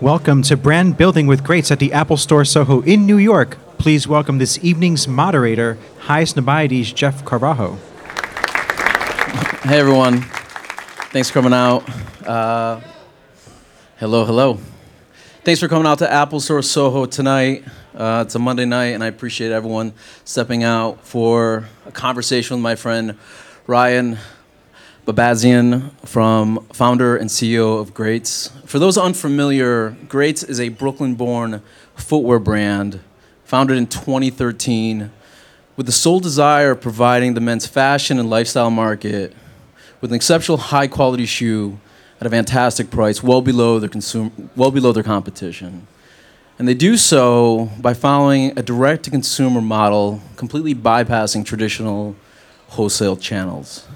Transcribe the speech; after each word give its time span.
Welcome 0.00 0.40
to 0.44 0.56
Brand 0.56 0.96
Building 0.96 1.26
with 1.26 1.44
Greats 1.44 1.70
at 1.70 1.78
the 1.78 1.92
Apple 1.92 2.16
Store 2.16 2.42
Soho 2.46 2.80
in 2.80 3.04
New 3.04 3.18
York. 3.18 3.58
Please 3.76 4.08
welcome 4.08 4.38
this 4.38 4.58
evening's 4.64 5.06
moderator, 5.06 5.76
Highsnobiety's, 6.06 6.90
Jeff 6.90 7.22
Carvajal. 7.26 7.76
Hey 9.62 9.78
everyone, 9.78 10.22
thanks 11.12 11.28
for 11.28 11.34
coming 11.34 11.52
out. 11.52 11.86
Uh, 12.26 12.80
hello, 13.98 14.24
hello. 14.24 14.58
Thanks 15.44 15.60
for 15.60 15.68
coming 15.68 15.86
out 15.86 15.98
to 15.98 16.10
Apple 16.10 16.40
Store 16.40 16.62
Soho 16.62 17.04
tonight. 17.04 17.64
Uh, 17.94 18.24
it's 18.24 18.34
a 18.34 18.38
Monday 18.38 18.64
night, 18.64 18.94
and 18.94 19.04
I 19.04 19.08
appreciate 19.08 19.52
everyone 19.52 19.92
stepping 20.24 20.64
out 20.64 21.04
for 21.04 21.68
a 21.84 21.92
conversation 21.92 22.56
with 22.56 22.62
my 22.62 22.74
friend 22.74 23.18
Ryan 23.66 24.16
Babenzien, 25.10 25.90
from 26.06 26.64
founder 26.72 27.16
and 27.16 27.28
CEO 27.28 27.80
of 27.80 27.92
Greats. 27.92 28.52
For 28.64 28.78
those 28.78 28.96
unfamiliar, 28.96 29.96
Greats 30.08 30.44
is 30.44 30.60
a 30.60 30.68
Brooklyn-born 30.68 31.62
footwear 31.96 32.38
brand 32.38 33.00
founded 33.42 33.76
in 33.76 33.88
2013 33.88 35.10
with 35.74 35.86
the 35.86 35.92
sole 35.92 36.20
desire 36.20 36.70
of 36.70 36.80
providing 36.80 37.34
the 37.34 37.40
men's 37.40 37.66
fashion 37.66 38.20
and 38.20 38.30
lifestyle 38.30 38.70
market 38.70 39.34
with 40.00 40.12
an 40.12 40.14
exceptional 40.14 40.58
high 40.58 40.86
quality 40.86 41.26
shoe 41.26 41.80
at 42.20 42.26
a 42.28 42.30
fantastic 42.30 42.88
price, 42.92 43.20
well 43.20 43.42
below 43.42 43.80
their 43.80 43.88
consumer, 43.88 44.30
well 44.54 44.70
below 44.70 44.92
their 44.92 45.02
competition. 45.02 45.88
And 46.56 46.68
they 46.68 46.74
do 46.74 46.96
so 46.96 47.68
by 47.80 47.94
following 47.94 48.56
a 48.56 48.62
direct 48.62 49.02
to 49.04 49.10
consumer 49.10 49.60
model, 49.60 50.20
completely 50.36 50.74
bypassing 50.74 51.44
traditional 51.44 52.14
wholesale 52.68 53.16
channels. 53.16 53.88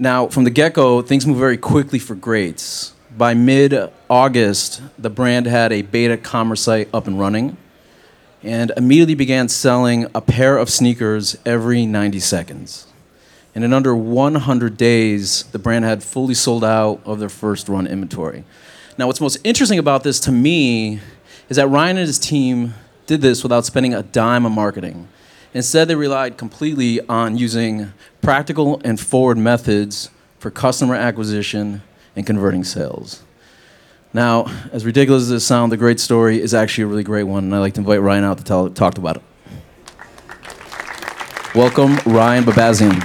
Now, 0.00 0.28
from 0.28 0.44
the 0.44 0.50
get 0.50 0.72
go, 0.72 1.02
things 1.02 1.26
move 1.26 1.36
very 1.36 1.58
quickly 1.58 1.98
for 1.98 2.14
Greats. 2.14 2.94
By 3.18 3.34
mid 3.34 3.92
August, 4.08 4.80
the 4.98 5.10
brand 5.10 5.44
had 5.44 5.72
a 5.72 5.82
beta 5.82 6.16
commerce 6.16 6.62
site 6.62 6.88
up 6.94 7.06
and 7.06 7.20
running 7.20 7.58
and 8.42 8.72
immediately 8.78 9.14
began 9.14 9.50
selling 9.50 10.06
a 10.14 10.22
pair 10.22 10.56
of 10.56 10.70
sneakers 10.70 11.36
every 11.44 11.84
90 11.84 12.18
seconds. 12.18 12.86
And 13.54 13.62
in 13.62 13.74
under 13.74 13.94
100 13.94 14.78
days, 14.78 15.42
the 15.52 15.58
brand 15.58 15.84
had 15.84 16.02
fully 16.02 16.32
sold 16.32 16.64
out 16.64 17.02
of 17.04 17.18
their 17.18 17.28
first 17.28 17.68
run 17.68 17.86
inventory. 17.86 18.44
Now, 18.96 19.06
what's 19.06 19.20
most 19.20 19.36
interesting 19.44 19.78
about 19.78 20.02
this 20.02 20.18
to 20.20 20.32
me 20.32 21.00
is 21.50 21.58
that 21.58 21.68
Ryan 21.68 21.98
and 21.98 22.06
his 22.06 22.18
team 22.18 22.72
did 23.04 23.20
this 23.20 23.42
without 23.42 23.66
spending 23.66 23.92
a 23.92 24.02
dime 24.02 24.46
on 24.46 24.52
marketing. 24.52 25.08
Instead, 25.52 25.88
they 25.88 25.96
relied 25.96 26.38
completely 26.38 27.00
on 27.08 27.36
using 27.36 27.92
practical 28.22 28.80
and 28.84 28.98
forward 28.98 29.38
methods 29.38 30.10
for 30.38 30.50
customer 30.50 30.94
acquisition 30.94 31.82
and 32.16 32.26
converting 32.26 32.64
sales. 32.64 33.22
Now, 34.12 34.46
as 34.72 34.84
ridiculous 34.84 35.22
as 35.24 35.28
this 35.28 35.46
sounds, 35.46 35.70
the 35.70 35.76
great 35.76 36.00
story 36.00 36.40
is 36.40 36.52
actually 36.52 36.84
a 36.84 36.86
really 36.88 37.04
great 37.04 37.22
one, 37.24 37.44
and 37.44 37.54
I'd 37.54 37.60
like 37.60 37.74
to 37.74 37.80
invite 37.80 38.00
Ryan 38.00 38.24
out 38.24 38.38
to 38.38 38.44
tell, 38.44 38.68
talk 38.70 38.98
about 38.98 39.16
it. 39.16 39.22
Welcome, 41.54 41.96
Ryan 42.06 42.44
Babenzien. 42.44 43.00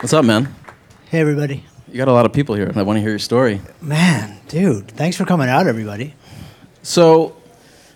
What's 0.00 0.12
up, 0.12 0.24
man? 0.24 0.54
Hey, 1.10 1.20
everybody. 1.20 1.64
You 1.88 1.96
got 1.96 2.08
a 2.08 2.12
lot 2.12 2.26
of 2.26 2.32
people 2.32 2.54
here. 2.54 2.66
and 2.66 2.76
I 2.76 2.82
want 2.82 2.96
to 2.96 3.00
hear 3.00 3.10
your 3.10 3.18
story. 3.18 3.60
Man, 3.80 4.38
dude, 4.48 4.88
thanks 4.88 5.16
for 5.16 5.24
coming 5.24 5.48
out, 5.48 5.66
everybody. 5.66 6.14
So, 6.82 7.36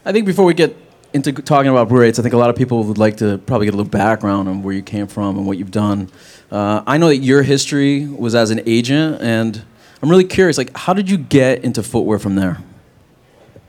I 0.05 0.13
think 0.13 0.27
before 0.27 0.45
we 0.45 0.55
get 0.55 0.84
into 1.15 1.33
talking 1.33 1.71
about 1.71 1.89
Greats, 1.89 2.19
I 2.19 2.23
think 2.23 2.35
a 2.35 2.37
lot 2.37 2.51
of 2.51 2.57
people 2.57 2.85
would 2.85 2.99
like 2.99 3.17
to 3.19 3.39
probably 3.39 3.67
get 3.67 3.75
a 3.75 3.77
little 3.77 3.91
background 3.91 4.49
on 4.49 4.63
where 4.63 4.75
you 4.75 4.83
came 4.83 5.07
from 5.07 5.39
and 5.39 5.47
what 5.47 5.57
you've 5.57 5.71
done. 5.71 6.11
Uh, 6.51 6.83
I 6.87 6.99
know 6.99 7.09
that 7.09 7.19
your 7.19 7.43
history 7.43 8.07
was 8.07 8.35
as 8.35 8.51
an 8.51 8.61
agent, 8.67 9.23
and 9.23 9.65
I'm 10.03 10.11
really 10.11 10.25
curious. 10.25 10.59
Like, 10.59 10.77
how 10.77 10.93
did 10.93 11.09
you 11.09 11.17
get 11.17 11.65
into 11.65 11.83
footwear 11.83 12.19
from 12.19 12.35
there? 12.35 12.59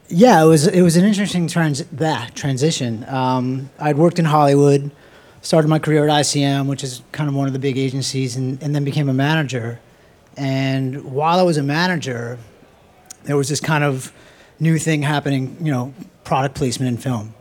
Yeah, 0.08 0.44
it 0.44 0.48
was 0.48 0.68
it 0.68 0.82
was 0.82 0.98
an 0.98 1.06
interesting 1.06 1.48
trans- 1.48 1.86
that 1.86 2.36
transition. 2.36 3.06
Um, 3.08 3.70
I'd 3.80 3.98
worked 3.98 4.20
in 4.20 4.26
Hollywood 4.26 4.92
started 5.46 5.68
my 5.68 5.80
career 5.80 6.08
at 6.08 6.22
ICM, 6.22 6.66
which 6.66 6.84
is 6.84 7.04
kind 7.12 7.30
of 7.30 7.36
one 7.36 7.48
of 7.48 7.54
the 7.54 7.60
big 7.60 7.78
agencies, 7.78 8.36
and, 8.36 8.62
and 8.64 8.74
then 8.74 8.84
became 8.84 9.08
a 9.08 9.14
manager. 9.14 9.80
And 10.36 11.06
while 11.06 11.40
I 11.40 11.44
was 11.44 11.58
a 11.58 11.64
manager, 11.64 12.40
there 13.24 13.38
was 13.38 13.48
this 13.48 13.60
kind 13.60 13.84
of 13.84 14.12
new 14.60 14.80
thing 14.80 15.04
happening, 15.04 15.56
you 15.62 15.72
know, 15.72 15.94
product 16.26 16.56
placement 16.56 16.90
in 16.90 16.98
film. 16.98 17.34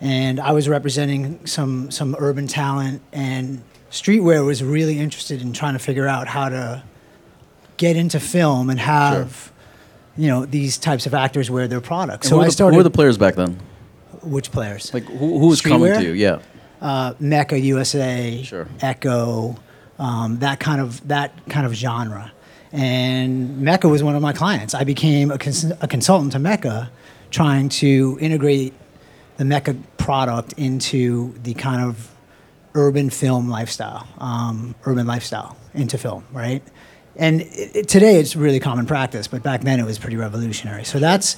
And 0.00 0.38
I 0.38 0.52
was 0.52 0.68
representing 0.68 1.44
some, 1.46 1.90
some 1.90 2.14
urban 2.18 2.46
talent, 2.46 3.02
and 3.12 3.62
streetwear 3.90 4.44
was 4.46 4.62
really 4.62 4.98
interested 4.98 5.42
in 5.42 5.52
trying 5.52 5.72
to 5.72 5.78
figure 5.78 6.06
out 6.06 6.28
how 6.28 6.48
to 6.48 6.84
get 7.78 7.96
into 7.96 8.20
film 8.20 8.70
and 8.70 8.78
have, 8.78 9.52
sure. 10.16 10.24
you 10.24 10.28
know, 10.28 10.46
these 10.46 10.78
types 10.78 11.06
of 11.06 11.14
actors 11.14 11.50
wear 11.50 11.66
their 11.66 11.80
products. 11.80 12.26
And 12.26 12.38
so 12.38 12.40
I 12.40 12.48
started. 12.48 12.74
Who 12.74 12.78
were 12.78 12.84
the 12.84 12.90
players 12.90 13.18
back 13.18 13.34
then? 13.34 13.58
Which 14.22 14.52
players? 14.52 14.92
Like 14.94 15.04
who, 15.04 15.38
who 15.38 15.48
was 15.48 15.60
coming 15.60 15.92
to 15.92 16.02
you? 16.02 16.12
Yeah 16.12 16.40
uh, 16.80 17.14
Mecca 17.18 17.58
USA, 17.58 18.42
sure. 18.42 18.68
Ecko, 18.80 19.56
um, 19.98 20.38
that 20.38 20.60
kind 20.60 20.80
of 20.80 21.06
that 21.08 21.32
kind 21.48 21.66
of 21.66 21.74
genre. 21.74 22.32
And 22.72 23.60
Mecca 23.60 23.88
was 23.88 24.02
one 24.02 24.16
of 24.16 24.22
my 24.22 24.32
clients. 24.32 24.74
I 24.74 24.84
became 24.84 25.30
a, 25.30 25.38
cons- 25.38 25.72
a 25.80 25.88
consultant 25.88 26.32
to 26.32 26.38
Mecca, 26.38 26.90
trying 27.36 27.68
to 27.68 28.16
integrate 28.18 28.72
the 29.36 29.44
Mecca 29.44 29.76
product 29.98 30.54
into 30.54 31.34
the 31.42 31.52
kind 31.52 31.84
of 31.84 32.10
urban 32.72 33.10
film 33.10 33.50
lifestyle, 33.50 34.08
um, 34.16 34.74
urban 34.86 35.06
lifestyle 35.06 35.54
into 35.74 35.98
film, 35.98 36.24
right? 36.32 36.62
And 37.14 37.42
it, 37.42 37.76
it, 37.76 37.88
today 37.88 38.18
it's 38.18 38.36
really 38.36 38.58
common 38.58 38.86
practice, 38.86 39.28
but 39.28 39.42
back 39.42 39.60
then 39.60 39.78
it 39.78 39.84
was 39.84 39.98
pretty 39.98 40.16
revolutionary. 40.16 40.84
So 40.84 40.98
that's 40.98 41.36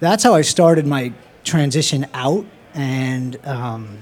that's 0.00 0.22
how 0.22 0.34
I 0.34 0.42
started 0.42 0.86
my 0.86 1.14
transition 1.44 2.06
out, 2.12 2.44
and 2.74 3.38
um, 3.46 4.00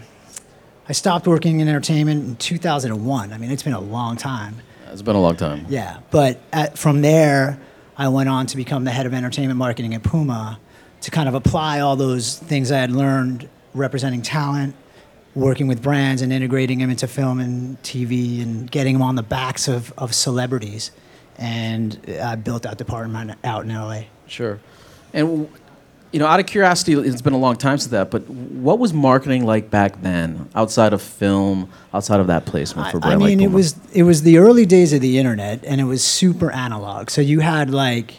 I 0.89 0.95
stopped 0.95 1.29
working 1.29 1.61
in 1.61 1.69
entertainment 1.69 2.25
in 2.25 2.35
2001. 2.35 3.33
I 3.33 3.39
mean, 3.39 3.53
it's 3.53 3.63
been 3.63 3.73
a 3.73 3.81
long 3.81 4.17
time. 4.17 4.57
It's 4.91 5.01
been 5.01 5.15
a 5.15 5.21
long 5.21 5.37
time. 5.37 5.67
Yeah, 5.69 6.01
but 6.11 6.41
at, 6.53 6.77
from 6.77 7.03
there, 7.03 7.61
I 7.97 8.09
went 8.09 8.29
on 8.29 8.47
to 8.47 8.57
become 8.57 8.83
the 8.83 8.91
head 8.91 9.07
of 9.07 9.15
entertainment 9.15 9.59
marketing 9.59 9.95
at 9.95 10.03
Puma 10.03 10.59
to 11.07 11.13
kind 11.13 11.29
of 11.29 11.37
apply 11.37 11.79
all 11.79 11.95
those 11.95 12.37
things 12.37 12.73
I 12.73 12.79
had 12.79 12.91
learned 12.91 13.49
representing 13.75 14.23
talent, 14.23 14.75
working 15.37 15.69
with 15.69 15.81
brands 15.81 16.21
and 16.21 16.33
integrating 16.33 16.81
them 16.81 16.91
into 16.91 17.07
film 17.07 17.39
and 17.39 17.81
TV 17.85 18.43
and 18.43 18.69
getting 18.69 18.95
them 18.95 19.03
on 19.03 19.15
the 19.15 19.23
backs 19.23 19.69
of, 19.69 19.93
of 19.97 20.13
celebrities. 20.13 20.91
And 21.39 22.01
I 22.21 22.35
built 22.35 22.65
that 22.65 22.77
department 22.77 23.39
out 23.45 23.63
in 23.63 23.73
LA. 23.73 24.07
Sure. 24.27 24.59
And 25.13 25.49
you 26.11 26.19
know, 26.19 26.27
out 26.27 26.41
of 26.41 26.47
curiosity, 26.47 26.95
it's 26.95 27.23
been 27.23 27.35
a 27.35 27.39
long 27.39 27.55
time 27.55 27.79
since 27.79 27.93
that, 27.93 28.11
but 28.11 28.29
what 28.29 28.81
was 28.81 28.93
marketing 28.93 29.47
like 29.47 29.71
back 29.71 30.03
then, 30.03 30.49
outside 30.57 30.93
of 30.93 31.01
film, 31.01 31.71
outside 31.95 32.19
of 32.19 32.27
that 32.27 32.47
placement 32.47 32.91
for 32.91 32.99
brand 32.99 33.23
I 33.23 33.27
mean, 33.27 33.39
like 33.39 33.49
it 33.49 33.53
was 33.53 33.77
it 33.93 34.03
was 34.03 34.23
the 34.23 34.39
early 34.39 34.67
days 34.67 34.93
of 34.93 35.01
the 35.01 35.19
internet, 35.19 35.65
and 35.65 35.81
it 35.81 35.85
was 35.85 36.03
super 36.03 36.51
analog. 36.51 37.11
So 37.11 37.21
you 37.21 37.41
had 37.41 37.71
like, 37.71 38.15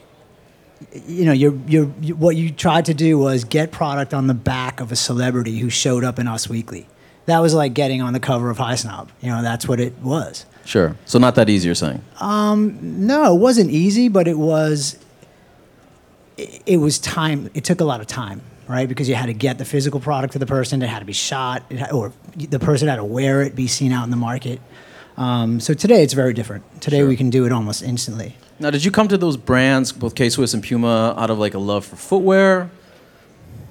you 1.05 1.25
know, 1.25 1.31
your 1.31 1.53
your 1.67 1.85
what 1.85 2.35
you 2.35 2.51
tried 2.51 2.85
to 2.85 2.93
do 2.93 3.17
was 3.17 3.43
get 3.43 3.71
product 3.71 4.13
on 4.13 4.27
the 4.27 4.33
back 4.33 4.79
of 4.79 4.91
a 4.91 4.95
celebrity 4.95 5.57
who 5.57 5.69
showed 5.69 6.03
up 6.03 6.19
in 6.19 6.27
Us 6.27 6.49
Weekly. 6.49 6.87
That 7.25 7.39
was 7.39 7.53
like 7.53 7.73
getting 7.73 8.01
on 8.01 8.13
the 8.13 8.19
cover 8.19 8.49
of 8.49 8.57
High 8.57 8.75
Snob. 8.75 9.11
You 9.21 9.29
know, 9.29 9.41
that's 9.41 9.67
what 9.67 9.79
it 9.79 9.97
was. 9.99 10.45
Sure. 10.65 10.95
So 11.05 11.19
not 11.19 11.35
that 11.35 11.49
easy, 11.49 11.67
you're 11.67 11.75
saying? 11.75 12.01
Um, 12.19 13.05
no, 13.07 13.35
it 13.35 13.39
wasn't 13.39 13.71
easy, 13.71 14.07
but 14.07 14.27
it 14.27 14.37
was 14.37 14.97
it, 16.37 16.77
was 16.77 16.99
time. 16.99 17.49
It 17.53 17.63
took 17.63 17.81
a 17.81 17.83
lot 17.83 18.01
of 18.01 18.07
time, 18.07 18.41
right? 18.67 18.87
Because 18.87 19.09
you 19.09 19.15
had 19.15 19.27
to 19.27 19.33
get 19.33 19.57
the 19.57 19.65
physical 19.65 19.99
product 19.99 20.33
to 20.33 20.39
the 20.39 20.45
person. 20.45 20.81
It 20.81 20.87
had 20.87 20.99
to 20.99 21.05
be 21.05 21.13
shot, 21.13 21.71
had, 21.71 21.91
or 21.91 22.13
the 22.35 22.59
person 22.59 22.87
had 22.87 22.97
to 22.97 23.03
wear 23.03 23.41
it, 23.41 23.55
be 23.55 23.67
seen 23.67 23.91
out 23.91 24.03
in 24.03 24.09
the 24.09 24.17
market. 24.17 24.61
Um, 25.17 25.59
so 25.59 25.73
today 25.73 26.03
it's 26.03 26.13
very 26.13 26.33
different. 26.33 26.81
Today 26.81 26.99
sure. 26.99 27.07
we 27.07 27.17
can 27.17 27.29
do 27.29 27.45
it 27.45 27.51
almost 27.51 27.81
instantly. 27.81 28.35
Now, 28.59 28.71
did 28.71 28.83
you 28.83 28.91
come 28.91 29.07
to 29.09 29.17
those 29.17 29.37
brands, 29.37 29.91
both 29.91 30.15
K 30.15 30.29
Swiss 30.29 30.53
and 30.53 30.63
Puma, 30.63 31.13
out 31.17 31.29
of 31.29 31.37
like 31.37 31.53
a 31.53 31.59
love 31.59 31.85
for 31.85 31.95
footwear? 31.95 32.69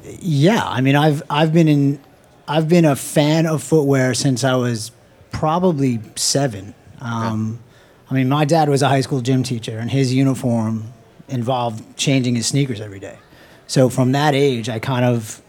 Yeah, 0.04 0.62
I 0.64 0.80
mean, 0.80 0.94
I've 0.94 1.22
I've 1.28 1.52
been 1.52 1.68
in, 1.68 2.00
I've 2.46 2.68
been 2.68 2.84
a 2.84 2.94
fan 2.94 3.46
of 3.46 3.62
footwear 3.62 4.14
since 4.14 4.44
I 4.44 4.54
was 4.54 4.92
probably 5.30 6.00
seven. 6.14 6.74
Um. 7.00 7.60
I 8.08 8.14
mean, 8.14 8.28
my 8.28 8.44
dad 8.44 8.68
was 8.68 8.82
a 8.82 8.88
high 8.88 9.00
school 9.00 9.20
gym 9.20 9.42
teacher, 9.42 9.78
and 9.78 9.90
his 9.90 10.14
uniform 10.14 10.92
involved 11.28 11.96
changing 11.96 12.36
his 12.36 12.46
sneakers 12.46 12.80
every 12.80 13.00
day. 13.00 13.18
So 13.66 13.88
from 13.88 14.12
that 14.12 14.34
age, 14.34 14.68
I 14.68 14.78
kind 14.78 15.04
of, 15.04 15.42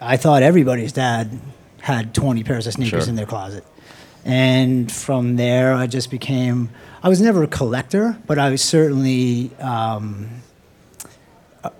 I 0.00 0.16
thought 0.18 0.42
everybody's 0.42 0.92
dad 0.92 1.40
had 1.80 2.14
20 2.14 2.44
pairs 2.44 2.66
of 2.66 2.74
sneakers 2.74 3.04
sure. 3.04 3.08
in 3.08 3.16
their 3.16 3.26
closet. 3.26 3.64
And 4.24 4.90
from 4.92 5.36
there, 5.36 5.74
I 5.74 5.86
just 5.86 6.10
became, 6.10 6.68
I 7.02 7.08
was 7.08 7.20
never 7.20 7.42
a 7.42 7.48
collector, 7.48 8.18
but 8.26 8.38
I 8.38 8.50
was 8.50 8.62
certainly 8.62 9.50
um, 9.58 10.42
a, 11.64 11.72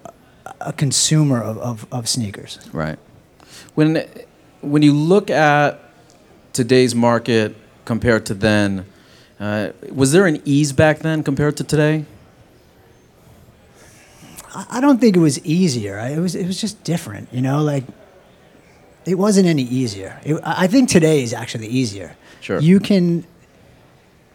a, 0.61 0.73
consumer 0.73 1.43
of, 1.43 1.59
of, 1.59 1.87
of 1.93 2.09
sneakers. 2.09 2.59
Right. 2.73 2.99
When, 3.75 4.05
when 4.63 4.83
you 4.83 4.95
look 4.95 5.31
at 5.31 5.81
today's 6.53 6.95
market 6.95 7.57
compared 7.85 8.27
to 8.27 8.35
then, 8.35 8.87
Uh, 9.41 9.73
was 9.89 10.13
there 10.13 10.27
an 10.29 10.37
ease 10.45 10.71
back 10.75 10.99
then 10.99 11.23
compared 11.23 11.57
to 11.57 11.65
today? 11.65 12.05
I 14.69 14.81
don't 14.81 15.01
think 15.01 15.17
it 15.17 15.21
was 15.21 15.39
easier. 15.47 15.97
It 15.99 16.21
was 16.21 16.35
it 16.35 16.47
was 16.47 16.61
just 16.61 16.85
different, 16.85 17.33
you 17.33 17.41
know. 17.41 17.65
Like 17.65 17.85
it 19.07 19.17
wasn't 19.17 19.47
any 19.47 19.63
easier. 19.63 20.21
It, 20.25 20.37
I 20.45 20.69
think 20.69 20.91
today 20.91 21.23
is 21.23 21.33
actually 21.33 21.69
easier. 21.69 22.11
Sure. 22.41 22.61
You 22.61 22.81
can, 22.81 23.25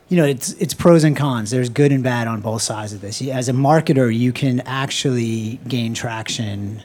you 0.10 0.18
know, 0.18 0.25
it's 0.25 0.54
it's 0.54 0.74
pros 0.74 1.04
and 1.04 1.16
cons. 1.16 1.52
There's 1.52 1.69
good 1.69 1.92
and 1.92 2.04
bad 2.04 2.28
on 2.28 2.42
both 2.42 2.62
sides 2.62 2.94
of 2.94 3.02
this. 3.02 3.22
As 3.22 3.50
a 3.50 3.54
marketer, 3.54 4.16
you 4.16 4.31
can 4.31 4.62
actually 4.62 5.60
gain 5.68 5.94
traction 5.94 6.84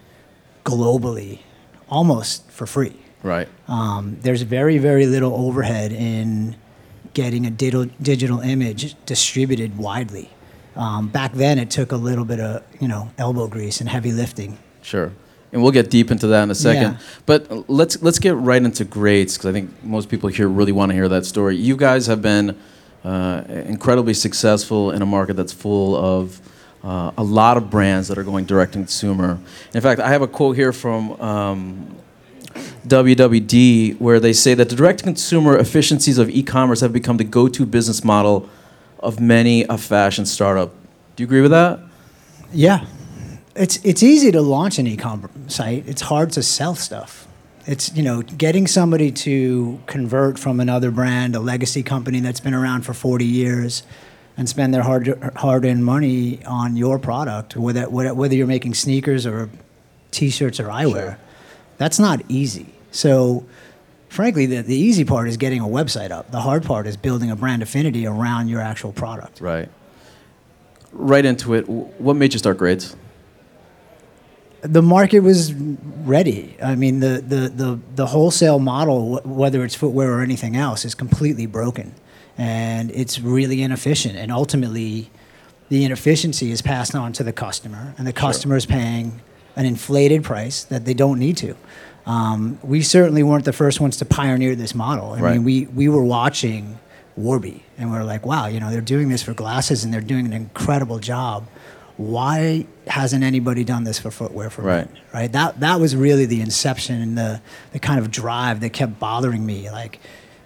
globally, 0.65 1.41
almost 1.89 2.51
for 2.51 2.67
free. 2.67 2.97
Right. 3.23 3.49
Um, 3.69 4.17
there's 4.23 4.43
very, 4.43 4.79
very 4.79 5.07
little 5.07 5.35
overhead 5.35 5.93
in 5.93 6.57
getting 7.13 7.45
a 7.45 7.51
digital, 7.51 7.87
digital 8.01 8.41
image 8.41 8.95
distributed 9.05 9.77
widely. 9.77 10.31
Um, 10.77 11.09
back 11.09 11.33
then, 11.33 11.59
it 11.59 11.71
took 11.71 11.93
a 11.93 11.97
little 11.97 12.25
bit 12.25 12.41
of 12.41 12.63
you 12.81 12.89
know 12.89 13.11
elbow 13.19 13.47
grease 13.47 13.81
and 13.81 13.89
heavy 13.89 14.13
lifting. 14.13 14.59
Sure. 14.83 15.13
And 15.53 15.63
we'll 15.63 15.73
get 15.73 15.91
deep 15.91 16.11
into 16.11 16.29
that 16.29 16.45
in 16.45 16.51
a 16.51 16.55
second. 16.55 16.93
Yeah. 16.93 16.99
But 17.27 17.69
let's 17.69 18.01
let's 18.03 18.21
get 18.21 18.37
right 18.37 18.63
into 18.63 18.85
Greats 18.85 19.37
because 19.37 19.47
I 19.47 19.53
think 19.53 19.83
most 19.83 20.09
people 20.09 20.29
here 20.29 20.49
really 20.49 20.73
want 20.73 20.91
to 20.91 20.95
hear 20.95 21.09
that 21.09 21.27
story. 21.27 21.57
You 21.57 21.77
guys 21.77 22.07
have 22.07 22.23
been 22.23 22.57
uh, 23.05 23.43
incredibly 23.49 24.15
successful 24.15 24.93
in 24.93 25.03
a 25.03 25.07
market 25.07 25.35
that's 25.35 25.53
full 25.53 25.97
of 25.97 26.41
uh, 26.85 27.11
a 27.19 27.23
lot 27.23 27.57
of 27.57 27.71
brands 27.71 28.09
that 28.09 28.19
are 28.19 28.23
going 28.23 28.45
direct 28.45 28.73
to 28.73 28.79
consumer. 28.79 29.39
In 29.75 29.81
fact, 29.81 30.01
I 30.01 30.09
have 30.09 30.23
a 30.23 30.29
quote 30.29 30.57
here 30.57 30.73
from 30.73 31.21
um, 31.21 31.97
WWD 32.87 34.01
where 34.01 34.21
they 34.21 34.33
say 34.33 34.55
that 34.55 34.69
the 34.69 34.77
direct 34.77 35.01
to 35.01 35.05
consumer 35.05 35.57
efficiencies 35.57 36.19
of 36.19 36.31
e 36.31 36.43
commerce 36.43 36.81
have 36.81 36.93
become 36.93 37.17
the 37.17 37.25
go 37.25 37.49
to 37.49 37.67
business 37.67 38.05
model 38.05 38.49
of 38.99 39.21
many 39.21 39.65
a 39.65 39.79
fashion 39.79 40.27
startup. 40.27 40.73
Do 41.17 41.23
you 41.23 41.27
agree 41.27 41.41
with 41.41 41.51
that? 41.51 41.81
Yeah, 42.53 42.85
it's 43.55 43.85
it's 43.85 44.03
easy 44.03 44.31
to 44.33 44.41
launch 44.41 44.79
an 44.79 44.87
e-commerce 44.87 45.31
site. 45.49 45.85
It's 45.87 46.03
hard 46.03 46.31
to 46.33 46.43
sell 46.43 46.75
stuff. 46.75 47.27
It's 47.67 47.95
you 47.95 48.03
know 48.03 48.23
getting 48.23 48.67
somebody 48.67 49.11
to 49.13 49.81
convert 49.87 50.39
from 50.39 50.61
another 50.61 50.91
brand, 50.91 51.35
a 51.37 51.41
legacy 51.41 51.83
company 51.83 52.21
that's 52.21 52.41
been 52.41 52.55
around 52.55 52.83
for 52.83 52.95
40 52.95 53.25
years, 53.25 53.83
and 54.37 54.49
spend 54.49 54.73
their 54.73 54.83
hard 54.83 55.33
hard-earned 55.37 55.85
money 55.85 56.45
on 56.45 56.77
your 56.77 56.99
product, 56.99 57.57
whether 57.57 57.89
whether 57.89 58.15
whether 58.15 58.35
you're 58.35 58.47
making 58.47 58.75
sneakers 58.75 59.27
or 59.27 59.51
t-shirts 60.11 60.61
or 60.61 60.69
eyewear. 60.69 61.19
That's 61.79 61.99
not 61.99 62.23
easy. 62.29 62.67
So. 62.91 63.47
Frankly, 64.09 64.47
the, 64.47 64.63
the 64.63 64.75
easy 64.75 65.05
part 65.05 65.29
is 65.29 65.37
getting 65.37 65.61
a 65.61 65.69
website 65.69 66.11
up. 66.11 66.33
The 66.33 66.41
hard 66.41 66.65
part 66.65 66.89
is 66.89 66.97
building 66.97 67.31
a 67.31 67.37
brand 67.37 67.63
affinity 67.63 68.09
around 68.09 68.49
your 68.49 68.61
actual 68.61 68.91
product. 68.91 69.41
Right. 69.41 69.69
Right 70.91 71.25
into 71.25 71.55
it. 71.55 71.69
What 71.69 72.17
made 72.17 72.33
you 72.33 72.41
start 72.41 72.59
Greats? 72.59 72.97
The 74.63 74.83
market 74.83 75.21
was 75.21 75.53
ready. 75.53 76.57
I 76.63 76.75
mean, 76.75 77.01
the, 77.01 77.23
the, 77.27 77.49
the, 77.49 77.79
the 77.95 78.07
wholesale 78.07 78.59
model, 78.59 79.17
wh- 79.19 79.27
whether 79.27 79.65
it's 79.65 79.75
footwear 79.75 80.13
or 80.13 80.23
anything 80.23 80.57
else, 80.57 80.85
is 80.85 80.95
completely 80.95 81.47
broken. 81.47 81.95
And 82.39 82.91
it's 82.93 83.21
really 83.21 83.63
inefficient. 83.63 84.17
And 84.17 84.31
ultimately, 84.33 85.11
the 85.69 85.85
inefficiency 85.85 86.51
is 86.51 86.63
passed 86.63 86.95
on 86.95 87.13
to 87.15 87.23
the 87.23 87.33
customer, 87.33 87.95
and 87.99 88.07
the 88.07 88.13
customer 88.13 88.57
is 88.57 88.67
paying 88.67 89.21
an 89.57 89.67
inflated 89.67 90.25
price 90.25 90.65
that 90.65 90.85
they 90.85 90.95
don't 90.95 91.19
need 91.19 91.37
to. 91.39 91.55
Um, 92.07 92.59
we 92.63 92.83
certainly 92.83 93.23
weren't 93.23 93.45
the 93.45 93.53
first 93.53 93.81
ones 93.81 93.97
to 93.99 94.05
pioneer 94.05 94.55
this 94.55 94.75
model. 94.75 95.13
I 95.13 95.21
Right. 95.21 95.33
mean, 95.35 95.45
we, 95.45 95.67
we 95.67 95.89
were 95.89 96.03
watching 96.03 96.79
Warby, 97.17 97.63
and 97.77 97.91
we 97.93 97.97
are 97.99 98.05
like, 98.05 98.25
wow, 98.25 98.47
you 98.47 98.59
know, 98.59 98.71
they're 98.71 98.81
doing 98.81 99.11
this 99.11 99.23
for 99.23 99.35
glasses, 99.35 99.85
and 99.85 99.93
they're 99.93 100.01
doing 100.01 100.25
an 100.27 100.33
incredible 100.33 100.99
job. 100.99 101.47
Why 102.01 102.67
hasn't 102.87 103.23
anybody 103.25 103.63
done 103.63 103.85
this 103.85 103.99
for 103.99 104.11
footwear 104.11 104.49
for 104.49 104.63
Right. 104.63 104.87
men? 104.87 105.03
Right. 105.13 105.33
That 105.33 105.61
that 105.61 105.79
was 105.81 105.95
really 105.95 106.25
the 106.25 106.41
inception 106.41 107.01
and 107.03 107.19
the 107.19 107.41
the 107.73 107.79
kind 107.79 107.99
of 108.01 108.11
drive 108.11 108.61
that 108.61 108.71
kept 108.73 108.99
bothering 108.99 109.45
me. 109.45 109.71
Like, 109.71 110.01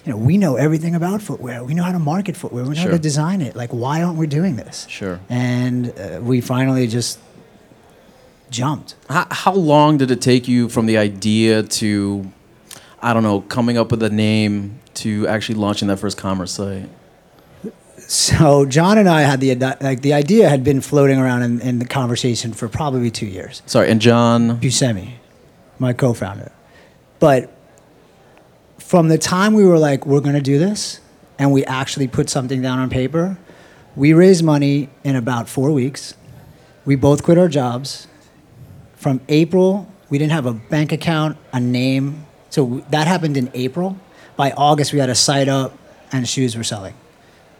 you 0.04 0.10
know, 0.12 0.18
we 0.18 0.36
know 0.36 0.56
everything 0.56 0.94
about 0.96 1.22
footwear. 1.22 1.62
We 1.62 1.74
know 1.74 1.84
how 1.84 1.92
to 1.92 1.98
market 2.00 2.36
footwear. 2.36 2.64
We 2.64 2.70
know 2.70 2.74
Sure. 2.74 2.90
how 2.90 2.96
to 2.96 2.98
design 3.02 3.40
it. 3.40 3.54
Like, 3.54 3.70
why 3.70 4.02
aren't 4.02 4.18
we 4.18 4.26
doing 4.26 4.56
this? 4.56 4.86
Sure. 4.88 5.20
And 5.28 5.92
uh, 5.98 6.20
we 6.22 6.40
finally 6.40 6.86
just 6.88 7.20
jumped. 8.50 8.96
How, 9.08 9.26
how 9.30 9.52
long 9.54 9.96
did 9.98 10.10
it 10.10 10.20
take 10.20 10.48
you 10.48 10.68
from 10.68 10.86
the 10.86 10.98
idea 10.98 11.62
to, 11.62 12.30
I 13.00 13.12
don't 13.14 13.22
know, 13.22 13.40
coming 13.42 13.78
up 13.78 13.90
with 13.92 14.02
a 14.02 14.10
name 14.10 14.80
to 14.94 15.26
actually 15.28 15.56
launching 15.56 15.88
that 15.88 15.98
first 15.98 16.16
commerce 16.16 16.52
site? 16.52 16.88
So 18.08 18.66
John 18.66 18.98
and 18.98 19.08
I 19.08 19.22
had 19.22 19.40
the 19.40 19.54
like 19.80 20.02
the 20.02 20.12
idea 20.12 20.48
had 20.48 20.64
been 20.64 20.80
floating 20.80 21.18
around 21.18 21.42
in, 21.42 21.60
in 21.60 21.78
the 21.78 21.84
conversation 21.84 22.52
for 22.52 22.68
probably 22.68 23.10
two 23.10 23.26
years. 23.26 23.62
Sorry, 23.66 23.90
and 23.90 24.00
John. 24.00 24.60
Buscemi, 24.60 25.14
my 25.78 25.92
co-founder. 25.92 26.52
But 27.18 27.50
from 28.78 29.08
the 29.08 29.18
time 29.18 29.54
we 29.54 29.64
were 29.64 29.78
like, 29.78 30.04
we're 30.06 30.20
going 30.20 30.34
to 30.34 30.42
do 30.42 30.58
this, 30.58 31.00
and 31.38 31.52
we 31.52 31.64
actually 31.64 32.06
put 32.06 32.28
something 32.28 32.60
down 32.60 32.78
on 32.78 32.90
paper, 32.90 33.38
we 33.96 34.12
raised 34.12 34.44
money 34.44 34.90
in 35.02 35.16
about 35.16 35.48
four 35.48 35.70
weeks. 35.70 36.14
We 36.84 36.96
both 36.96 37.22
quit 37.22 37.38
our 37.38 37.48
jobs. 37.48 38.06
From 38.96 39.20
April, 39.28 39.90
we 40.10 40.18
didn't 40.18 40.32
have 40.32 40.46
a 40.46 40.52
bank 40.52 40.92
account, 40.92 41.38
a 41.52 41.60
name. 41.60 42.26
So 42.50 42.84
that 42.90 43.06
happened 43.06 43.36
in 43.36 43.50
April. 43.54 43.98
By 44.36 44.52
August, 44.52 44.92
we 44.92 44.98
had 44.98 45.08
a 45.08 45.14
site 45.14 45.48
up 45.48 45.76
and 46.12 46.28
shoes 46.28 46.56
were 46.56 46.64
selling. 46.64 46.94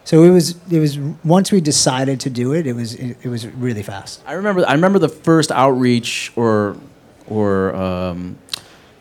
So 0.05 0.23
it 0.23 0.29
was, 0.29 0.55
it 0.71 0.79
was 0.79 0.97
once 1.23 1.51
we 1.51 1.59
decided 1.61 2.19
to 2.21 2.29
do 2.29 2.53
it, 2.53 2.65
it 2.67 2.73
was, 2.73 2.93
it, 2.93 3.17
it 3.23 3.27
was 3.27 3.45
really 3.47 3.83
fast. 3.83 4.21
I 4.25 4.33
remember. 4.33 4.63
I 4.67 4.73
remember 4.73 4.99
the 4.99 5.09
first 5.09 5.51
outreach 5.51 6.31
or 6.35 6.77
or 7.27 7.75
um, 7.75 8.37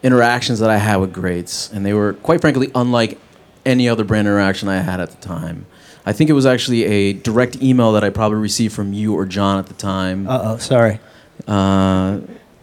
interactions 0.03 0.59
that 0.61 0.71
I 0.71 0.79
had 0.79 0.97
with 0.97 1.13
Greats, 1.13 1.71
and 1.73 1.85
they 1.85 1.93
were 1.93 2.15
quite 2.15 2.41
frankly 2.41 2.71
unlike 2.75 3.19
any 3.67 3.87
other 3.89 4.03
brand 4.03 4.27
interaction 4.27 4.69
I 4.69 4.81
had 4.81 4.99
at 4.99 5.11
the 5.11 5.17
time. 5.27 5.67
I 6.07 6.13
think 6.13 6.31
it 6.31 6.35
was 6.35 6.47
actually 6.47 6.85
a 6.85 7.13
direct 7.13 7.63
email 7.63 7.93
that 7.93 8.03
I 8.05 8.11
probably 8.11 8.39
received 8.39 8.75
from 8.75 8.93
you 8.93 9.15
or 9.15 9.25
John 9.27 9.59
at 9.59 9.67
the 9.67 9.75
time. 9.75 10.27
Uh 10.27 10.41
oh, 10.43 10.57
sorry. 10.57 11.01
uh, 11.47 12.21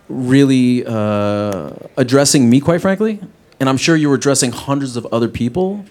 really 0.10 0.84
uh, 0.86 1.72
addressing 1.98 2.50
me, 2.50 2.60
quite 2.60 2.82
frankly, 2.82 3.20
and 3.60 3.70
I'm 3.70 3.78
sure 3.78 3.96
you 3.96 4.10
were 4.10 4.16
addressing 4.16 4.52
hundreds 4.52 4.96
of 4.98 5.06
other 5.12 5.28
people. 5.28 5.86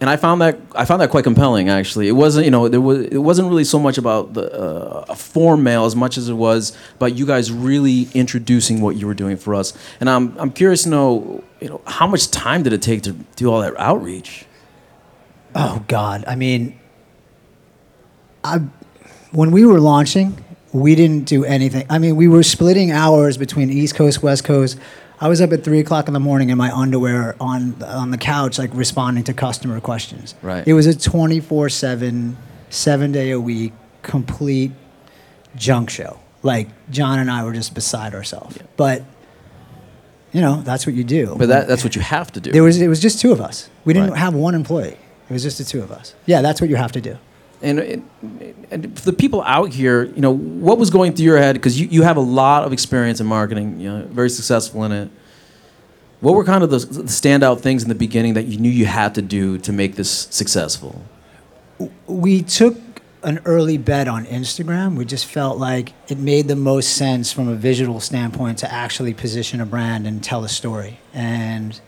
And 0.00 0.08
I 0.08 0.16
found 0.16 0.40
that 0.40 0.58
I 0.74 0.86
found 0.86 1.02
that 1.02 1.10
quite 1.10 1.24
compelling. 1.24 1.68
Actually, 1.68 2.08
it 2.08 2.12
wasn't 2.12 2.46
you 2.46 2.50
know 2.50 2.68
there 2.68 2.80
was 2.80 3.04
it 3.06 3.18
wasn't 3.18 3.48
really 3.48 3.64
so 3.64 3.78
much 3.78 3.98
about 3.98 4.32
the 4.32 4.50
uh, 4.50 5.14
form 5.14 5.62
mail 5.62 5.84
as 5.84 5.94
much 5.94 6.16
as 6.16 6.30
it 6.30 6.34
was 6.34 6.76
about 6.94 7.16
you 7.16 7.26
guys 7.26 7.52
really 7.52 8.08
introducing 8.14 8.80
what 8.80 8.96
you 8.96 9.06
were 9.06 9.14
doing 9.14 9.36
for 9.36 9.54
us. 9.54 9.76
And 10.00 10.08
I'm 10.08 10.36
I'm 10.38 10.52
curious 10.52 10.84
to 10.84 10.88
know 10.88 11.44
you 11.60 11.68
know 11.68 11.82
how 11.86 12.06
much 12.06 12.30
time 12.30 12.62
did 12.62 12.72
it 12.72 12.80
take 12.80 13.02
to 13.02 13.12
do 13.36 13.52
all 13.52 13.60
that 13.60 13.76
outreach? 13.76 14.46
Oh 15.54 15.84
God! 15.86 16.24
I 16.26 16.34
mean, 16.34 16.78
I 18.42 18.62
when 19.32 19.50
we 19.50 19.66
were 19.66 19.80
launching, 19.80 20.42
we 20.72 20.94
didn't 20.94 21.24
do 21.24 21.44
anything. 21.44 21.84
I 21.90 21.98
mean, 21.98 22.16
we 22.16 22.26
were 22.26 22.42
splitting 22.42 22.90
hours 22.90 23.36
between 23.36 23.70
East 23.70 23.94
Coast, 23.96 24.22
West 24.22 24.44
Coast. 24.44 24.78
I 25.22 25.28
was 25.28 25.40
up 25.40 25.52
at 25.52 25.62
three 25.64 25.80
o'clock 25.80 26.08
in 26.08 26.14
the 26.14 26.20
morning 26.20 26.48
in 26.50 26.56
my 26.58 26.70
underwear 26.74 27.36
on 27.40 27.82
on 27.82 28.10
the 28.10 28.18
couch, 28.18 28.58
like 28.58 28.70
responding 28.72 29.24
to 29.24 29.34
customer 29.34 29.80
questions. 29.80 30.34
Right. 30.42 30.66
It 30.66 30.72
was 30.72 30.86
a 30.86 30.98
twenty 30.98 31.40
four 31.40 31.68
seven, 31.68 32.36
seven 32.70 33.12
day 33.12 33.30
a 33.30 33.40
week, 33.40 33.72
complete 34.02 34.72
junk 35.56 35.90
show. 35.90 36.18
Like 36.42 36.68
John 36.90 37.18
and 37.18 37.30
I 37.30 37.44
were 37.44 37.52
just 37.52 37.74
beside 37.74 38.14
ourselves. 38.14 38.58
But 38.78 39.02
you 40.32 40.40
know, 40.40 40.62
that's 40.62 40.86
what 40.86 40.94
you 40.94 41.04
do. 41.04 41.34
But 41.36 41.48
that, 41.48 41.68
that's 41.68 41.84
what 41.84 41.96
you 41.96 42.02
have 42.02 42.32
to 42.32 42.40
do. 42.40 42.50
There 42.52 42.62
was 42.62 42.80
it 42.80 42.88
was 42.88 43.00
just 43.00 43.20
two 43.20 43.32
of 43.32 43.40
us. 43.40 43.68
We 43.84 43.92
didn't 43.92 44.10
Right. 44.10 44.18
have 44.18 44.34
one 44.34 44.54
employee. 44.54 44.96
It 45.28 45.32
was 45.32 45.42
just 45.42 45.58
the 45.58 45.64
two 45.64 45.82
of 45.82 45.92
us. 45.92 46.14
Yeah, 46.26 46.40
that's 46.40 46.60
what 46.60 46.70
you 46.70 46.76
have 46.76 46.92
to 46.92 47.00
do. 47.00 47.18
And, 47.62 47.78
and, 47.78 48.66
and 48.70 48.98
for 48.98 49.04
the 49.04 49.12
people 49.12 49.42
out 49.42 49.72
here, 49.72 50.04
you 50.04 50.20
know, 50.20 50.30
what 50.34 50.78
was 50.78 50.90
going 50.90 51.14
through 51.14 51.26
your 51.26 51.38
head? 51.38 51.54
Because 51.54 51.80
you, 51.80 51.88
you 51.88 52.02
have 52.02 52.16
a 52.16 52.22
lot 52.22 52.64
of 52.64 52.72
experience 52.72 53.20
in 53.20 53.26
marketing, 53.26 53.80
you 53.80 53.90
know, 53.90 54.06
very 54.06 54.30
successful 54.30 54.84
in 54.84 54.92
it. 54.92 55.10
What 56.20 56.34
were 56.34 56.44
kind 56.44 56.62
of 56.62 56.70
the, 56.70 56.78
standout 56.78 57.60
things 57.60 57.82
in 57.82 57.88
the 57.88 57.94
beginning 57.94 58.34
that 58.34 58.46
you 58.46 58.58
knew 58.58 58.70
you 58.70 58.86
had 58.86 59.14
to 59.14 59.22
do 59.22 59.58
to 59.58 59.72
make 59.72 59.96
this 59.96 60.10
successful? 60.10 61.02
We 62.06 62.42
took 62.42 62.76
an 63.22 63.40
early 63.44 63.78
bet 63.78 64.08
on 64.08 64.26
Instagram. 64.26 64.96
We 64.96 65.04
just 65.04 65.26
felt 65.26 65.58
like 65.58 65.92
it 66.08 66.18
made 66.18 66.48
the 66.48 66.56
most 66.56 66.94
sense 66.94 67.32
from 67.32 67.48
a 67.48 67.54
visual 67.54 68.00
standpoint 68.00 68.58
to 68.58 68.72
actually 68.72 69.14
position 69.14 69.60
a 69.60 69.66
brand 69.66 70.06
and 70.06 70.22
tell 70.22 70.44
a 70.44 70.48
story. 70.48 70.98
And 71.12 71.78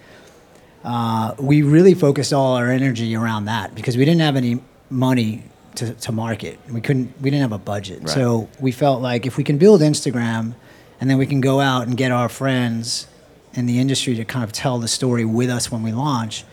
uh, 0.84 1.34
we 1.38 1.62
really 1.62 1.94
focused 1.94 2.32
all 2.32 2.56
our 2.56 2.70
energy 2.70 3.14
around 3.14 3.46
that 3.46 3.74
because 3.74 3.96
we 3.96 4.04
didn't 4.04 4.20
have 4.20 4.36
any 4.36 4.60
money 4.90 5.44
to, 5.76 5.94
to 5.94 6.12
market. 6.12 6.58
We 6.70 6.80
couldn't. 6.80 7.14
We 7.20 7.30
didn't 7.30 7.42
have 7.42 7.52
a 7.52 7.58
budget. 7.58 8.00
Right. 8.00 8.08
So 8.10 8.48
we 8.60 8.72
felt 8.72 9.02
like 9.02 9.26
if 9.26 9.36
we 9.36 9.44
can 9.44 9.58
build 9.58 9.80
Instagram, 9.80 10.54
and 11.00 11.10
then 11.10 11.18
we 11.18 11.26
can 11.26 11.40
go 11.40 11.60
out 11.60 11.86
and 11.86 11.96
get 11.96 12.12
our 12.12 12.28
friends 12.28 13.06
in 13.54 13.66
the 13.66 13.78
industry 13.78 14.14
to 14.16 14.24
kind 14.24 14.44
of 14.44 14.52
tell 14.52 14.78
the 14.78 14.88
story 14.88 15.24
with 15.24 15.50
us 15.50 15.70
when 15.70 15.82
we 15.82 15.92
launch, 15.92 16.44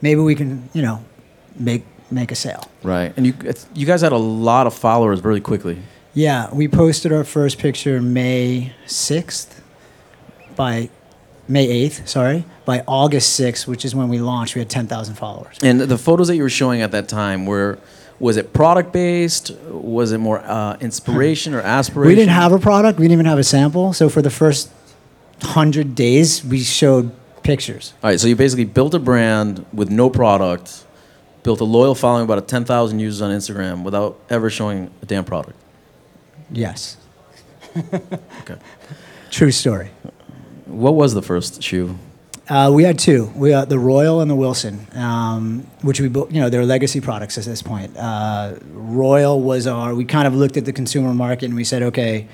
maybe 0.00 0.20
we 0.20 0.34
can, 0.34 0.68
you 0.72 0.82
know, 0.82 1.04
make 1.58 1.84
make 2.10 2.30
a 2.30 2.36
sale. 2.36 2.70
Right. 2.82 3.12
And 3.16 3.26
you 3.26 3.34
you 3.74 3.86
guys 3.86 4.02
had 4.02 4.12
a 4.12 4.18
lot 4.18 4.66
of 4.66 4.74
followers 4.74 5.24
really 5.24 5.40
quickly. 5.40 5.78
Yeah, 6.14 6.52
we 6.54 6.66
posted 6.66 7.12
our 7.12 7.24
first 7.24 7.58
picture 7.58 8.00
May 8.00 8.72
6th 8.86 9.60
by 10.56 10.88
May 11.48 11.88
8th, 11.88 12.08
sorry. 12.08 12.44
By 12.64 12.82
August 12.86 13.38
6th, 13.38 13.66
which 13.66 13.84
is 13.84 13.94
when 13.94 14.08
we 14.08 14.18
launched, 14.18 14.54
we 14.54 14.60
had 14.60 14.70
10,000 14.70 15.14
followers. 15.14 15.58
And 15.62 15.80
the 15.80 15.98
photos 15.98 16.28
that 16.28 16.36
you 16.36 16.42
were 16.42 16.48
showing 16.48 16.80
at 16.80 16.90
that 16.92 17.08
time 17.08 17.44
were 17.44 17.78
was 18.18 18.36
it 18.36 18.52
product 18.52 18.92
based? 18.92 19.50
Was 19.68 20.12
it 20.12 20.18
more 20.18 20.40
uh, 20.40 20.76
inspiration 20.80 21.54
or 21.54 21.60
aspiration? 21.60 22.08
We 22.08 22.14
didn't 22.14 22.30
have 22.30 22.52
a 22.52 22.58
product, 22.58 22.98
we 22.98 23.04
didn't 23.04 23.12
even 23.12 23.26
have 23.26 23.38
a 23.38 23.44
sample. 23.44 23.92
So 23.92 24.08
for 24.08 24.22
the 24.22 24.30
first 24.30 24.70
100 25.40 25.94
days, 25.94 26.44
we 26.44 26.60
showed 26.60 27.12
pictures. 27.42 27.94
All 28.02 28.10
right, 28.10 28.18
so 28.18 28.26
you 28.26 28.36
basically 28.36 28.64
built 28.64 28.94
a 28.94 28.98
brand 28.98 29.64
with 29.72 29.90
no 29.90 30.10
product, 30.10 30.84
built 31.42 31.60
a 31.60 31.64
loyal 31.64 31.94
following, 31.94 32.24
about 32.24 32.48
10,000 32.48 32.98
users 32.98 33.22
on 33.22 33.30
Instagram 33.30 33.82
without 33.82 34.18
ever 34.30 34.50
showing 34.50 34.90
a 35.02 35.06
damn 35.06 35.24
product. 35.24 35.56
Yes. 36.50 36.96
Okay. 37.76 38.56
True 39.30 39.50
story. 39.50 39.90
What 40.64 40.94
was 40.94 41.14
the 41.14 41.22
first 41.22 41.62
shoe? 41.62 41.98
Uh, 42.48 42.70
we 42.72 42.84
had 42.84 42.98
two. 42.98 43.26
We 43.34 43.50
had 43.50 43.68
the 43.68 43.78
Royal 43.78 44.20
and 44.20 44.30
the 44.30 44.36
Wilson, 44.36 44.86
um, 44.94 45.66
which 45.82 46.00
we. 46.00 46.08
You 46.08 46.40
know, 46.40 46.48
they're 46.48 46.64
legacy 46.64 47.00
products 47.00 47.36
at 47.38 47.44
this 47.44 47.60
point. 47.60 47.96
Uh, 47.96 48.54
Royal 48.72 49.40
was 49.40 49.66
our. 49.66 49.94
We 49.94 50.04
kind 50.04 50.28
of 50.28 50.34
looked 50.34 50.56
at 50.56 50.64
the 50.64 50.72
consumer 50.72 51.12
market 51.12 51.46
and 51.46 51.56
we 51.56 51.64
said, 51.64 51.82
okay, 51.82 52.28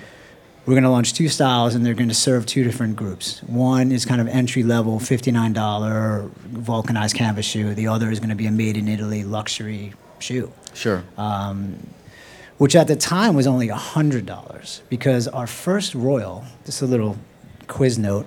we're 0.66 0.74
going 0.74 0.84
to 0.84 0.90
launch 0.90 1.14
two 1.14 1.28
styles 1.28 1.74
and 1.74 1.84
they're 1.84 1.94
going 1.94 2.10
to 2.10 2.14
serve 2.14 2.44
two 2.44 2.62
different 2.62 2.94
groups. 2.96 3.42
One 3.44 3.90
is 3.90 4.04
kind 4.04 4.20
of 4.20 4.28
entry 4.28 4.62
level, 4.62 5.00
fifty-nine 5.00 5.54
dollar 5.54 6.30
vulcanized 6.44 7.16
canvas 7.16 7.46
shoe. 7.46 7.74
The 7.74 7.88
other 7.88 8.10
is 8.10 8.20
going 8.20 8.28
to 8.30 8.36
be 8.36 8.46
a 8.46 8.52
made 8.52 8.76
in 8.76 8.88
Italy 8.88 9.24
luxury 9.24 9.94
shoe 10.18 10.52
Sure. 10.74 11.02
which 12.58 12.76
at 12.76 12.86
the 12.86 12.94
time 12.96 13.34
was 13.34 13.46
only 13.48 13.68
$100 13.68 14.80
because 14.88 15.26
our 15.26 15.46
first 15.48 15.94
Royal, 15.96 16.44
just 16.64 16.80
a 16.80 16.86
little 16.86 17.16
quiz 17.66 17.98
note, 17.98 18.26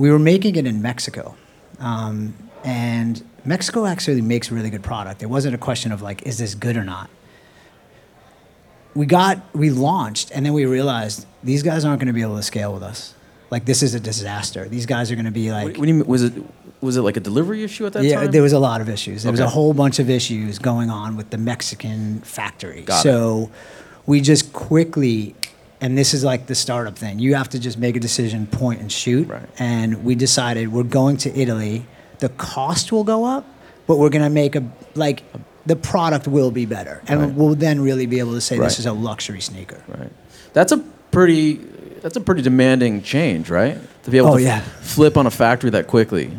we 0.00 0.10
were 0.10 0.18
making 0.18 0.56
it 0.56 0.66
in 0.66 0.80
Mexico. 0.80 1.36
Um, 1.78 2.34
and 2.64 3.22
Mexico 3.44 3.84
actually 3.84 4.22
makes 4.22 4.50
really 4.50 4.70
good 4.70 4.82
product. 4.82 5.22
It 5.22 5.26
wasn't 5.26 5.54
a 5.54 5.58
question 5.58 5.92
of 5.92 6.00
like, 6.00 6.22
is 6.22 6.38
this 6.38 6.54
good 6.54 6.78
or 6.78 6.84
not? 6.84 7.10
We 8.94 9.04
got, 9.04 9.42
we 9.54 9.68
launched, 9.68 10.30
and 10.32 10.44
then 10.44 10.54
we 10.54 10.64
realized 10.64 11.26
these 11.44 11.62
guys 11.62 11.84
aren't 11.84 12.00
going 12.00 12.06
to 12.06 12.14
be 12.14 12.22
able 12.22 12.36
to 12.36 12.42
scale 12.42 12.72
with 12.72 12.82
us. 12.82 13.14
Like, 13.50 13.66
this 13.66 13.82
is 13.82 13.94
a 13.94 14.00
disaster. 14.00 14.68
These 14.68 14.86
guys 14.86 15.12
are 15.12 15.16
going 15.16 15.26
to 15.26 15.30
be 15.30 15.52
like, 15.52 15.64
what, 15.64 15.78
what 15.78 15.84
do 15.84 15.92
you 15.92 15.98
mean, 15.98 16.06
was 16.06 16.22
it 16.22 16.32
was 16.80 16.96
it 16.96 17.02
like 17.02 17.18
a 17.18 17.20
delivery 17.20 17.62
issue 17.62 17.84
at 17.84 17.92
that 17.92 18.02
yeah, 18.02 18.14
time? 18.14 18.24
Yeah, 18.24 18.30
there 18.30 18.42
was 18.42 18.54
a 18.54 18.58
lot 18.58 18.80
of 18.80 18.88
issues. 18.88 19.24
There 19.24 19.32
was 19.32 19.40
a 19.40 19.48
whole 19.48 19.74
bunch 19.74 19.98
of 19.98 20.08
issues 20.08 20.58
going 20.58 20.88
on 20.88 21.14
with 21.14 21.28
the 21.28 21.36
Mexican 21.36 22.20
factory. 22.20 22.82
Got 22.82 23.00
it. 23.00 23.02
so 23.02 23.50
we 24.06 24.22
just 24.22 24.54
quickly, 24.54 25.34
and 25.80 25.96
this 25.96 26.12
is 26.14 26.22
like 26.24 26.46
the 26.46 26.54
startup 26.54 26.96
thing. 26.98 27.18
You 27.18 27.34
have 27.34 27.48
to 27.50 27.58
just 27.58 27.78
make 27.78 27.96
a 27.96 28.00
decision, 28.00 28.46
point 28.46 28.80
and 28.80 28.90
shoot. 28.92 29.28
Right. 29.28 29.48
And 29.58 30.04
we 30.04 30.14
decided 30.14 30.72
we're 30.72 30.82
going 30.82 31.16
to 31.18 31.34
Italy. 31.38 31.86
The 32.18 32.28
cost 32.30 32.92
will 32.92 33.04
go 33.04 33.24
up, 33.24 33.46
but 33.86 33.96
we're 33.96 34.10
going 34.10 34.24
to 34.24 34.30
make 34.30 34.56
a 34.56 34.64
like 34.94 35.22
the 35.66 35.76
product 35.76 36.26
will 36.26 36.50
be 36.50 36.66
better, 36.66 37.02
and 37.06 37.20
Right. 37.20 37.34
we'll 37.34 37.54
then 37.54 37.80
really 37.80 38.06
be 38.06 38.18
able 38.18 38.32
to 38.32 38.40
say 38.40 38.58
Right. 38.58 38.64
this 38.66 38.78
is 38.78 38.86
a 38.86 38.92
luxury 38.92 39.40
sneaker. 39.40 39.82
Right. 39.88 40.10
That's 40.52 40.72
a 40.72 40.78
pretty 41.10 41.60
that's 42.02 42.16
a 42.16 42.20
pretty 42.20 42.40
demanding 42.42 43.02
change, 43.02 43.50
right? 43.50 43.78
To 44.04 44.10
be 44.10 44.16
able 44.18 44.30
Oh, 44.30 44.36
to 44.38 44.42
yeah. 44.42 44.60
flip 44.80 45.16
on 45.18 45.26
a 45.26 45.30
factory 45.30 45.68
that 45.70 45.86
quickly. 45.86 46.30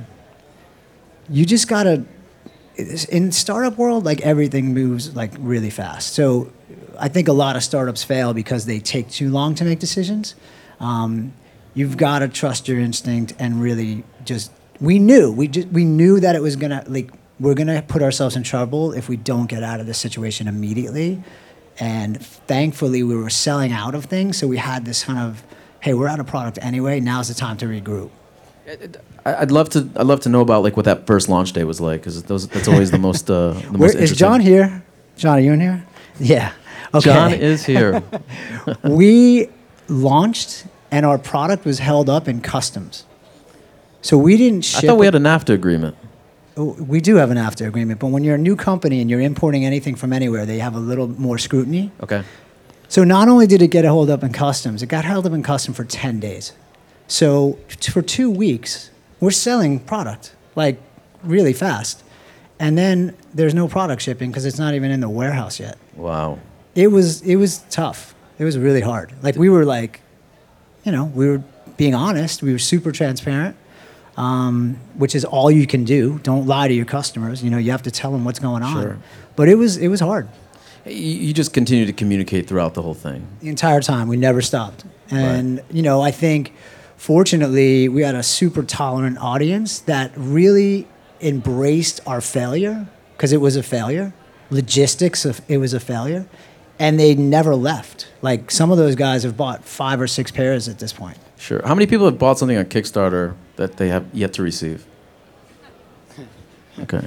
you 1.29 1.45
just 1.45 1.67
gotta 1.67 2.03
in 3.05 3.31
startup 3.31 3.77
world 3.77 4.05
like 4.05 4.21
everything 4.21 4.73
moves 4.73 5.15
like 5.15 5.33
really 5.39 5.69
fast. 5.69 6.13
So 6.13 6.51
i 6.99 7.07
think 7.07 7.27
a 7.27 7.33
lot 7.33 7.55
of 7.55 7.63
startups 7.63 8.03
fail 8.03 8.33
because 8.33 8.65
they 8.65 8.79
take 8.79 9.09
too 9.09 9.29
long 9.29 9.55
to 9.55 9.63
make 9.65 9.79
decisions. 9.79 10.35
Um, 10.79 11.33
you've 11.73 11.97
got 11.97 12.19
to 12.19 12.27
trust 12.27 12.67
your 12.67 12.79
instinct 12.79 13.33
and 13.39 13.61
really 13.61 14.03
just 14.25 14.51
we 14.79 14.99
knew 14.99 15.31
we 15.31 15.47
just 15.47 15.67
we 15.69 15.85
knew 15.85 16.19
that 16.19 16.35
it 16.35 16.41
was 16.41 16.55
gonna 16.55 16.83
like 16.87 17.11
we're 17.39 17.55
gonna 17.55 17.81
put 17.81 18.01
ourselves 18.01 18.35
in 18.35 18.43
trouble 18.43 18.93
if 18.93 19.09
we 19.09 19.17
don't 19.17 19.47
get 19.47 19.63
out 19.63 19.79
of 19.79 19.85
this 19.87 19.97
situation 19.97 20.47
immediately. 20.47 21.23
And 21.79 22.23
thankfully 22.23 23.01
we 23.01 23.15
were 23.15 23.29
selling 23.29 23.71
out 23.71 23.95
of 23.95 24.05
things 24.05 24.37
so 24.37 24.47
we 24.47 24.57
had 24.57 24.85
this 24.85 25.03
kind 25.05 25.19
of 25.19 25.43
hey 25.79 25.93
we're 25.93 26.07
out 26.07 26.19
of 26.19 26.27
product 26.27 26.59
anyway 26.61 26.99
now's 26.99 27.27
the 27.27 27.33
time 27.33 27.57
to 27.57 27.65
regroup 27.65 28.11
I'd 29.25 29.51
love 29.51 29.69
to 29.69 29.89
I'd 29.95 30.05
love 30.05 30.19
to 30.21 30.29
know 30.29 30.41
about 30.41 30.63
like 30.63 30.75
what 30.75 30.85
that 30.85 31.07
first 31.07 31.29
launch 31.29 31.53
day 31.53 31.63
was 31.63 31.81
like 31.81 32.01
because 32.01 32.21
those 32.23 32.47
that's 32.47 32.67
always 32.67 32.91
the 32.91 32.99
most 32.99 33.29
uh, 33.29 33.53
the 33.53 33.59
Where, 33.71 33.93
most 33.93 33.95
is. 33.95 34.15
John 34.15 34.39
here? 34.39 34.83
John, 35.17 35.37
are 35.37 35.41
you 35.41 35.53
in 35.53 35.61
here? 35.61 35.85
Yeah. 36.19 36.53
Okay. 36.93 37.05
John 37.05 37.33
is 37.33 37.65
here. 37.65 38.03
we 38.83 39.49
launched 39.87 40.65
and 40.91 41.05
our 41.05 41.17
product 41.17 41.65
was 41.65 41.79
held 41.79 42.09
up 42.09 42.27
in 42.27 42.41
customs. 42.41 43.05
So 44.01 44.17
we 44.17 44.37
didn't 44.37 44.65
Ship 44.65 44.83
I 44.83 44.87
thought 44.87 44.99
we 44.99 45.05
had 45.05 45.15
a 45.15 45.19
NAFTA 45.19 45.53
agreement. 45.53 45.95
Oh, 46.57 46.73
we 46.73 46.99
do 46.99 47.15
have 47.15 47.31
a 47.31 47.33
NAFTA 47.33 47.67
agreement, 47.67 47.99
but 47.99 48.07
when 48.07 48.23
you're 48.23 48.35
a 48.35 48.39
new 48.39 48.55
company 48.55 48.99
and 48.99 49.09
you're 49.09 49.21
importing 49.21 49.63
anything 49.63 49.95
from 49.95 50.11
anywhere, 50.11 50.45
they 50.45 50.59
have 50.59 50.75
a 50.75 50.79
little 50.79 51.07
more 51.07 51.37
scrutiny. 51.37 51.91
Okay. 52.03 52.23
So 52.89 53.05
not 53.05 53.29
only 53.29 53.47
did 53.47 53.61
it 53.61 53.69
get 53.69 53.85
held 53.85 54.09
up 54.09 54.21
in 54.21 54.33
customs, 54.33 54.83
it 54.83 54.87
got 54.87 55.05
held 55.05 55.25
up 55.25 55.31
in 55.31 55.43
customs 55.43 55.77
for 55.77 55.85
10 55.85 56.19
days. 56.19 56.51
So 57.11 57.59
t- 57.67 57.91
for 57.91 58.01
two 58.01 58.31
weeks, 58.31 58.89
we're 59.19 59.31
selling 59.31 59.81
product 59.81 60.33
like 60.55 60.79
really 61.23 61.51
fast. 61.51 62.03
And 62.57 62.77
then 62.77 63.17
there's 63.33 63.53
no 63.53 63.67
product 63.67 64.01
shipping 64.01 64.31
because 64.31 64.45
it's 64.45 64.57
not 64.57 64.75
even 64.75 64.91
in 64.91 65.01
the 65.01 65.09
warehouse 65.09 65.59
yet. 65.59 65.77
Wow. 65.97 66.39
It 66.73 66.87
was 66.87 67.21
it 67.23 67.35
was 67.35 67.59
tough. 67.69 68.15
It 68.39 68.45
was 68.45 68.57
really 68.57 68.79
hard. 68.79 69.11
Like 69.21 69.35
we 69.35 69.49
were 69.49 69.65
like, 69.65 69.99
you 70.85 70.93
know, 70.93 71.03
we 71.03 71.27
were 71.27 71.43
being 71.75 71.93
honest. 71.93 72.41
We 72.43 72.53
were 72.53 72.59
super 72.59 72.93
transparent, 72.93 73.57
um, 74.15 74.77
which 74.95 75.13
is 75.13 75.25
all 75.25 75.51
you 75.51 75.67
can 75.67 75.83
do. 75.83 76.17
Don't 76.19 76.47
lie 76.47 76.69
to 76.69 76.73
your 76.73 76.85
customers. 76.85 77.43
You 77.43 77.49
know, 77.49 77.57
you 77.57 77.71
have 77.71 77.83
to 77.83 77.91
tell 77.91 78.13
them 78.13 78.23
what's 78.23 78.39
going 78.39 78.63
on. 78.63 78.81
Sure. 78.81 78.97
But 79.35 79.49
it 79.49 79.55
was 79.55 79.75
it 79.75 79.89
was 79.89 79.99
hard 79.99 80.29
You, 80.85 80.93
you 81.27 81.33
just 81.33 81.51
continue 81.53 81.85
to 81.85 81.93
communicate 81.93 82.47
throughout 82.47 82.73
the 82.73 82.81
whole 82.81 82.93
thing. 82.93 83.27
the 83.41 83.49
entire 83.49 83.81
time. 83.81 84.07
We 84.07 84.15
never 84.15 84.41
stopped. 84.41 84.85
And 85.09 85.61
you 85.69 85.81
know, 85.81 85.99
I 85.99 86.11
think 86.11 86.53
fortunately 87.01 87.89
we 87.89 88.03
had 88.03 88.13
a 88.13 88.21
super 88.21 88.61
tolerant 88.61 89.17
audience 89.17 89.79
that 89.79 90.11
really 90.15 90.87
embraced 91.19 91.99
our 92.05 92.21
failure 92.21 92.87
because 93.17 93.33
it 93.33 93.41
was 93.41 93.55
a 93.55 93.63
failure. 93.63 94.13
Logistics, 94.51 95.25
of- 95.25 95.41
it 95.47 95.57
was 95.57 95.73
a 95.73 95.79
failure, 95.79 96.27
and 96.77 96.99
they 96.99 97.15
never 97.15 97.55
left. 97.55 98.07
Like 98.21 98.51
some 98.51 98.69
of 98.71 98.77
those 98.77 98.93
guys 98.95 99.23
have 99.23 99.35
bought 99.35 99.65
five 99.65 99.99
or 99.99 100.05
six 100.05 100.29
pairs 100.29 100.67
at 100.69 100.77
this 100.77 100.93
point. 100.93 101.17
Sure. 101.37 101.61
How 101.65 101.73
many 101.73 101.87
people 101.87 102.05
have 102.05 102.19
bought 102.19 102.37
something 102.37 102.57
on 102.57 102.65
Kickstarter 102.65 103.33
that 103.55 103.77
they 103.77 103.87
have 103.87 104.05
yet 104.13 104.33
to 104.33 104.43
receive? 104.43 104.85
Okay. 106.79 107.05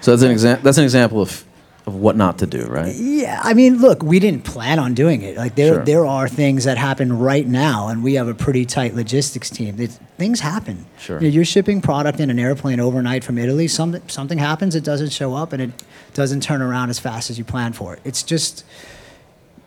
So 0.00 0.12
that's 0.12 0.22
an 0.22 0.30
example. 0.30 0.62
That's 0.62 0.78
an 0.78 0.84
example 0.84 1.20
of 1.20 1.44
of 1.86 1.94
what 1.94 2.14
not 2.14 2.38
to 2.38 2.46
do, 2.46 2.64
right? 2.66 2.94
Yeah, 2.94 3.40
I 3.42 3.54
mean, 3.54 3.78
look, 3.78 4.02
we 4.02 4.18
didn't 4.20 4.44
plan 4.44 4.78
on 4.78 4.92
doing 4.94 5.22
it. 5.22 5.36
Like 5.36 5.54
there, 5.54 5.74
Sure. 5.74 5.84
there 5.84 6.06
are 6.06 6.28
things 6.28 6.64
that 6.64 6.76
happen 6.76 7.18
right 7.18 7.46
now, 7.46 7.88
and 7.88 8.02
we 8.02 8.14
have 8.14 8.28
a 8.28 8.34
pretty 8.34 8.64
tight 8.66 8.94
logistics 8.94 9.48
team. 9.50 9.80
It, 9.80 9.90
things 10.18 10.40
happen. 10.40 10.84
Sure. 10.98 11.18
You 11.20 11.28
know, 11.28 11.34
you're 11.34 11.44
shipping 11.46 11.80
product 11.80 12.20
in 12.20 12.28
an 12.30 12.38
airplane 12.38 12.80
overnight 12.80 13.24
from 13.24 13.38
Italy. 13.38 13.66
Something, 13.66 14.02
something 14.08 14.38
happens. 14.38 14.74
It 14.74 14.84
doesn't 14.84 15.10
show 15.10 15.34
up, 15.34 15.52
and 15.54 15.62
it 15.62 15.70
doesn't 16.12 16.42
turn 16.42 16.60
around 16.60 16.90
as 16.90 16.98
fast 16.98 17.30
as 17.30 17.38
you 17.38 17.44
plan 17.44 17.72
for 17.72 17.94
it. 17.94 18.00
It's 18.04 18.22
just, 18.22 18.64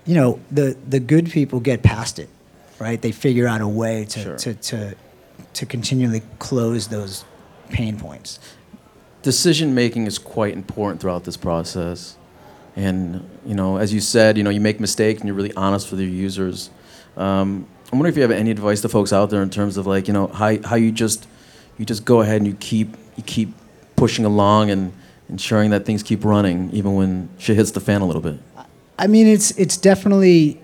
you 0.06 0.14
know, 0.16 0.40
the 0.52 0.78
the 0.88 1.00
good 1.00 1.32
people 1.32 1.60
get 1.60 1.82
past 1.82 2.20
it, 2.20 2.30
right? 2.80 3.02
They 3.02 3.12
figure 3.12 3.48
out 3.48 3.60
a 3.62 3.68
way 3.68 4.06
to 4.06 4.20
Sure. 4.20 4.36
to, 4.38 4.54
to 4.54 4.96
to 5.54 5.66
continually 5.66 6.22
close 6.40 6.88
those 6.90 7.26
pain 7.70 7.98
points. 7.98 8.40
Decision 9.24 9.74
making 9.74 10.06
is 10.06 10.20
quite 10.20 10.54
important 10.54 11.02
throughout 11.02 11.24
this 11.24 11.38
process. 11.38 12.18
And 12.76 13.28
you 13.46 13.56
know, 13.56 13.78
as 13.78 13.94
you 13.94 14.00
said, 14.00 14.38
you 14.38 14.44
know, 14.44 14.50
you 14.50 14.62
make 14.62 14.80
mistakes 14.80 15.20
and 15.20 15.28
you're 15.28 15.36
really 15.36 15.54
honest 15.56 15.90
with 15.92 16.00
your 16.00 16.10
users. 16.10 16.70
Um, 17.18 17.68
I'm 17.92 18.00
wondering 18.00 18.14
if 18.14 18.18
you 18.18 18.22
have 18.24 18.32
any 18.32 18.52
advice 18.52 18.82
to 18.82 18.90
folks 18.90 19.14
out 19.14 19.30
there 19.30 19.44
in 19.44 19.50
terms 19.50 19.78
of 19.78 19.88
like, 19.88 20.08
you 20.08 20.14
know, 20.14 20.28
how 20.28 20.62
how 20.64 20.76
you 20.76 20.92
just 20.92 21.28
you 21.78 21.86
just 21.86 22.06
go 22.06 22.22
ahead 22.22 22.38
and 22.38 22.48
you 22.48 22.54
keep 22.56 22.96
you 23.16 23.24
keep 23.24 23.54
pushing 23.96 24.26
along 24.26 24.70
and 24.70 24.94
ensuring 25.30 25.70
that 25.72 25.86
things 25.86 26.04
keep 26.04 26.26
running 26.26 26.70
even 26.72 26.96
when 26.96 27.30
shit 27.38 27.56
hits 27.56 27.72
the 27.72 27.80
fan 27.80 28.02
a 28.02 28.06
little 28.06 28.22
bit. 28.22 28.40
I 28.98 29.08
mean, 29.08 29.28
it's 29.28 29.52
it's 29.52 29.78
definitely. 29.78 30.60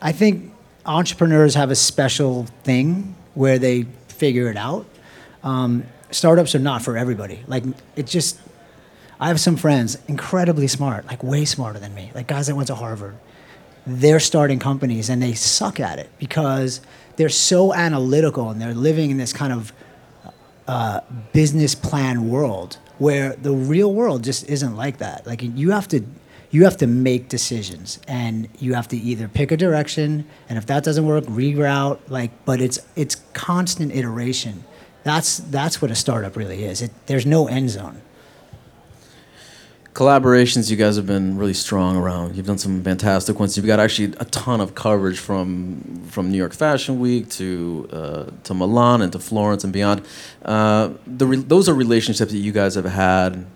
I 0.00 0.12
think 0.12 0.52
entrepreneurs 0.84 1.54
have 1.54 1.70
a 1.70 1.74
special 1.74 2.44
thing 2.62 3.16
where 3.34 3.58
they 3.58 3.86
figure 4.08 4.50
it 4.50 4.56
out. 4.56 4.86
Um, 5.42 5.84
startups 6.16 6.54
are 6.54 6.58
not 6.58 6.82
for 6.82 6.96
everybody. 6.96 7.42
Like 7.46 7.64
it 7.94 8.06
just. 8.06 8.40
I 9.18 9.28
have 9.28 9.40
some 9.40 9.56
friends, 9.56 9.96
incredibly 10.08 10.66
smart, 10.66 11.06
like 11.06 11.22
way 11.22 11.46
smarter 11.46 11.78
than 11.78 11.94
me, 11.94 12.10
like 12.14 12.26
guys 12.26 12.48
that 12.48 12.54
went 12.54 12.66
to 12.66 12.74
Harvard. 12.74 13.16
They're 13.86 14.20
starting 14.20 14.58
companies 14.58 15.08
and 15.08 15.22
they 15.22 15.32
suck 15.32 15.80
at 15.80 15.98
it 15.98 16.10
because 16.18 16.82
they're 17.16 17.30
so 17.30 17.72
analytical 17.72 18.50
and 18.50 18.60
they're 18.60 18.74
living 18.74 19.10
in 19.10 19.16
this 19.16 19.32
kind 19.32 19.54
of 19.54 19.72
uh, 20.68 21.00
business 21.32 21.74
plan 21.74 22.28
world 22.28 22.76
where 22.98 23.36
the 23.36 23.52
real 23.52 23.94
world 23.94 24.22
just 24.22 24.48
isn't 24.50 24.76
like 24.76 24.98
that. 24.98 25.26
Like 25.26 25.40
you 25.42 25.70
have 25.70 25.88
to 25.88 26.04
you 26.50 26.64
have 26.64 26.76
to 26.78 26.86
make 26.86 27.28
decisions 27.28 28.00
and 28.06 28.48
you 28.58 28.74
have 28.74 28.88
to 28.88 28.96
either 28.96 29.28
pick 29.28 29.50
a 29.50 29.56
direction 29.56 30.26
and 30.48 30.56
if 30.56 30.66
that 30.66 30.84
doesn't 30.84 31.04
work 31.04 31.24
reroute 31.24 31.98
like 32.08 32.30
but 32.44 32.60
it's 32.60 32.78
it's 32.94 33.16
constant 33.32 33.94
iteration 33.94 34.64
that's 35.06 35.38
that's 35.38 35.80
what 35.80 35.90
a 35.92 35.94
startup 35.94 36.36
really 36.36 36.64
is. 36.64 36.82
It, 36.82 36.90
there's 37.06 37.24
no 37.24 37.46
end 37.46 37.70
zone. 37.70 38.02
Collaborations 39.94 40.68
you 40.68 40.76
guys 40.76 40.96
have 40.96 41.06
been 41.06 41.38
really 41.38 41.54
strong 41.54 41.96
around. 41.96 42.36
You've 42.36 42.46
done 42.46 42.58
some 42.58 42.82
fantastic 42.82 43.38
ones. 43.38 43.56
You've 43.56 43.66
got 43.66 43.78
actually 43.78 44.12
a 44.18 44.24
ton 44.26 44.60
of 44.60 44.74
coverage 44.74 45.18
from 45.18 46.02
from 46.10 46.30
new 46.30 46.36
york 46.36 46.52
fashion 46.52 46.98
week 46.98 47.30
to 47.30 47.88
uh, 47.92 48.24
to 48.42 48.52
milan 48.52 49.00
and 49.00 49.12
to 49.12 49.20
florence 49.20 49.62
and 49.62 49.72
beyond. 49.72 50.04
Uh, 50.44 50.90
the 51.06 51.26
re- 51.26 51.36
those 51.36 51.68
are 51.68 51.74
relationships 51.74 52.32
that 52.32 52.38
you 52.38 52.52
guys 52.52 52.74
have 52.74 52.84
had. 52.84 53.46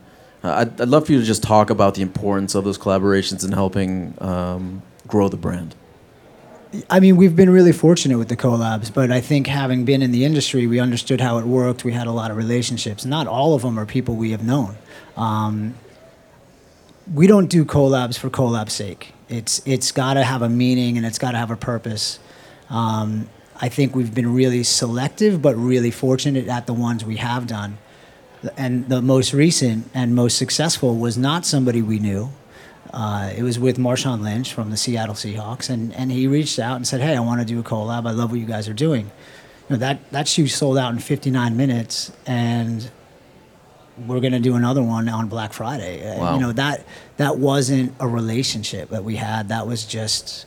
Uh, 0.45 0.54
I'd, 0.61 0.80
I'd, 0.80 0.88
love 0.88 1.07
for 1.07 1.12
you 1.12 1.19
to 1.19 1.26
just 1.26 1.42
talk 1.42 1.69
about 1.69 1.97
the 1.97 2.02
importance 2.02 2.54
of 2.54 2.64
those 2.64 2.78
collaborations 2.78 3.45
and 3.45 3.52
helping 3.52 4.14
um, 4.21 4.83
grow 5.07 5.28
the 5.28 5.37
brand. 5.37 5.75
I 6.89 7.00
mean, 7.00 7.17
we've 7.17 7.35
been 7.35 7.50
really 7.50 7.73
fortunate 7.73 8.19
with 8.19 8.29
the 8.29 8.37
collabs, 8.37 8.93
but 8.93 9.11
I 9.11 9.21
think 9.21 9.47
having 9.49 9.85
been 9.85 10.03
in 10.03 10.12
the 10.12 10.25
industry, 10.25 10.67
we 10.67 10.79
understood 10.79 11.21
how 11.21 11.39
it 11.39 11.45
worked. 11.45 11.85
We 11.85 11.93
had 11.93 12.07
a 12.07 12.12
lot 12.12 12.31
of 12.31 12.37
relationships. 12.37 13.05
Not 13.05 13.27
all 13.27 13.55
of 13.55 13.62
them 13.62 13.79
are 13.79 13.87
people 13.87 14.15
we 14.15 14.31
have 14.31 14.45
known. 14.45 14.77
Um, 15.17 15.75
we 17.12 17.27
don't 17.27 17.49
do 17.49 17.65
collabs 17.65 18.17
for 18.17 18.31
collab's 18.31 18.73
sake. 18.73 19.15
It's 19.29 19.62
it's 19.67 19.91
got 19.91 20.15
to 20.15 20.23
have 20.23 20.43
a 20.43 20.49
meaning 20.49 20.97
and 20.97 21.05
it's 21.05 21.19
got 21.19 21.33
to 21.33 21.39
have 21.39 21.50
a 21.50 21.57
purpose. 21.57 22.21
Um, 22.69 23.29
I 23.61 23.69
think 23.69 23.95
we've 23.97 24.15
been 24.15 24.33
really 24.33 24.62
selective, 24.62 25.43
but 25.43 25.57
really 25.57 25.91
fortunate 25.91 26.47
at 26.47 26.67
the 26.67 26.75
ones 26.75 27.05
we 27.05 27.17
have 27.17 27.47
done 27.47 27.79
and 28.57 28.89
the 28.89 29.03
most 29.03 29.33
recent 29.33 29.89
and 29.95 30.15
most 30.15 30.37
successful 30.39 30.97
was 30.97 31.19
not 31.19 31.45
somebody 31.45 31.83
we 31.83 31.99
knew. 31.99 32.31
Uh, 32.93 33.33
it 33.37 33.43
was 33.43 33.59
with 33.59 33.79
Marshawn 33.79 34.21
Lynch 34.23 34.53
from 34.53 34.71
the 34.71 34.77
Seattle 34.77 35.15
Seahawks, 35.15 35.71
and, 35.71 35.95
and 35.95 36.11
he 36.11 36.27
reached 36.27 36.59
out 36.59 36.77
and 36.77 36.87
said, 36.87 37.01
"Hey, 37.01 37.17
I 37.17 37.21
want 37.21 37.41
to 37.41 37.47
do 37.47 37.61
a 37.61 37.63
collab. 37.63 38.07
I 38.07 38.11
love 38.11 38.31
what 38.31 38.41
you 38.41 38.47
guys 38.47 38.69
are 38.69 38.75
doing." 38.75 39.07
You 39.69 39.77
know 39.77 39.77
that 39.77 40.11
that 40.11 40.27
shoe 40.27 40.49
sold 40.49 40.77
out 40.79 40.93
in 40.93 40.99
59 40.99 41.57
minutes, 41.57 42.13
and 42.27 42.91
we're 44.07 44.21
going 44.21 44.33
to 44.33 44.41
do 44.41 44.57
another 44.57 44.83
one 44.83 45.09
on 45.09 45.29
Black 45.29 45.53
Friday. 45.53 46.09
Uh, 46.09 46.19
wow. 46.19 46.35
You 46.35 46.41
know 46.41 46.53
that 46.53 46.85
that 47.19 47.39
wasn't 47.39 47.95
a 48.01 48.09
relationship 48.09 48.91
that 48.91 49.05
we 49.05 49.17
had. 49.17 49.49
That 49.49 49.67
was 49.67 49.85
just 49.85 50.47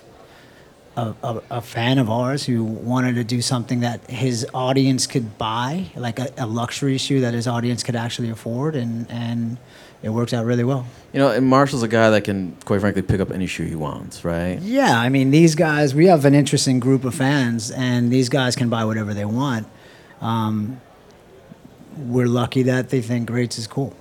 a, 0.96 1.14
a, 1.24 1.42
a, 1.52 1.62
fan 1.62 1.98
of 1.98 2.10
ours 2.10 2.46
who 2.46 2.64
wanted 2.64 3.16
to 3.16 3.24
do 3.24 3.42
something 3.42 3.80
that 3.80 4.10
his 4.10 4.46
audience 4.54 5.08
could 5.08 5.38
buy, 5.38 5.88
like 5.96 6.20
a, 6.20 6.32
a, 6.38 6.46
luxury 6.46 6.98
shoe 6.98 7.22
that 7.22 7.34
his 7.34 7.48
audience 7.48 7.84
could 7.84 7.96
actually 7.96 8.30
afford, 8.30 8.76
and 8.76 9.10
and 9.10 9.58
it 10.04 10.10
worked 10.10 10.34
out 10.34 10.46
really 10.46 10.64
well. 10.64 10.86
You 11.12 11.20
know, 11.20 11.32
and 11.32 11.52
Marshawn's 11.52 11.82
a 11.82 11.88
guy 11.88 12.10
that 12.12 12.26
can, 12.26 12.56
quite 12.66 12.82
frankly, 12.82 13.02
pick 13.02 13.20
up 13.22 13.32
any 13.32 13.48
shoe 13.48 13.66
he 13.66 13.76
wants, 13.76 14.24
right? 14.24 14.60
Yeah, 14.62 15.00
I 15.00 15.10
mean, 15.10 15.32
these 15.32 15.56
guys, 15.56 15.96
we 15.96 16.08
have 16.08 16.26
an 16.26 16.36
interesting 16.36 16.80
group 16.80 17.06
of 17.06 17.16
fans, 17.16 17.72
and 17.72 18.12
these 18.12 18.30
guys 18.30 18.56
can 18.56 18.70
buy 18.70 18.86
whatever 18.86 19.14
they 19.14 19.26
want. 19.26 19.68
Um, 20.22 20.82
we're 21.98 22.28
lucky 22.28 22.64
that 22.64 22.90
they 22.90 23.02
think 23.02 23.28
Greats 23.28 23.58
is 23.58 23.68
cool. 23.68 23.96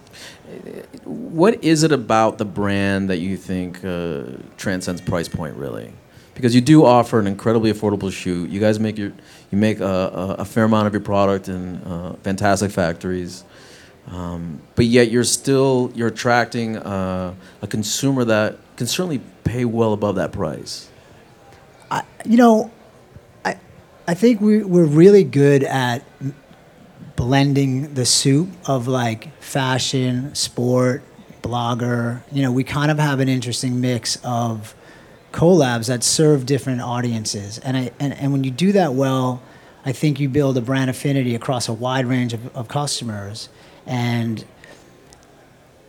What 1.04 1.62
is 1.64 1.82
it 1.82 1.92
about 1.92 2.38
the 2.38 2.44
brand 2.44 3.08
that 3.08 3.18
you 3.18 3.36
think 3.36 3.82
uh, 3.84 4.24
transcends 4.56 5.00
price 5.00 5.28
point, 5.28 5.56
really? 5.56 5.92
Because 6.34 6.54
you 6.54 6.60
do 6.60 6.84
offer 6.84 7.18
an 7.18 7.26
incredibly 7.26 7.72
affordable 7.72 8.12
shoe. 8.12 8.46
You 8.46 8.60
guys 8.60 8.80
make 8.80 8.98
your 8.98 9.12
you 9.50 9.58
make 9.58 9.80
a, 9.80 9.84
a, 9.84 10.34
a 10.40 10.44
fair 10.44 10.64
amount 10.64 10.86
of 10.86 10.92
your 10.92 11.02
product 11.02 11.48
in 11.48 11.76
uh, 11.76 12.16
fantastic 12.22 12.70
factories, 12.70 13.44
um, 14.08 14.60
but 14.74 14.86
yet 14.86 15.10
you're 15.10 15.24
still 15.24 15.92
you're 15.94 16.08
attracting 16.08 16.76
uh, 16.76 17.34
a 17.60 17.66
consumer 17.66 18.24
that 18.24 18.58
can 18.76 18.86
certainly 18.86 19.20
pay 19.44 19.64
well 19.64 19.92
above 19.92 20.16
that 20.16 20.32
price. 20.32 20.88
I, 21.90 22.04
you 22.24 22.36
know, 22.36 22.70
I 23.44 23.58
I 24.08 24.14
think 24.14 24.40
we 24.40 24.62
we're 24.64 24.84
really 24.84 25.24
good 25.24 25.62
at 25.64 26.04
blending 27.16 27.94
the 27.94 28.06
soup 28.06 28.48
of 28.66 28.88
like 28.88 29.32
fashion, 29.40 30.34
sport, 30.34 31.02
blogger. 31.42 32.22
You 32.32 32.42
know, 32.42 32.52
we 32.52 32.64
kind 32.64 32.90
of 32.90 32.98
have 32.98 33.20
an 33.20 33.28
interesting 33.28 33.80
mix 33.80 34.18
of 34.24 34.74
collabs 35.32 35.88
that 35.88 36.04
serve 36.04 36.46
different 36.46 36.80
audiences. 36.80 37.58
And, 37.58 37.76
I, 37.76 37.90
and, 37.98 38.12
and 38.14 38.32
when 38.32 38.44
you 38.44 38.50
do 38.50 38.72
that 38.72 38.94
well, 38.94 39.42
I 39.84 39.92
think 39.92 40.20
you 40.20 40.28
build 40.28 40.56
a 40.56 40.60
brand 40.60 40.90
affinity 40.90 41.34
across 41.34 41.68
a 41.68 41.72
wide 41.72 42.06
range 42.06 42.32
of, 42.32 42.54
of 42.56 42.68
customers. 42.68 43.48
And 43.86 44.44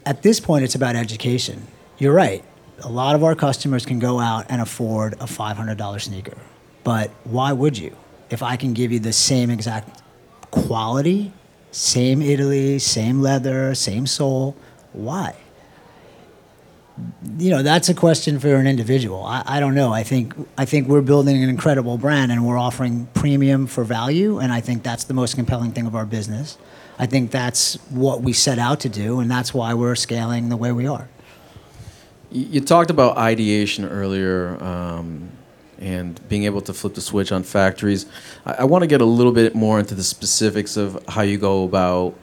at 0.06 0.24
this 0.24 0.40
point, 0.40 0.64
it's 0.64 0.76
about 0.76 0.96
education. 0.96 1.68
You're 1.98 2.14
right. 2.14 2.44
A 2.82 2.90
lot 2.90 3.16
of 3.16 3.24
our 3.24 3.36
customers 3.36 3.86
can 3.86 4.00
go 4.00 4.20
out 4.20 4.48
and 4.50 4.62
afford 4.62 5.14
a 5.14 5.26
$500 5.26 6.02
sneaker. 6.02 6.38
But 6.84 7.12
why 7.24 7.54
would 7.54 7.78
you? 7.78 7.96
If 8.30 8.42
I 8.42 8.56
can 8.56 8.74
give 8.74 8.92
you 8.92 9.00
the 9.00 9.14
same 9.14 9.50
exact 9.50 10.02
quality, 10.50 11.32
same 11.72 12.22
Italy, 12.22 12.80
same 12.80 13.22
leather, 13.22 13.76
same 13.76 14.08
sole, 14.08 14.56
why? 14.92 15.36
You 17.38 17.50
know 17.50 17.64
that's 17.64 17.90
a 17.90 17.94
question 17.94 18.40
for 18.40 18.56
an 18.56 18.68
individual. 18.68 19.24
I, 19.24 19.44
I 19.46 19.60
don't 19.60 19.74
know. 19.74 19.92
I 19.94 20.04
think 20.04 20.34
i 20.58 20.66
think 20.66 20.88
we're 20.88 21.02
building 21.02 21.42
an 21.42 21.50
incredible 21.50 21.98
brand 21.98 22.32
and 22.32 22.46
we're 22.46 22.58
offering 22.58 23.08
premium 23.14 23.66
for 23.68 23.84
value 23.84 24.40
and 24.40 24.54
i 24.54 24.62
think 24.62 24.84
that's 24.84 25.06
the 25.06 25.14
most 25.14 25.36
compelling 25.36 25.72
thing 25.72 25.86
of 25.88 25.96
our 25.96 26.06
business. 26.06 26.58
I 27.00 27.08
think 27.08 27.32
that's 27.32 27.76
what 27.90 28.22
we 28.22 28.34
set 28.34 28.60
out 28.60 28.80
to 28.82 28.90
do 28.90 29.20
and 29.20 29.30
that's 29.30 29.54
why 29.54 29.74
we're 29.74 29.96
scaling 29.96 30.50
the 30.50 30.58
way 30.58 30.72
we 30.72 30.86
are. 30.88 31.10
You 32.32 32.62
talked 32.62 32.90
about 32.90 33.18
ideation 33.18 33.86
earlier 33.86 34.64
um, 34.64 35.30
and 35.80 36.20
being 36.30 36.46
able 36.46 36.62
to 36.62 36.74
flip 36.74 36.96
the 36.96 37.02
switch 37.02 37.32
on 37.32 37.44
factories. 37.44 38.06
I, 38.46 38.54
I 38.60 38.64
want 38.64 38.84
to 38.84 38.88
get 38.88 39.02
a 39.02 39.06
little 39.06 39.32
bit 39.32 39.54
more 39.56 39.80
into 39.80 39.96
the 39.96 40.04
specifics 40.04 40.78
of 40.78 41.04
how 41.08 41.22
you 41.22 41.38
go 41.38 41.64
about 41.64 42.16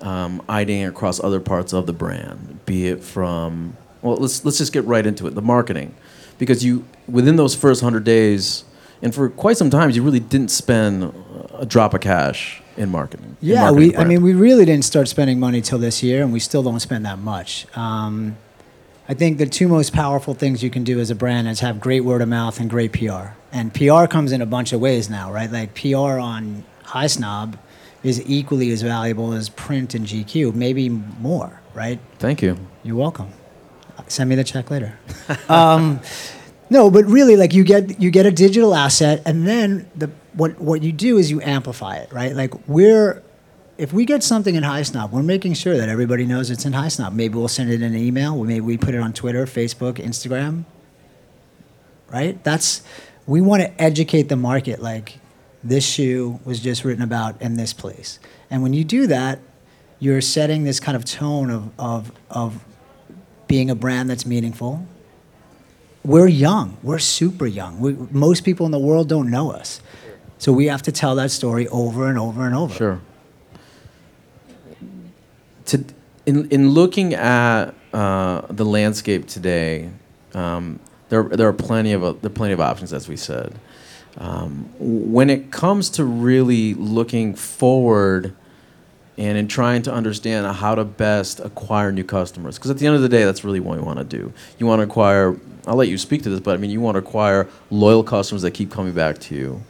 um, 0.00 0.42
ideating 0.48 0.88
across 0.88 1.18
other 1.20 1.40
parts 1.40 1.72
of 1.72 1.86
the 1.86 1.92
brand 1.92 2.58
be 2.68 2.86
it 2.86 3.02
from 3.02 3.76
well, 4.02 4.16
let's 4.16 4.44
let's 4.44 4.58
just 4.58 4.72
get 4.72 4.84
right 4.84 5.04
into 5.06 5.26
it. 5.26 5.34
The 5.34 5.42
marketing, 5.42 5.94
because 6.38 6.64
you 6.64 6.84
within 7.08 7.36
those 7.36 7.54
first 7.54 7.82
hundred 7.82 8.04
days, 8.04 8.64
and 9.02 9.14
for 9.14 9.28
quite 9.28 9.56
some 9.56 9.70
time, 9.70 9.90
you 9.90 10.02
really 10.02 10.20
didn't 10.20 10.50
spend 10.50 11.12
a 11.54 11.66
drop 11.66 11.94
of 11.94 12.00
cash 12.00 12.62
in 12.76 12.90
marketing. 12.90 13.36
Yeah, 13.40 13.68
in 13.68 13.74
marketing 13.74 13.88
we. 13.90 13.96
I 13.96 14.04
mean, 14.04 14.22
we 14.22 14.34
really 14.34 14.64
didn't 14.64 14.84
start 14.84 15.08
spending 15.08 15.40
money 15.40 15.60
till 15.60 15.78
this 15.78 16.02
year, 16.02 16.22
and 16.22 16.32
we 16.32 16.40
still 16.40 16.62
don't 16.62 16.80
spend 16.80 17.06
that 17.06 17.18
much. 17.18 17.66
Um, 17.76 18.36
I 19.08 19.14
think 19.14 19.38
the 19.38 19.46
two 19.46 19.68
most 19.68 19.92
powerful 19.92 20.34
things 20.34 20.62
you 20.62 20.70
can 20.70 20.84
do 20.84 21.00
as 21.00 21.10
a 21.10 21.14
brand 21.14 21.48
is 21.48 21.60
have 21.60 21.80
great 21.80 22.04
word 22.04 22.20
of 22.20 22.28
mouth 22.28 22.60
and 22.60 22.68
great 22.68 22.92
PR. 22.92 23.28
And 23.50 23.72
PR 23.72 24.04
comes 24.04 24.32
in 24.32 24.42
a 24.42 24.46
bunch 24.46 24.74
of 24.74 24.80
ways 24.80 25.08
now, 25.08 25.32
right? 25.32 25.50
Like 25.50 25.74
PR 25.74 26.18
on 26.20 26.64
Highsnob 26.84 27.58
is 28.02 28.22
equally 28.28 28.70
as 28.70 28.82
valuable 28.82 29.32
as 29.32 29.48
print 29.48 29.94
and 29.94 30.04
GQ, 30.04 30.54
maybe 30.54 30.90
more, 30.90 31.58
right? 31.72 31.98
Thank 32.18 32.42
you. 32.42 32.58
You're 32.84 32.96
welcome 32.96 33.32
send 34.06 34.30
me 34.30 34.36
the 34.36 34.44
check 34.44 34.70
later. 34.70 34.98
um, 35.48 36.00
no, 36.70 36.90
but 36.90 37.04
really, 37.06 37.36
like 37.36 37.54
you 37.54 37.64
get 37.64 38.00
you 38.00 38.10
get 38.10 38.26
a 38.26 38.30
digital 38.30 38.74
asset, 38.74 39.22
and 39.24 39.46
then 39.46 39.90
the 39.96 40.10
what 40.34 40.60
what 40.60 40.82
you 40.82 40.92
do 40.92 41.18
is 41.18 41.30
you 41.30 41.40
amplify 41.40 41.96
it, 41.96 42.12
right? 42.12 42.34
Like 42.34 42.68
we're 42.68 43.22
if 43.78 43.92
we 43.92 44.04
get 44.04 44.22
something 44.22 44.56
in 44.56 44.64
High 44.64 44.82
Snob, 44.82 45.12
we're 45.12 45.22
making 45.22 45.54
sure 45.54 45.76
that 45.76 45.88
everybody 45.88 46.26
knows 46.26 46.50
it's 46.50 46.64
in 46.64 46.72
High 46.72 46.88
Snob. 46.88 47.12
Maybe 47.12 47.34
we'll 47.34 47.48
send 47.48 47.70
it 47.70 47.80
in 47.80 47.94
an 47.94 47.96
email. 47.96 48.42
Maybe 48.42 48.60
we 48.60 48.76
put 48.76 48.94
it 48.94 49.00
on 49.00 49.12
Twitter, 49.12 49.46
Facebook, 49.46 49.94
Instagram. 49.94 50.64
Right? 52.10 52.42
That's 52.42 52.82
we 53.26 53.40
want 53.40 53.62
to 53.62 53.80
educate 53.80 54.28
the 54.28 54.36
market. 54.36 54.82
Like 54.82 55.18
this 55.62 55.86
shoe 55.86 56.40
was 56.44 56.60
just 56.60 56.84
written 56.84 57.02
about 57.02 57.40
in 57.40 57.56
this 57.56 57.72
place, 57.72 58.18
and 58.50 58.62
when 58.62 58.74
you 58.74 58.84
do 58.84 59.06
that, 59.06 59.38
you're 60.00 60.20
setting 60.20 60.64
this 60.64 60.80
kind 60.80 60.96
of 60.96 61.04
tone 61.04 61.50
of 61.50 61.70
of 61.78 62.12
of 62.30 62.64
being 63.48 63.70
a 63.70 63.74
brand 63.74 64.08
that's 64.08 64.24
meaningful. 64.24 64.86
We're 66.04 66.28
young. 66.28 66.76
We're 66.82 67.00
super 67.00 67.46
young. 67.46 67.80
We, 67.80 67.94
most 68.10 68.44
people 68.44 68.66
in 68.66 68.72
the 68.72 68.78
world 68.78 69.08
don't 69.08 69.30
know 69.30 69.50
us. 69.50 69.80
So 70.38 70.52
we 70.52 70.66
have 70.66 70.82
to 70.82 70.92
tell 70.92 71.16
that 71.16 71.30
story 71.32 71.66
over 71.68 72.08
and 72.08 72.18
over 72.18 72.46
and 72.46 72.54
over. 72.54 72.74
Sure. 72.74 73.00
To, 75.66 75.84
in, 76.24 76.48
in 76.50 76.70
looking 76.70 77.14
at 77.14 77.74
uh, 77.92 78.42
the 78.48 78.64
landscape 78.64 79.26
today, 79.26 79.90
um, 80.34 80.78
there, 81.08 81.24
there 81.24 81.48
are 81.48 81.52
plenty 81.52 81.92
of 81.92 82.02
there 82.20 82.30
are 82.30 82.34
plenty 82.34 82.52
of 82.52 82.60
options, 82.60 82.92
as 82.92 83.08
we 83.08 83.16
said. 83.16 83.54
Um, 84.18 84.68
when 84.78 85.30
it 85.30 85.50
comes 85.50 85.90
to 85.90 86.04
really 86.04 86.74
looking 86.74 87.34
forward 87.34 88.34
and 89.18 89.36
in 89.36 89.48
trying 89.48 89.82
to 89.82 89.92
understand 89.92 90.46
how 90.46 90.76
to 90.76 90.84
best 90.84 91.40
acquire 91.40 91.90
new 91.90 92.04
customers. 92.04 92.56
Because 92.56 92.70
at 92.70 92.78
the 92.78 92.86
end 92.86 92.94
of 92.94 93.02
the 93.02 93.08
day, 93.08 93.24
that's 93.24 93.42
really 93.42 93.58
what 93.60 93.76
you 93.76 93.84
want 93.84 93.98
to 93.98 94.04
do. 94.04 94.32
You 94.58 94.66
want 94.66 94.78
to 94.78 94.84
acquire, 94.84 95.36
I'll 95.66 95.74
let 95.74 95.88
you 95.88 95.98
speak 95.98 96.22
to 96.22 96.30
this, 96.30 96.38
but 96.38 96.54
I 96.54 96.56
mean, 96.56 96.70
you 96.70 96.80
want 96.80 96.94
to 96.94 97.00
acquire 97.00 97.48
loyal 97.68 98.04
customers 98.04 98.42
that 98.42 98.52
keep 98.52 98.70
coming 98.70 98.92
back 98.92 99.18
to 99.18 99.34
you. 99.34 99.62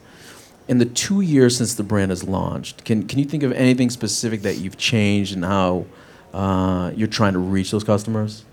In 0.69 0.77
the 0.77 0.85
two 0.85 1.23
years 1.23 1.57
since 1.57 1.75
the 1.75 1.83
brand 1.83 2.11
has 2.11 2.25
launched, 2.25 2.85
can, 2.85 3.09
can 3.09 3.19
you 3.19 3.25
think 3.25 3.43
of 3.43 3.53
anything 3.53 3.89
specific 3.89 4.43
that 4.43 4.59
you've 4.59 4.77
changed 4.77 5.35
and 5.35 5.43
how, 5.43 5.87
uh, 6.35 6.93
you're 6.95 7.09
trying 7.09 7.33
to 7.33 7.39
reach 7.39 7.71
those 7.71 7.85
customers? 7.85 8.45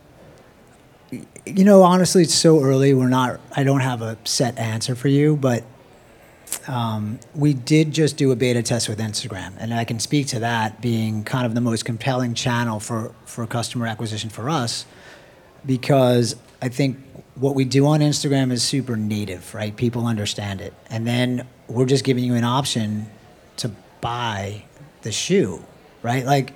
You 1.45 1.65
know, 1.65 1.84
honestly, 1.84 2.23
it's 2.23 2.34
so 2.34 2.63
early. 2.63 2.93
We're 2.93 3.10
not. 3.10 3.39
I 3.55 3.63
don't 3.63 3.81
have 3.81 4.01
a 4.01 4.17
set 4.23 4.58
answer 4.58 4.95
for 4.95 5.10
you, 5.10 5.36
but 5.36 5.63
um, 6.67 7.19
we 7.34 7.53
did 7.53 7.91
just 7.91 8.17
do 8.17 8.31
a 8.31 8.36
beta 8.36 8.63
test 8.63 8.89
with 8.89 8.99
Instagram, 8.99 9.53
and 9.58 9.73
I 9.73 9.86
can 9.86 9.99
speak 9.99 10.27
to 10.27 10.39
that 10.39 10.81
being 10.81 11.23
kind 11.23 11.45
of 11.45 11.53
the 11.53 11.62
most 11.62 11.86
compelling 11.86 12.34
channel 12.34 12.79
for 12.79 13.13
for 13.25 13.45
customer 13.47 13.88
acquisition 13.88 14.29
for 14.29 14.49
us, 14.49 14.86
because 15.65 16.36
I 16.62 16.69
think 16.69 16.97
what 17.36 17.55
we 17.55 17.65
do 17.65 17.86
on 17.86 17.99
Instagram 17.99 18.51
is 18.51 18.63
super 18.63 18.95
native, 18.95 19.53
right? 19.53 19.75
People 19.75 20.05
understand 20.05 20.62
it, 20.62 20.73
and 20.89 21.05
then 21.05 21.47
we're 21.67 21.86
just 21.86 22.03
giving 22.03 22.23
you 22.23 22.36
an 22.36 22.43
option 22.43 23.08
to 23.58 23.71
buy 24.01 24.63
the 25.01 25.12
shoe, 25.12 25.63
right? 26.01 26.25
Like 26.25 26.53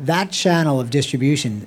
that 0.00 0.30
channel 0.32 0.80
of 0.80 0.90
distribution 0.90 1.66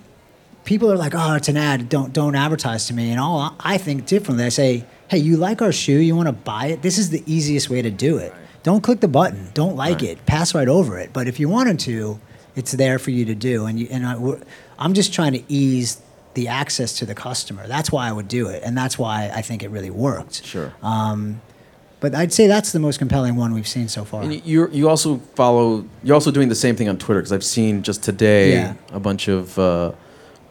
people 0.65 0.91
are 0.91 0.97
like, 0.97 1.13
"Oh, 1.15 1.35
it's 1.35 1.47
an 1.47 1.57
ad. 1.57 1.87
Don't 1.87 2.11
don't 2.11 2.35
advertise 2.35 2.87
to 2.87 2.93
me." 2.93 3.11
And 3.11 3.19
all 3.19 3.55
I 3.59 3.77
think 3.77 4.05
differently. 4.05 4.43
I 4.45 4.49
say, 4.49 4.85
"Hey, 5.15 5.21
you 5.21 5.37
like 5.37 5.61
our 5.61 5.71
shoe? 5.71 5.97
You 5.99 6.15
want 6.15 6.27
to 6.27 6.33
buy 6.33 6.67
it? 6.67 6.81
This 6.81 6.97
is 6.97 7.09
the 7.09 7.23
easiest 7.25 7.69
way 7.69 7.81
to 7.81 7.89
do 7.89 8.17
it. 8.17 8.33
Don't 8.63 8.81
click 8.81 8.99
the 8.99 9.07
button. 9.07 9.49
Don't 9.53 9.75
like 9.75 10.01
Right. 10.01 10.09
it. 10.11 10.25
Pass 10.25 10.53
right 10.53 10.67
over 10.67 10.97
it. 10.99 11.11
But 11.13 11.27
if 11.27 11.39
you 11.39 11.47
wanted 11.47 11.79
to, 11.81 12.19
it's 12.55 12.71
there 12.73 12.99
for 12.99 13.11
you 13.11 13.23
to 13.25 13.35
do. 13.35 13.65
And 13.65 13.79
you 13.79 13.87
and 13.91 14.05
I, 14.05 14.15
I'm 14.77 14.93
just 14.93 15.13
trying 15.13 15.33
to 15.33 15.43
ease 15.47 16.01
the 16.33 16.47
access 16.49 16.93
to 16.99 17.05
the 17.05 17.15
customer. 17.15 17.65
That's 17.67 17.91
why 17.91 18.09
I 18.09 18.11
would 18.11 18.27
do 18.27 18.47
it, 18.47 18.61
and 18.65 18.77
that's 18.77 18.99
why 18.99 19.31
I 19.33 19.41
think 19.41 19.63
it 19.63 19.69
really 19.69 19.89
worked. 19.89 20.43
Sure. 20.43 20.73
Um, 20.83 21.41
but 22.01 22.13
I'd 22.13 22.33
say 22.33 22.45
that's 22.47 22.73
the 22.73 22.79
most 22.79 22.97
compelling 22.99 23.37
one 23.37 23.53
we've 23.53 23.67
seen 23.67 23.87
so 23.87 24.03
far. 24.03 24.21
And 24.23 24.45
you 24.45 24.69
you 24.71 24.89
also 24.89 25.21
follow. 25.35 25.85
You're 26.03 26.13
also 26.15 26.31
doing 26.31 26.49
the 26.49 26.55
same 26.55 26.75
thing 26.75 26.89
on 26.89 26.97
Twitter 26.97 27.21
because 27.21 27.31
I've 27.31 27.43
seen 27.45 27.83
just 27.83 28.03
today 28.03 28.51
Yeah. 28.53 28.73
a 28.91 28.99
bunch 28.99 29.29
of 29.29 29.57
uh, 29.57 29.91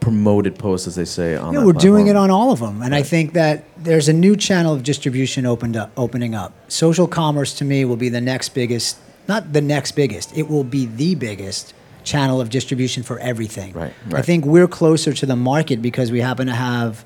promoted 0.05 0.59
posts, 0.59 0.85
as 0.85 0.93
they 0.93 1.03
say. 1.03 1.35
On 1.35 1.51
Yeah, 1.51 1.65
we're 1.65 1.73
doing 1.73 2.05
it 2.05 2.15
on 2.15 2.29
all 2.29 2.51
of 2.51 2.59
them, 2.59 2.83
and 2.83 2.93
I 2.93 3.01
think 3.01 3.33
that 3.33 3.63
there's 3.75 4.07
a 4.07 4.13
new 4.13 4.35
channel 4.35 4.71
of 4.71 4.83
distribution 4.83 5.47
opened 5.47 5.75
up, 5.75 5.89
opening 5.97 6.35
up. 6.35 6.53
Social 6.67 7.07
commerce 7.07 7.55
to 7.55 7.65
me 7.65 7.85
will 7.85 7.95
be 7.95 8.09
the 8.09 8.21
next 8.21 8.49
biggest, 8.49 8.99
not 9.27 9.51
the 9.51 9.61
next 9.61 9.93
biggest. 9.93 10.37
It 10.37 10.47
will 10.47 10.63
be 10.63 10.85
the 10.85 11.15
biggest 11.15 11.73
channel 12.03 12.39
of 12.39 12.51
distribution 12.51 13.01
for 13.01 13.17
everything. 13.17 13.73
Right, 13.73 13.93
I 14.13 14.21
think 14.21 14.45
we're 14.45 14.67
closer 14.67 15.11
to 15.11 15.25
the 15.25 15.35
market 15.35 15.81
because 15.81 16.11
we 16.11 16.21
happen 16.21 16.45
to 16.45 16.53
have 16.53 17.03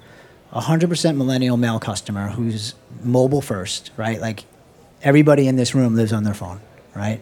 a 0.52 0.60
hundred 0.60 0.90
percent 0.90 1.18
millennial 1.18 1.56
male 1.56 1.80
customer 1.80 2.28
who's 2.28 2.76
mobile 3.02 3.42
first, 3.42 3.92
right? 3.96 4.20
Like 4.20 4.44
everybody 5.02 5.48
in 5.48 5.56
this 5.56 5.74
room 5.74 5.96
lives 5.96 6.12
on 6.12 6.26
their 6.26 6.34
phone, 6.34 6.60
right? 6.94 7.22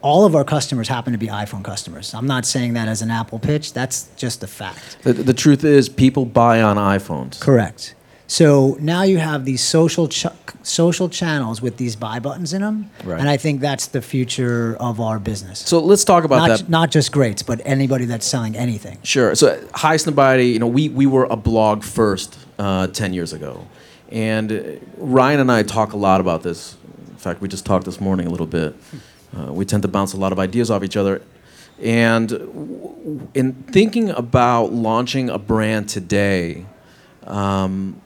All 0.00 0.24
of 0.24 0.34
our 0.34 0.44
customers 0.44 0.88
happen 0.88 1.12
to 1.12 1.18
be 1.18 1.26
iPhone 1.26 1.64
customers. 1.64 2.14
I'm 2.14 2.26
not 2.26 2.46
saying 2.46 2.74
that 2.74 2.88
as 2.88 3.02
an 3.02 3.10
Apple 3.10 3.38
pitch. 3.38 3.72
That's 3.72 4.08
just 4.16 4.42
a 4.42 4.46
fact. 4.46 4.98
The, 5.02 5.12
the 5.12 5.34
truth 5.34 5.64
is, 5.64 5.88
people 5.88 6.24
buy 6.24 6.62
on 6.62 6.76
iPhones. 6.76 7.40
Correct. 7.40 7.94
So 8.30 8.76
now 8.78 9.02
you 9.04 9.16
have 9.18 9.46
these 9.46 9.62
social 9.62 10.06
ch- 10.06 10.26
social 10.62 11.08
channels 11.08 11.62
with 11.62 11.78
these 11.78 11.96
buy 11.96 12.18
buttons 12.18 12.52
in 12.52 12.60
them, 12.60 12.90
Right. 13.02 13.18
and 13.18 13.26
I 13.26 13.38
think 13.38 13.62
that's 13.62 13.86
the 13.86 14.02
future 14.02 14.76
of 14.78 15.00
our 15.00 15.18
business. 15.18 15.60
So 15.60 15.80
let's 15.80 16.04
talk 16.04 16.24
about 16.24 16.46
not, 16.46 16.58
that. 16.58 16.68
not 16.68 16.90
just 16.90 17.10
greats, 17.10 17.42
but 17.42 17.62
anybody 17.64 18.04
that's 18.04 18.26
selling 18.26 18.54
anything. 18.54 18.98
Sure. 19.02 19.34
So 19.34 19.58
Highsnobiety, 19.68 20.52
you 20.52 20.58
know, 20.58 20.66
we, 20.66 20.90
we 20.90 21.06
were 21.06 21.24
a 21.24 21.36
blog 21.36 21.82
first 21.82 22.38
uh, 22.58 22.88
10 22.88 23.14
years 23.14 23.32
ago. 23.32 23.66
And 24.10 24.78
Ryan 24.98 25.40
and 25.40 25.50
I 25.50 25.62
talk 25.62 25.94
a 25.94 25.96
lot 25.96 26.20
about 26.20 26.42
this. 26.42 26.76
In 27.08 27.16
fact, 27.16 27.40
we 27.40 27.48
just 27.48 27.64
talked 27.64 27.86
this 27.86 28.00
morning 28.00 28.26
a 28.26 28.30
little 28.30 28.46
bit. 28.46 28.74
Uh, 29.36 29.52
we 29.52 29.64
tend 29.64 29.82
to 29.82 29.88
bounce 29.88 30.12
a 30.12 30.16
lot 30.16 30.32
of 30.32 30.38
ideas 30.38 30.70
off 30.70 30.82
each 30.82 30.96
other. 30.96 31.22
And 31.80 32.32
in 33.34 33.52
thinking 33.70 34.10
about 34.10 34.72
launching 34.72 35.30
a 35.30 35.38
brand 35.38 35.88
today, 35.88 36.66
um, 37.24 38.00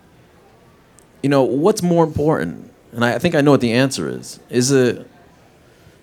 you 1.22 1.28
know, 1.28 1.42
what's 1.42 1.82
more 1.82 2.04
important? 2.04 2.70
And 2.92 3.04
I, 3.04 3.14
I 3.14 3.18
think 3.18 3.34
I 3.34 3.40
know 3.40 3.52
what 3.52 3.60
the 3.60 3.72
answer 3.72 4.08
is. 4.08 4.40
Is 4.50 4.70
it, 4.70 5.08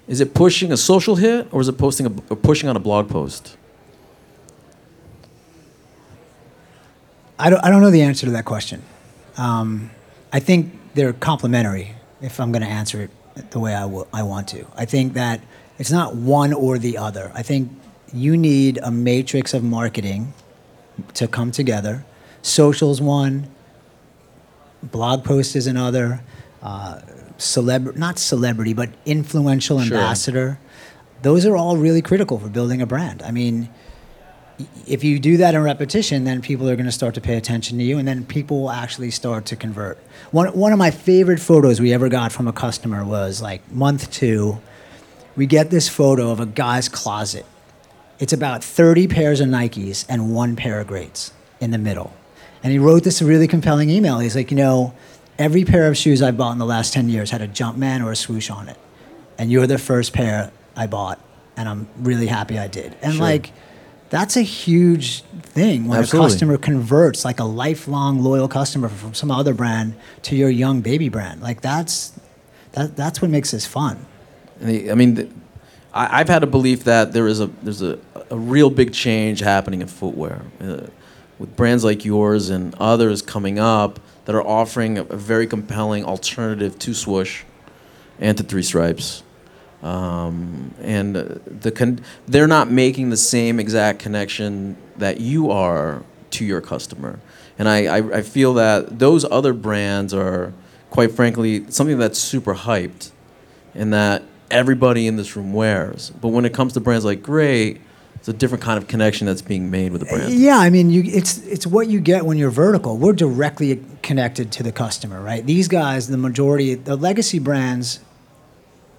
is 0.07 0.21
it 0.21 0.33
pushing 0.33 0.71
a 0.71 0.77
social 0.77 1.15
hit 1.15 1.47
or 1.51 1.61
is 1.61 1.67
it 1.67 1.77
posting 1.77 2.07
a, 2.07 2.11
or 2.29 2.35
pushing 2.35 2.69
on 2.69 2.75
a 2.75 2.79
blog 2.79 3.09
post? 3.09 3.55
I 7.37 7.49
don't, 7.49 7.63
I 7.63 7.69
don't 7.69 7.81
know 7.81 7.91
the 7.91 8.01
answer 8.01 8.25
to 8.25 8.31
that 8.33 8.45
question. 8.45 8.81
Um, 9.37 9.91
I 10.33 10.39
think 10.39 10.73
they're 10.95 11.13
complementary 11.13 11.95
if 12.21 12.39
I'm 12.39 12.51
going 12.51 12.63
to 12.63 12.67
answer 12.67 13.01
it 13.01 13.11
the 13.51 13.59
way 13.59 13.73
I 13.73 13.85
wa- 13.85 14.05
I 14.13 14.23
want 14.23 14.47
to. 14.49 14.65
I 14.75 14.85
think 14.85 15.13
that 15.13 15.41
it's 15.77 15.91
not 15.91 16.15
one 16.15 16.53
or 16.53 16.77
the 16.77 16.97
other. 16.97 17.31
I 17.33 17.41
think 17.43 17.71
you 18.13 18.35
need 18.37 18.79
a 18.83 18.91
matrix 18.91 19.53
of 19.53 19.63
marketing 19.63 20.33
to 21.13 21.27
come 21.27 21.51
together. 21.51 22.05
Social's 22.41 23.01
one, 23.01 23.47
blog 24.83 25.23
post 25.23 25.55
is 25.55 25.67
another, 25.67 26.21
uh, 26.63 26.99
celeb 27.37 27.95
not 27.95 28.17
celebrity, 28.19 28.73
but 28.73 28.89
influential 29.05 29.79
Sure. 29.81 29.97
ambassador. 29.97 30.59
Those 31.21 31.45
are 31.45 31.55
all 31.55 31.77
really 31.77 32.01
critical 32.01 32.39
for 32.39 32.47
building 32.49 32.81
a 32.81 32.85
brand. 32.85 33.21
I 33.23 33.31
mean, 33.31 33.69
if 34.87 35.03
you 35.03 35.19
do 35.19 35.37
that 35.37 35.55
in 35.55 35.61
repetition, 35.61 36.23
then 36.23 36.41
people 36.41 36.69
are 36.69 36.75
going 36.75 36.85
to 36.85 36.91
start 36.91 37.15
to 37.15 37.21
pay 37.21 37.35
attention 37.37 37.77
to 37.77 37.83
you, 37.83 37.97
and 37.97 38.07
then 38.07 38.25
people 38.25 38.61
will 38.61 38.71
actually 38.71 39.11
start 39.11 39.45
to 39.47 39.55
convert. 39.55 39.97
One, 40.31 40.49
one 40.49 40.71
of 40.73 40.79
my 40.79 40.91
favorite 40.91 41.39
photos 41.39 41.79
we 41.79 41.93
ever 41.93 42.09
got 42.09 42.31
from 42.31 42.47
a 42.47 42.53
customer 42.53 43.03
was 43.05 43.41
like 43.41 43.69
month 43.71 44.11
two. 44.11 44.59
We 45.35 45.45
get 45.45 45.69
this 45.69 45.87
photo 45.87 46.31
of 46.31 46.39
a 46.39 46.45
guy's 46.45 46.89
closet. 46.89 47.45
It's 48.19 48.33
about 48.33 48.63
30 48.63 49.07
pairs 49.07 49.39
of 49.39 49.47
Nikes 49.47 50.05
and 50.09 50.33
one 50.33 50.55
pair 50.55 50.81
of 50.81 50.87
greats 50.87 51.31
in 51.61 51.71
the 51.71 51.77
middle. 51.77 52.13
And 52.61 52.73
he 52.73 52.79
wrote 52.79 53.03
this 53.05 53.21
really 53.21 53.47
compelling 53.47 53.89
email. 53.89 54.19
He's 54.19 54.35
like, 54.35 54.51
you 54.51 54.57
know, 54.57 54.93
every 55.37 55.63
pair 55.63 55.87
of 55.87 55.95
shoes 55.95 56.21
I 56.21 56.31
bought 56.31 56.51
in 56.51 56.57
the 56.57 56.65
last 56.65 56.91
10 56.91 57.07
years 57.07 57.31
had 57.31 57.41
a 57.41 57.47
Jumpman 57.47 58.03
or 58.05 58.11
a 58.11 58.15
swoosh 58.15 58.49
on 58.49 58.67
it. 58.67 58.77
And 59.37 59.49
you're 59.49 59.67
the 59.67 59.77
first 59.77 60.11
pair 60.11 60.51
I 60.75 60.87
bought, 60.87 61.19
and 61.55 61.69
I'm 61.69 61.87
really 61.97 62.27
happy 62.27 62.59
I 62.59 62.67
did. 62.67 62.95
And 63.01 63.13
Sure. 63.13 63.21
like, 63.21 63.53
that's 64.09 64.37
a 64.37 64.41
huge 64.41 65.21
thing 65.21 65.87
when 65.87 65.99
Absolutely. 65.99 66.27
a 66.27 66.29
customer 66.29 66.57
converts 66.57 67.25
like 67.25 67.39
a 67.39 67.43
lifelong 67.43 68.21
loyal 68.21 68.47
customer 68.47 68.89
from 68.89 69.13
some 69.13 69.31
other 69.31 69.53
brand 69.53 69.95
to 70.23 70.35
your 70.35 70.49
young 70.49 70.81
baby 70.81 71.09
brand. 71.09 71.41
Like 71.41 71.61
that's 71.61 72.13
that, 72.73 72.95
that's 72.95 73.21
what 73.21 73.31
makes 73.31 73.51
this 73.51 73.65
fun. 73.65 74.05
I 74.61 74.93
mean, 74.93 75.41
I, 75.93 76.19
I've 76.19 76.29
had 76.29 76.43
a 76.43 76.47
belief 76.47 76.83
that 76.83 77.13
there 77.13 77.27
is 77.27 77.39
a 77.39 77.47
there's 77.47 77.81
a, 77.81 77.99
a 78.29 78.37
real 78.37 78.69
big 78.69 78.93
change 78.93 79.39
happening 79.39 79.81
in 79.81 79.87
footwear, 79.87 80.41
uh, 80.61 80.87
with 81.37 81.55
brands 81.55 81.83
like 81.83 82.05
yours 82.05 82.49
and 82.49 82.75
others 82.75 83.21
coming 83.21 83.59
up 83.59 83.99
that 84.25 84.35
are 84.35 84.45
offering 84.45 84.97
a, 84.97 85.03
a 85.03 85.15
very 85.15 85.47
compelling 85.47 86.05
alternative 86.05 86.77
to 86.79 86.93
swoosh 86.93 87.43
and 88.19 88.37
to 88.37 88.43
three 88.43 88.63
stripes. 88.63 89.23
Um, 89.81 90.73
and 90.81 91.15
uh, 91.15 91.23
the 91.45 91.71
con- 91.71 92.01
they're 92.27 92.47
not 92.47 92.69
making 92.69 93.09
the 93.11 93.17
same 93.17 93.59
exact 93.59 93.99
connection 93.99 94.75
that 94.97 95.19
you 95.21 95.51
are 95.51 96.03
to 96.31 96.45
your 96.45 96.61
customer. 96.61 97.19
And 97.57 97.67
I, 97.69 97.85
I, 97.85 98.17
I 98.17 98.21
feel 98.21 98.53
that 98.55 98.99
those 98.99 99.25
other 99.25 99.53
brands 99.53 100.13
are, 100.13 100.53
quite 100.89 101.11
frankly, 101.11 101.69
something 101.69 101.97
that's 101.97 102.19
super 102.19 102.55
hyped 102.55 103.11
and 103.73 103.93
that 103.93 104.23
everybody 104.51 105.07
in 105.07 105.15
this 105.15 105.35
room 105.35 105.53
wears. 105.53 106.09
But 106.09 106.29
when 106.29 106.45
it 106.45 106.53
comes 106.53 106.73
to 106.73 106.79
brands 106.79 107.05
like 107.05 107.23
Great, 107.23 107.81
it's 108.15 108.27
a 108.27 108.33
different 108.33 108.63
kind 108.63 108.77
of 108.77 108.87
connection 108.87 109.27
that's 109.27 109.41
being 109.41 109.71
made 109.71 109.93
with 109.93 110.01
the 110.01 110.07
brand. 110.07 110.33
Yeah, 110.33 110.57
I 110.57 110.69
mean, 110.69 110.89
you, 110.89 111.03
it's 111.05 111.37
it's 111.45 111.65
what 111.65 111.87
you 111.87 112.01
get 112.01 112.25
when 112.25 112.37
you're 112.37 112.49
vertical. 112.49 112.97
We're 112.97 113.13
directly 113.13 113.81
connected 114.01 114.51
to 114.53 114.63
the 114.63 114.73
customer, 114.73 115.21
right? 115.21 115.45
These 115.45 115.69
guys, 115.69 116.09
the 116.09 116.17
majority, 116.17 116.75
the 116.75 116.97
legacy 116.97 117.39
brands, 117.39 118.01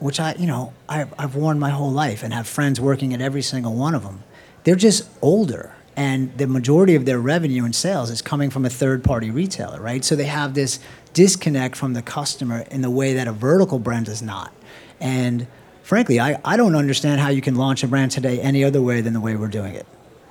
which 0.01 0.19
I, 0.19 0.35
you 0.35 0.47
know, 0.47 0.73
I've, 0.89 1.15
I've 1.19 1.37
worn 1.37 1.59
my 1.59 1.71
whole 1.71 1.91
life 1.91 2.23
and 2.23 2.35
have 2.35 2.49
friends 2.49 2.81
working 2.81 3.15
at 3.15 3.21
every 3.21 3.43
single 3.43 3.75
one 3.75 3.95
of 3.95 4.03
them. 4.03 4.25
They're 4.65 4.75
just 4.75 5.09
older, 5.23 5.75
and 5.97 6.37
the 6.37 6.47
majority 6.47 6.95
of 6.95 7.05
their 7.05 7.19
revenue 7.21 7.65
and 7.65 7.75
sales 7.75 8.11
is 8.11 8.23
coming 8.23 8.51
from 8.51 8.65
a 8.65 8.71
third-party 8.71 9.31
retailer, 9.31 9.81
right? 9.81 10.05
So 10.05 10.17
they 10.17 10.25
have 10.25 10.55
this 10.55 10.81
disconnect 11.13 11.77
from 11.77 11.93
the 11.93 12.03
customer 12.03 12.67
in 12.71 12.81
the 12.81 12.91
way 12.91 13.15
that 13.15 13.29
a 13.29 13.33
vertical 13.33 13.79
brand 13.79 14.07
does 14.07 14.23
not. 14.23 14.53
And 15.01 15.47
frankly, 15.83 16.21
I, 16.21 16.41
I 16.45 16.57
don't 16.57 16.77
understand 16.77 17.21
how 17.21 17.29
you 17.29 17.41
can 17.41 17.55
launch 17.55 17.83
a 17.83 17.89
brand 17.89 18.11
today 18.11 18.41
any 18.41 18.65
other 18.65 18.83
way 18.83 19.01
than 19.01 19.13
the 19.13 19.21
way 19.21 19.37
we're 19.37 19.49
doing 19.49 19.75
it. 19.75 19.87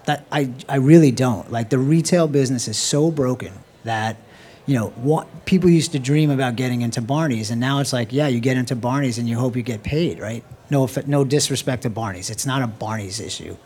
That 0.05 0.25
I, 0.31 0.51
I 0.67 0.77
really 0.77 1.11
don't. 1.11 1.51
Like 1.51 1.69
the 1.69 1.77
retail 1.77 2.27
business 2.27 2.67
is 2.67 2.77
so 2.77 3.11
broken 3.11 3.53
that, 3.83 4.17
you 4.69 4.75
know, 4.75 4.89
what 4.89 5.45
people 5.45 5.67
used 5.67 5.93
to 5.93 5.99
dream 5.99 6.29
about 6.29 6.55
getting 6.55 6.83
into 6.83 7.01
Barney's, 7.01 7.49
and 7.49 7.59
now 7.59 7.79
it's 7.79 7.91
like, 7.91 8.13
yeah, 8.13 8.27
you 8.27 8.39
get 8.39 8.55
into 8.55 8.75
Barney's 8.75 9.17
and 9.17 9.27
you 9.27 9.35
hope 9.35 9.55
you 9.55 9.63
get 9.63 9.81
paid, 9.81 10.19
right? 10.19 10.43
No, 10.69 10.87
no 11.07 11.23
disrespect 11.25 11.81
to 11.83 11.89
Barney's. 11.89 12.29
It's 12.29 12.45
not 12.45 12.61
a 12.61 12.67
Barney's 12.67 13.19
issue. 13.19 13.57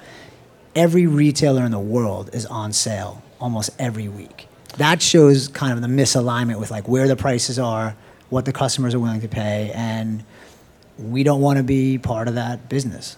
Every 0.75 1.05
retailer 1.05 1.65
in 1.65 1.71
the 1.71 1.79
world 1.79 2.29
is 2.31 2.45
on 2.45 2.71
sale 2.71 3.21
almost 3.37 3.71
every 3.77 4.07
week. 4.07 4.47
That 4.77 5.01
shows 5.01 5.49
kind 5.49 5.73
of 5.73 5.81
the 5.81 5.89
misalignment 5.89 6.57
with 6.57 6.71
like 6.71 6.87
where 6.87 7.09
the 7.09 7.17
prices 7.17 7.59
are, 7.59 7.97
what 8.29 8.45
the 8.45 8.53
customers 8.53 8.95
are 8.95 8.99
willing 8.99 9.19
to 9.19 9.27
pay, 9.27 9.73
and 9.75 10.23
we 10.97 11.23
don't 11.23 11.41
want 11.41 11.57
to 11.57 11.63
be 11.63 11.97
part 11.97 12.29
of 12.29 12.35
that 12.35 12.69
business. 12.69 13.17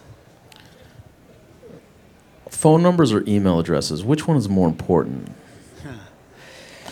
phone 2.49 2.81
numbers 2.81 3.13
or 3.13 3.23
email 3.27 3.59
addresses? 3.59 4.03
Which 4.03 4.27
one 4.27 4.37
is 4.37 4.49
more 4.49 4.67
important? 4.67 5.31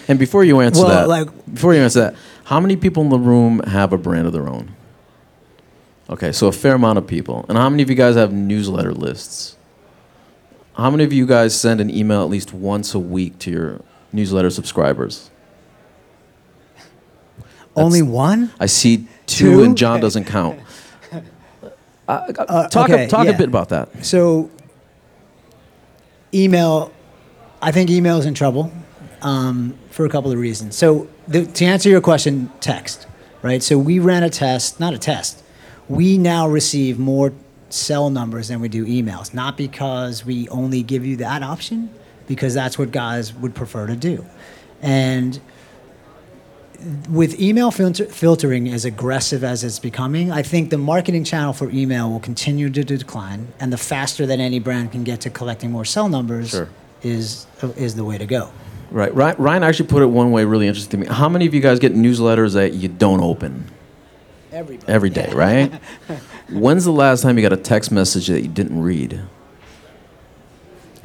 And 0.08 0.20
before 0.20 0.44
you 0.44 0.60
answer 0.60 0.82
Well, 0.84 0.89
that, 0.89 1.08
like- 1.08 1.54
before 1.54 1.74
you 1.74 1.82
answer 1.82 2.00
that, 2.02 2.16
how 2.46 2.60
many 2.60 2.76
people 2.76 3.04
in 3.04 3.10
the 3.10 3.20
room 3.20 3.60
have 3.60 3.94
a 3.94 3.98
brand 3.98 4.28
of 4.28 4.34
their 4.34 4.48
own? 4.50 4.76
Okay, 6.10 6.32
so 6.34 6.48
a 6.48 6.52
fair 6.52 6.76
amount 6.76 6.98
of 6.98 7.08
people. 7.08 7.46
And 7.48 7.58
how 7.58 7.70
many 7.70 7.82
of 7.84 7.89
you 7.89 7.96
guys 7.96 8.16
have 8.16 8.34
newsletter 8.34 8.94
lists? 8.94 9.56
How 10.76 10.89
many 10.89 11.04
of 11.06 11.13
you 11.13 11.26
guys 11.26 11.56
send 11.60 11.80
an 11.80 11.89
email 11.89 12.22
at 12.24 12.30
least 12.30 12.54
once 12.54 12.94
a 12.94 13.00
week 13.00 13.39
to 13.39 13.52
your 13.52 13.82
newsletter 14.12 14.50
subscribers? 14.50 15.30
Only 17.76 18.02
one? 18.02 18.52
I 18.60 18.66
see 18.66 19.08
two, 19.26 19.52
Two? 19.58 19.63
and 19.63 19.78
John 19.78 20.00
doesn't 20.02 20.26
count. 20.26 20.60
Uh, 22.06 22.12
uh, 22.38 22.44
Uh, 22.50 22.68
talk 22.68 22.89
okay, 22.89 23.06
a, 23.06 23.08
talk 23.08 23.24
yeah. 23.26 23.32
a 23.32 23.38
bit 23.38 23.48
about 23.48 23.70
that. 23.70 24.06
So, 24.06 24.52
email, 26.34 26.92
I 27.62 27.72
think 27.72 27.89
email 27.89 28.18
is 28.18 28.26
in 28.26 28.34
trouble 28.34 28.74
um, 29.24 29.76
for 29.90 30.06
a 30.06 30.10
couple 30.10 30.32
of 30.32 30.38
reasons. 30.38 30.76
So, 30.76 31.08
the, 31.28 31.46
to 31.46 31.66
answer 31.66 31.90
your 31.90 32.02
question, 32.02 32.52
text, 32.60 33.08
right? 33.42 33.64
So, 33.64 33.78
we 33.78 34.00
ran 34.00 34.24
a 34.24 34.30
test, 34.30 34.80
not 34.80 34.94
a 34.94 34.98
test. 34.98 35.44
We 35.90 36.18
now 36.18 36.48
receive 36.48 37.00
more 37.00 37.34
cell 37.70 38.10
numbers 38.10 38.50
than 38.50 38.60
we 38.62 38.70
do 38.70 38.86
emails, 38.86 39.34
not 39.34 39.58
because 39.58 40.26
we 40.26 40.48
only 40.50 40.84
give 40.84 41.06
you 41.06 41.16
that 41.18 41.42
option, 41.44 41.90
because 42.28 42.54
that's 42.54 42.78
what 42.78 42.92
guys 42.92 43.34
would 43.34 43.56
prefer 43.56 43.88
to 43.88 43.96
do. 43.96 44.26
And 44.82 45.40
with 47.10 47.40
email 47.40 47.72
filter, 47.72 48.06
filtering 48.06 48.68
as 48.70 48.84
aggressive 48.86 49.44
as 49.44 49.64
it's 49.64 49.80
becoming, 49.80 50.32
I 50.32 50.42
think 50.44 50.70
the 50.70 50.78
marketing 50.78 51.24
channel 51.24 51.54
for 51.54 51.70
email 51.70 52.10
will 52.10 52.20
continue 52.20 52.70
to 52.70 52.84
decline, 52.84 53.48
and 53.60 53.72
the 53.72 53.78
faster 53.78 54.26
that 54.26 54.40
any 54.40 54.60
brand 54.60 54.92
can 54.92 55.04
get 55.04 55.22
to 55.22 55.30
collecting 55.30 55.72
more 55.72 55.86
cell 55.86 56.10
numbers 56.10 56.50
Sure. 56.50 56.70
is 57.02 57.46
is 57.78 57.96
the 57.96 58.04
way 58.04 58.18
to 58.18 58.26
go. 58.26 58.50
Right. 58.94 59.14
Ryan, 59.14 59.36
Ryan 59.40 59.64
actually 59.64 59.88
put 59.88 60.04
it 60.04 60.06
one 60.06 60.32
way 60.32 60.46
really 60.46 60.68
interesting 60.68 61.02
to 61.02 61.08
me. 61.08 61.14
How 61.14 61.28
many 61.28 61.48
of 61.48 61.54
you 61.56 61.62
guys 61.62 61.80
get 61.80 61.96
newsletters 61.96 62.54
that 62.54 62.74
you 62.74 62.88
don't 62.88 63.22
open 63.22 63.66
Everybody. 64.52 64.92
every 64.94 65.10
day, 65.10 65.32
right? 65.34 65.72
When's 66.52 66.86
the 66.86 66.92
last 66.92 67.24
time 67.24 67.36
you 67.38 67.42
got 67.42 67.54
a 67.54 67.58
text 67.58 67.92
message 67.92 68.28
that 68.28 68.42
you 68.42 68.48
didn't 68.48 68.80
read? 68.80 69.20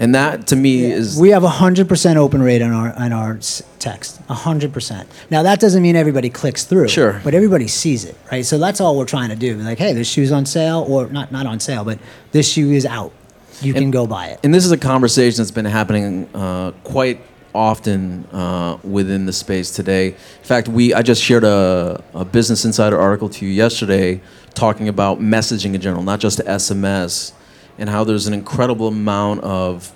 And 0.01 0.14
that 0.14 0.46
to 0.48 0.57
me 0.57 0.85
is 0.85 1.18
We 1.18 1.31
have 1.31 1.42
a 1.44 1.48
hundred 1.48 1.88
percent 1.88 2.18
open 2.18 2.40
rate 2.42 2.62
on 2.62 2.72
our 2.72 2.92
on 2.94 3.12
our 3.12 3.40
text, 3.81 4.20
a 4.29 4.35
hundred 4.35 4.72
percent. 4.72 5.09
Now 5.31 5.42
that 5.42 5.59
doesn't 5.59 5.83
mean 5.83 5.96
everybody 5.96 6.29
clicks 6.31 6.64
through, 6.64 6.88
Sure. 6.88 7.20
but 7.24 7.35
everybody 7.35 7.66
sees 7.66 8.05
it, 8.05 8.16
right? 8.31 8.44
So 8.46 8.59
that's 8.59 8.81
all 8.81 8.96
we're 8.96 9.07
trying 9.07 9.31
to 9.31 9.37
do. 9.37 9.57
Like, 9.57 9.79
hey, 9.79 9.94
this 9.94 10.09
shoe's 10.09 10.31
on 10.31 10.46
sale, 10.46 10.85
or 10.88 11.09
not 11.09 11.33
not 11.33 11.46
on 11.46 11.59
sale, 11.59 11.85
but 11.85 11.98
this 12.31 12.48
shoe 12.53 12.70
is 12.70 12.87
out. 12.87 13.12
You 13.61 13.72
can 13.74 13.90
go 13.90 14.07
buy 14.07 14.27
it. 14.29 14.40
and 14.44 14.55
this 14.55 14.64
is 14.64 14.70
a 14.70 14.77
conversation 14.79 15.38
that's 15.38 15.51
been 15.51 15.64
happening 15.64 16.29
uh, 16.33 16.70
quite 16.85 17.20
often 17.58 18.24
uh, 18.26 18.78
within 18.84 19.26
the 19.26 19.32
space 19.32 19.72
today. 19.72 20.08
In 20.08 20.44
fact, 20.44 20.68
we 20.68 20.94
I 20.94 21.02
just 21.02 21.22
shared 21.22 21.42
a, 21.42 22.02
a 22.14 22.24
Business 22.24 22.64
Insider 22.64 22.98
article 22.98 23.28
to 23.30 23.44
you 23.44 23.50
yesterday 23.50 24.20
talking 24.54 24.88
about 24.88 25.18
messaging 25.18 25.74
in 25.74 25.80
general, 25.80 26.04
not 26.04 26.20
just 26.20 26.38
SMS, 26.38 27.32
and 27.76 27.90
how 27.90 28.04
there's 28.04 28.28
an 28.28 28.34
incredible 28.34 28.88
amount 28.88 29.40
of 29.42 29.92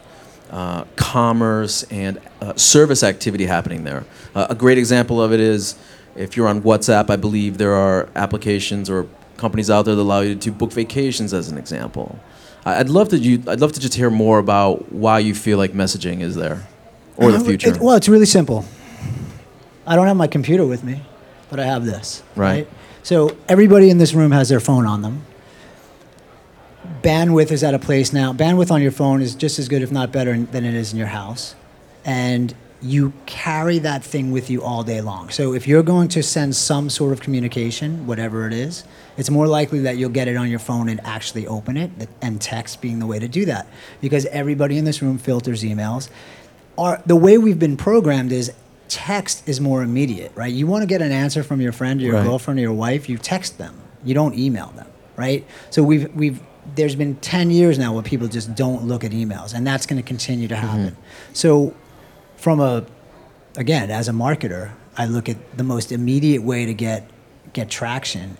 uh, 0.50 0.84
commerce 0.96 1.84
and 1.84 2.20
uh, 2.40 2.54
service 2.56 3.04
activity 3.04 3.46
happening 3.46 3.84
there. 3.84 4.04
Uh, 4.34 4.48
a 4.50 4.54
great 4.56 4.76
example 4.76 5.22
of 5.22 5.32
it 5.32 5.40
is 5.40 5.78
if 6.16 6.36
you're 6.36 6.48
on 6.48 6.62
WhatsApp, 6.62 7.10
I 7.10 7.16
believe 7.16 7.58
there 7.58 7.74
are 7.74 8.08
applications 8.16 8.90
or 8.90 9.06
companies 9.36 9.70
out 9.70 9.84
there 9.84 9.94
that 9.94 10.02
allow 10.02 10.20
you 10.20 10.34
to 10.34 10.50
book 10.50 10.72
vacations, 10.72 11.32
as 11.32 11.48
an 11.48 11.58
example. 11.58 12.18
I'd 12.64 12.88
love 12.88 13.08
to 13.10 13.18
you. 13.18 13.42
I'd 13.48 13.60
love 13.60 13.72
to 13.72 13.80
just 13.80 13.94
hear 13.94 14.10
more 14.10 14.38
about 14.38 14.92
why 14.92 15.20
you 15.20 15.34
feel 15.34 15.58
like 15.58 15.72
messaging 15.72 16.20
is 16.20 16.34
there, 16.34 16.66
or 17.16 17.32
the 17.32 17.40
future. 17.40 17.70
it- 17.70 17.80
well, 17.80 17.96
it's 17.96 18.08
really 18.08 18.26
simple. 18.26 18.64
I 19.86 19.96
don't 19.96 20.06
have 20.06 20.16
my 20.16 20.26
computer 20.28 20.64
with 20.64 20.84
me, 20.84 21.02
but 21.50 21.58
I 21.58 21.64
have 21.64 21.84
this. 21.84 22.22
Right. 22.36 22.68
So 23.02 23.36
everybody 23.48 23.90
in 23.90 23.98
this 23.98 24.14
room 24.14 24.30
has 24.30 24.48
their 24.48 24.60
phone 24.60 24.86
on 24.86 25.02
them. 25.02 25.22
Bandwidth 27.02 27.50
is 27.50 27.62
at 27.64 27.74
a 27.74 27.78
place 27.78 28.12
now. 28.12 28.32
Bandwidth 28.32 28.70
on 28.70 28.80
your 28.82 28.92
phone 28.92 29.22
is 29.22 29.34
just 29.34 29.58
as 29.58 29.68
good, 29.68 29.82
if 29.82 29.90
not 29.90 30.12
better, 30.12 30.36
than 30.38 30.64
it 30.64 30.74
is 30.74 30.92
in 30.92 30.98
your 30.98 31.08
house. 31.08 31.54
And 32.04 32.54
you 32.80 33.12
carry 33.26 33.78
that 33.80 34.02
thing 34.04 34.32
with 34.32 34.50
you 34.50 34.62
all 34.62 34.82
day 34.82 35.00
long. 35.00 35.28
So 35.30 35.54
if 35.54 35.68
you're 35.68 35.84
going 35.84 36.08
to 36.08 36.22
send 36.22 36.56
some 36.56 36.90
sort 36.90 37.12
of 37.12 37.20
communication, 37.20 38.06
whatever 38.08 38.46
it 38.46 38.52
is, 38.52 38.82
it's 39.16 39.30
more 39.30 39.46
likely 39.46 39.80
that 39.80 39.96
you'll 39.96 40.10
get 40.10 40.26
it 40.26 40.36
on 40.36 40.48
your 40.50 40.58
phone 40.58 40.88
and 40.88 41.00
actually 41.04 41.46
open 41.46 41.76
it, 41.76 41.90
and 42.20 42.40
text 42.40 42.80
being 42.80 42.98
the 42.98 43.06
way 43.06 43.20
to 43.20 43.28
do 43.28 43.44
that. 43.46 43.66
Because 44.00 44.26
everybody 44.26 44.78
in 44.78 44.84
this 44.84 45.00
room 45.02 45.18
filters 45.18 45.62
emails. 45.62 46.08
Our, 46.82 47.02
the 47.06 47.16
way 47.16 47.38
we've 47.38 47.58
been 47.58 47.76
programmed 47.76 48.32
is 48.32 48.52
text 48.88 49.48
is 49.48 49.60
more 49.60 49.82
immediate, 49.82 50.32
right? 50.34 50.52
You 50.52 50.66
want 50.66 50.82
to 50.82 50.86
get 50.86 51.00
an 51.00 51.12
answer 51.12 51.42
from 51.42 51.60
your 51.60 51.72
friend 51.72 52.00
or 52.00 52.04
your 52.04 52.14
Right. 52.14 52.24
girlfriend 52.24 52.58
or 52.58 52.62
your 52.62 52.72
wife, 52.72 53.08
you 53.08 53.16
text 53.18 53.56
them. 53.58 53.74
You 54.04 54.14
don't 54.14 54.36
email 54.36 54.68
them, 54.76 54.88
right? 55.16 55.46
So 55.70 55.82
we've 55.82 56.12
we've 56.14 56.40
there's 56.74 56.94
been 56.94 57.16
10 57.16 57.50
years 57.50 57.78
now 57.78 57.92
where 57.92 58.02
people 58.02 58.28
just 58.28 58.54
don't 58.54 58.84
look 58.84 59.02
at 59.04 59.10
emails 59.12 59.54
and 59.54 59.66
that's 59.66 59.86
going 59.86 60.00
to 60.00 60.06
continue 60.06 60.46
to 60.48 60.56
happen. 60.56 60.92
Mm-hmm. 60.92 61.32
So 61.34 61.74
from 62.36 62.60
a 62.60 62.84
again, 63.56 63.90
as 63.90 64.08
a 64.08 64.12
marketer, 64.12 64.72
I 64.96 65.06
look 65.06 65.28
at 65.28 65.36
the 65.56 65.64
most 65.64 65.92
immediate 65.92 66.42
way 66.42 66.66
to 66.66 66.74
get 66.74 67.08
get 67.52 67.70
traction 67.70 68.36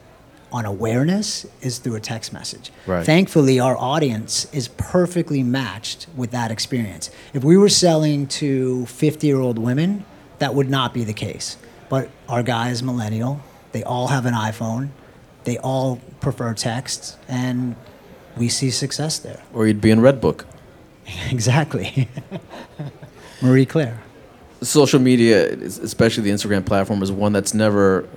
on 0.53 0.65
awareness 0.67 1.47
is 1.61 1.79
through 1.79 1.97
a 1.97 2.01
text 2.01 2.33
message. 2.33 2.71
Right. 2.87 3.05
Thankfully, 3.05 3.59
our 3.59 3.77
audience 3.77 4.47
is 4.53 4.69
perfectly 4.69 5.43
matched 5.43 6.07
with 6.17 6.31
that 6.33 6.51
experience. 6.51 7.11
If 7.33 7.43
we 7.43 7.57
were 7.57 7.69
selling 7.69 8.27
to 8.29 8.87
50 8.87 9.27
year 9.27 9.41
old 9.41 9.59
women, 9.59 10.05
that 10.39 10.55
would 10.55 10.69
not 10.71 10.93
be 10.93 11.05
the 11.05 11.13
case. 11.13 11.57
But 11.89 12.11
our 12.29 12.43
guy 12.43 12.71
is 12.71 12.83
millennial. 12.83 13.41
They 13.73 13.83
all 13.83 14.09
have 14.09 14.27
an 14.27 14.35
iPhone. 14.35 14.91
They 15.45 15.59
all 15.59 16.01
prefer 16.21 16.55
text, 16.55 17.17
and 17.29 17.75
we 18.37 18.49
see 18.49 18.71
success 18.71 19.19
there. 19.19 19.43
or 19.53 19.67
you'd 19.67 19.81
be 19.81 19.91
in 19.91 19.99
Redbook. 20.01 20.45
exactly. 21.31 22.09
Marie 23.43 23.67
Claire. 23.67 24.01
social 24.63 25.01
media, 25.01 25.53
especially 25.53 26.23
the 26.23 26.31
Instagram 26.31 26.65
platform, 26.65 27.03
is 27.03 27.11
one 27.11 27.33
that's 27.33 27.55
never 27.55 28.09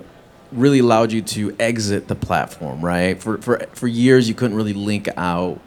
really 0.56 0.78
allowed 0.80 1.12
you 1.12 1.22
to 1.22 1.54
exit 1.58 2.08
the 2.08 2.14
platform, 2.14 2.84
right? 2.84 3.20
For 3.20 3.38
for 3.38 3.58
for 3.72 3.86
years, 3.86 4.28
you 4.28 4.34
couldn't 4.34 4.56
really 4.56 4.72
link 4.72 5.08
out 5.16 5.60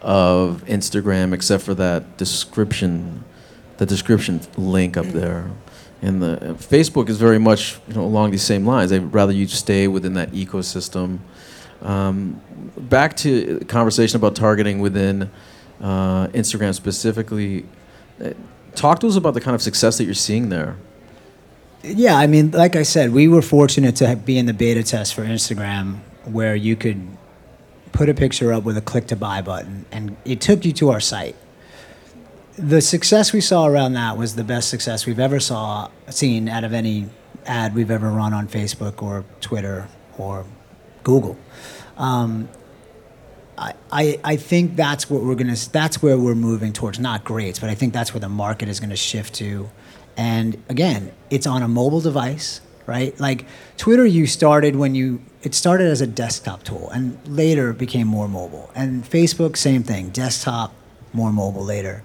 of 0.00 0.64
Instagram 0.66 1.32
except 1.32 1.64
for 1.64 1.74
that 1.74 2.16
description, 2.16 3.24
the 3.78 3.86
description 3.86 4.40
link 4.56 4.96
up 4.96 5.06
there. 5.06 5.50
And 6.00 6.22
the 6.22 6.50
uh, 6.50 6.54
Facebook 6.54 7.08
is 7.08 7.18
very 7.18 7.38
much 7.38 7.80
you 7.88 7.94
know 7.94 8.04
along 8.04 8.30
these 8.30 8.42
same 8.42 8.64
lines. 8.64 8.90
They'd 8.90 9.00
rather 9.00 9.32
you 9.32 9.46
stay 9.48 9.88
within 9.88 10.14
that 10.14 10.30
ecosystem. 10.32 11.18
Um, 11.82 12.40
back 12.76 13.16
to 13.18 13.60
conversation 13.68 14.16
about 14.16 14.34
targeting 14.34 14.80
within 14.80 15.30
uh, 15.80 16.28
Instagram 16.28 16.74
specifically. 16.74 17.66
uh, 18.24 18.30
Talk 18.74 19.00
to 19.00 19.08
us 19.08 19.16
about 19.16 19.34
the 19.34 19.40
kind 19.40 19.56
of 19.56 19.62
success 19.62 19.98
that 19.98 20.04
you're 20.04 20.14
seeing 20.14 20.50
there. 20.50 20.76
Yeah, 21.82 22.16
I 22.16 22.26
mean, 22.26 22.50
like 22.50 22.74
I 22.74 22.82
said, 22.82 23.12
we 23.12 23.28
were 23.28 23.42
fortunate 23.42 23.96
to 23.96 24.16
be 24.16 24.36
in 24.36 24.46
the 24.46 24.54
beta 24.54 24.82
test 24.82 25.14
for 25.14 25.24
Instagram 25.24 25.98
where 26.24 26.56
you 26.56 26.74
could 26.74 27.06
put 27.92 28.08
a 28.08 28.14
picture 28.14 28.52
up 28.52 28.64
with 28.64 28.76
a 28.76 28.80
click 28.80 29.06
to 29.08 29.16
buy 29.16 29.42
button 29.42 29.86
and 29.92 30.16
it 30.24 30.40
took 30.40 30.64
you 30.64 30.72
to 30.72 30.90
our 30.90 31.00
site. 31.00 31.36
The 32.56 32.80
success 32.80 33.32
we 33.32 33.40
saw 33.40 33.66
around 33.66 33.92
that 33.92 34.18
was 34.18 34.34
the 34.34 34.42
best 34.42 34.68
success 34.68 35.06
we've 35.06 35.20
ever 35.20 35.38
saw 35.38 35.88
seen 36.08 36.48
out 36.48 36.64
of 36.64 36.72
any 36.72 37.06
ad 37.46 37.74
we've 37.74 37.90
ever 37.90 38.10
run 38.10 38.34
on 38.34 38.48
Facebook 38.48 39.00
or 39.00 39.24
Twitter 39.40 39.88
or 40.18 40.44
Google. 41.04 41.38
Um, 41.96 42.48
I, 43.56 43.74
I, 43.90 44.20
I 44.24 44.36
think 44.36 44.76
that's 44.76 45.08
what 45.08 45.22
we're 45.22 45.34
gonna 45.34 45.56
that's 45.72 46.02
where 46.02 46.18
we're 46.18 46.34
moving 46.36 46.72
towards 46.72 47.00
not 47.00 47.24
greats 47.24 47.58
but 47.58 47.68
i 47.68 47.74
think 47.74 47.92
that's 47.92 48.14
where 48.14 48.20
the 48.20 48.28
market 48.28 48.68
is 48.68 48.78
going 48.78 48.90
to 48.90 48.96
shift 48.96 49.34
to 49.34 49.68
and 50.18 50.62
again 50.68 51.10
it's 51.30 51.46
on 51.46 51.62
a 51.62 51.68
mobile 51.68 52.00
device 52.00 52.60
right? 52.86 53.18
Like 53.20 53.46
twitter 53.76 54.04
you 54.04 54.26
started 54.26 54.76
when 54.76 54.94
you 54.94 55.22
it 55.42 55.54
started 55.54 55.86
as 55.86 56.00
a 56.00 56.06
desktop 56.06 56.64
tool 56.64 56.90
and 56.90 57.18
later 57.26 57.72
became 57.72 58.06
more 58.06 58.28
mobile. 58.28 58.70
And 58.74 59.04
facebook 59.04 59.56
same 59.56 59.82
thing 59.82 60.10
desktop 60.10 60.74
more 61.14 61.32
mobile 61.32 61.64
later. 61.64 62.02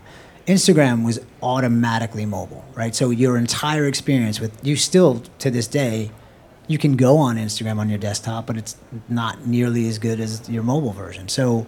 Instagram 0.47 1.05
was 1.05 1.19
automatically 1.41 2.25
mobile 2.25 2.63
right? 2.75 2.95
So 2.95 3.09
your 3.09 3.37
entire 3.37 3.87
experience 3.87 4.39
with 4.39 4.65
you 4.65 4.77
still 4.77 5.23
to 5.39 5.51
this 5.51 5.67
day 5.67 6.11
you 6.67 6.77
can 6.77 6.95
go 6.95 7.17
on 7.17 7.35
Instagram 7.37 7.77
on 7.77 7.89
your 7.89 7.97
desktop, 7.97 8.47
but 8.47 8.57
it's 8.57 8.77
not 9.09 9.45
nearly 9.45 9.87
as 9.87 9.99
good 9.99 10.19
as 10.19 10.49
your 10.49 10.63
mobile 10.63 10.93
version. 10.93 11.27
So 11.27 11.67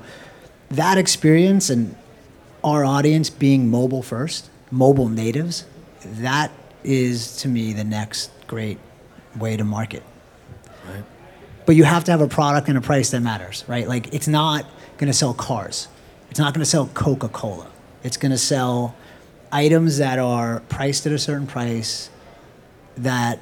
that 0.70 0.98
experience 0.98 1.70
and 1.70 1.96
our 2.64 2.86
audience 2.86 3.30
being 3.30 3.70
mobile 3.70 4.02
first, 4.02 4.50
mobile 4.72 5.10
natives, 5.10 5.66
that 6.22 6.52
is 6.84 7.38
to 7.38 7.48
me 7.48 7.74
the 7.74 7.84
next 7.84 8.32
great 8.48 8.78
way 9.38 9.58
to 9.58 9.64
market. 9.64 10.04
But 11.66 11.76
you 11.76 11.84
have 11.84 12.04
to 12.06 12.12
have 12.12 12.22
a 12.22 12.28
product 12.28 12.70
and 12.70 12.78
a 12.78 12.82
price 12.82 13.10
that 13.12 13.22
matters, 13.22 13.64
right? 13.68 13.88
Like 13.88 14.14
it's 14.14 14.28
not 14.28 14.66
going 14.98 15.08
to 15.08 15.18
sell 15.18 15.34
cars. 15.34 15.88
It's 16.30 16.40
not 16.40 16.54
going 16.54 16.64
to 16.64 16.70
sell 16.70 16.88
Coca-Cola. 16.94 17.68
It's 18.04 18.18
going 18.18 18.32
to 18.32 18.38
sell 18.38 18.96
items 19.52 19.98
that 19.98 20.20
are 20.20 20.60
priced 20.70 21.08
at 21.08 21.14
a 21.14 21.18
certain 21.18 21.48
price 21.48 22.10
that 22.98 23.40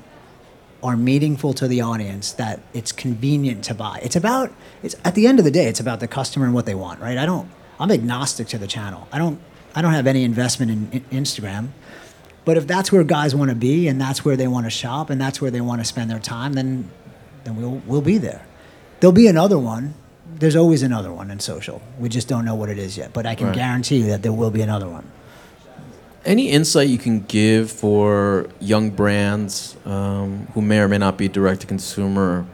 are 0.82 0.98
meaningful 0.98 1.54
to 1.54 1.68
the 1.68 1.82
audience 1.82 2.34
that 2.34 2.60
it's 2.74 2.92
convenient 2.92 3.64
to 3.66 3.74
buy. 3.74 4.00
It's 4.04 4.16
about 4.16 4.54
it's 4.84 4.96
at 5.06 5.16
the 5.16 5.28
end 5.28 5.40
of 5.40 5.46
the 5.46 5.52
day 5.52 5.68
it's 5.68 5.80
about 5.80 6.00
the 6.00 6.08
customer 6.08 6.46
and 6.46 6.54
what 6.54 6.66
they 6.66 6.76
want, 6.76 7.00
right? 7.00 7.18
I 7.18 7.26
don't 7.26 7.50
I'm 7.80 7.90
agnostic 7.90 8.48
to 8.50 8.58
the 8.58 8.68
channel. 8.68 9.08
I 9.12 9.18
don't 9.18 9.40
I 9.76 9.82
don't 9.82 9.94
have 9.94 10.08
any 10.08 10.24
investment 10.24 10.72
in, 10.72 11.04
in 11.10 11.24
Instagram. 11.24 11.70
But 12.46 12.58
if 12.58 12.68
that's 12.68 12.92
where 12.92 13.04
guys 13.04 13.34
want 13.34 13.50
to 13.50 13.56
be 13.56 13.88
and 13.88 14.00
that's 14.02 14.26
where 14.26 14.36
they 14.36 14.48
want 14.48 14.66
to 14.66 14.70
shop 14.70 15.10
and 15.10 15.20
that's 15.20 15.40
where 15.42 15.50
they 15.52 15.62
want 15.62 15.80
to 15.82 15.86
spend 15.86 16.10
their 16.12 16.20
time, 16.20 16.54
then 16.54 16.90
then 17.44 17.56
we'll 17.56 17.82
we'll 17.86 18.02
be 18.02 18.18
there. 18.18 18.46
There'll 19.00 19.14
be 19.14 19.28
another 19.28 19.58
one. 19.60 19.94
There's 20.40 20.56
always 20.56 20.84
another 20.84 21.12
one 21.12 21.30
in 21.32 21.40
social. 21.40 21.82
We 22.00 22.10
just 22.10 22.28
don't 22.28 22.44
know 22.46 22.56
what 22.56 22.70
it 22.70 22.78
is 22.78 22.98
yet. 22.98 23.14
But 23.14 23.26
I 23.26 23.36
can 23.36 23.48
Right. 23.48 23.56
guarantee 23.56 23.98
you 23.98 24.08
that 24.08 24.24
there 24.24 24.34
will 24.34 24.52
be 24.52 24.62
another 24.62 24.88
one. 24.90 25.06
Any 26.26 26.50
insight 26.50 26.88
you 26.88 26.98
can 26.98 27.22
give 27.22 27.70
for 27.70 28.48
young 28.62 28.90
brands 28.92 29.76
um, 29.86 30.48
who 30.54 30.62
may 30.62 30.80
or 30.80 30.88
may 30.88 30.98
not 30.98 31.18
be 31.18 31.28
direct 31.28 31.62
to 31.62 31.68
consumer 31.68 32.46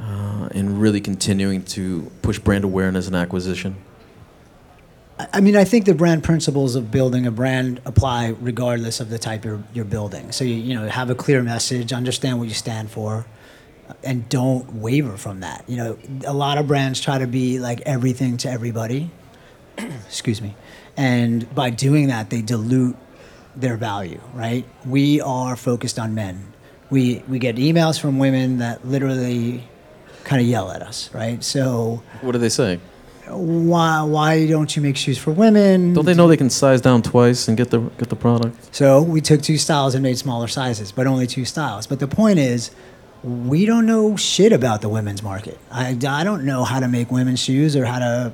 uh, 0.00 0.48
in 0.52 0.78
really 0.78 1.00
continuing 1.00 1.62
to 1.64 2.10
push 2.22 2.38
brand 2.38 2.62
awareness 2.64 3.06
and 3.08 3.16
acquisition? 3.16 3.76
I 5.32 5.40
mean, 5.40 5.56
I 5.56 5.64
think 5.64 5.84
the 5.84 5.94
brand 5.94 6.24
principles 6.24 6.74
of 6.74 6.90
building 6.90 7.26
a 7.26 7.30
brand 7.30 7.80
apply 7.84 8.28
regardless 8.40 9.00
of 9.00 9.10
the 9.10 9.18
type 9.18 9.44
you're, 9.44 9.62
you're 9.74 9.84
building. 9.84 10.32
So 10.32 10.44
you, 10.44 10.54
you 10.54 10.74
know, 10.74 10.88
have 10.88 11.10
a 11.10 11.14
clear 11.14 11.42
message, 11.42 11.92
understand 11.92 12.38
what 12.38 12.48
you 12.48 12.54
stand 12.54 12.90
for, 12.90 13.26
and 14.02 14.28
don't 14.28 14.74
waver 14.74 15.16
from 15.16 15.40
that. 15.40 15.64
You 15.68 15.76
know, 15.76 15.98
a 16.26 16.32
lot 16.32 16.58
of 16.58 16.66
brands 16.66 17.00
try 17.00 17.18
to 17.18 17.26
be 17.26 17.58
like 17.58 17.80
everything 17.82 18.36
to 18.38 18.50
everybody. 18.50 19.10
Excuse 19.78 20.40
me, 20.40 20.54
and 20.96 21.52
by 21.54 21.70
doing 21.70 22.08
that, 22.08 22.30
they 22.30 22.42
dilute 22.42 22.96
their 23.56 23.76
value. 23.76 24.20
Right? 24.34 24.64
We 24.86 25.20
are 25.20 25.56
focused 25.56 25.98
on 25.98 26.14
men. 26.14 26.52
We 26.90 27.22
we 27.28 27.38
get 27.38 27.56
emails 27.56 28.00
from 28.00 28.18
women 28.18 28.58
that 28.58 28.86
literally 28.86 29.64
kind 30.24 30.40
of 30.40 30.48
yell 30.48 30.70
at 30.70 30.82
us. 30.82 31.12
Right? 31.12 31.42
So 31.42 32.02
What 32.20 32.32
do 32.32 32.38
they 32.38 32.48
say? 32.48 32.80
Why 33.28 34.02
why 34.02 34.46
don't 34.46 34.74
you 34.74 34.82
make 34.82 34.96
shoes 34.96 35.18
for 35.18 35.30
women? 35.30 35.94
Don't 35.94 36.04
they 36.04 36.14
know 36.14 36.26
they 36.28 36.36
can 36.36 36.50
size 36.50 36.80
down 36.80 37.02
twice 37.02 37.48
and 37.48 37.56
get 37.56 37.70
the 37.70 37.80
get 37.98 38.08
the 38.08 38.16
product? 38.16 38.74
So 38.74 39.02
we 39.02 39.20
took 39.20 39.42
two 39.42 39.58
styles 39.58 39.94
and 39.94 40.02
made 40.02 40.18
smaller 40.18 40.48
sizes, 40.48 40.92
but 40.92 41.06
only 41.06 41.26
two 41.26 41.44
styles. 41.44 41.86
But 41.86 42.00
the 42.00 42.08
point 42.08 42.38
is, 42.38 42.70
we 43.22 43.64
don't 43.66 43.86
know 43.86 44.16
shit 44.16 44.52
about 44.52 44.80
the 44.82 44.88
women's 44.88 45.22
market. 45.22 45.58
I, 45.70 45.90
I 46.06 46.24
don't 46.24 46.44
know 46.44 46.64
how 46.64 46.80
to 46.80 46.88
make 46.88 47.10
women's 47.12 47.40
shoes 47.40 47.76
or 47.76 47.84
how 47.84 48.00
to 48.00 48.32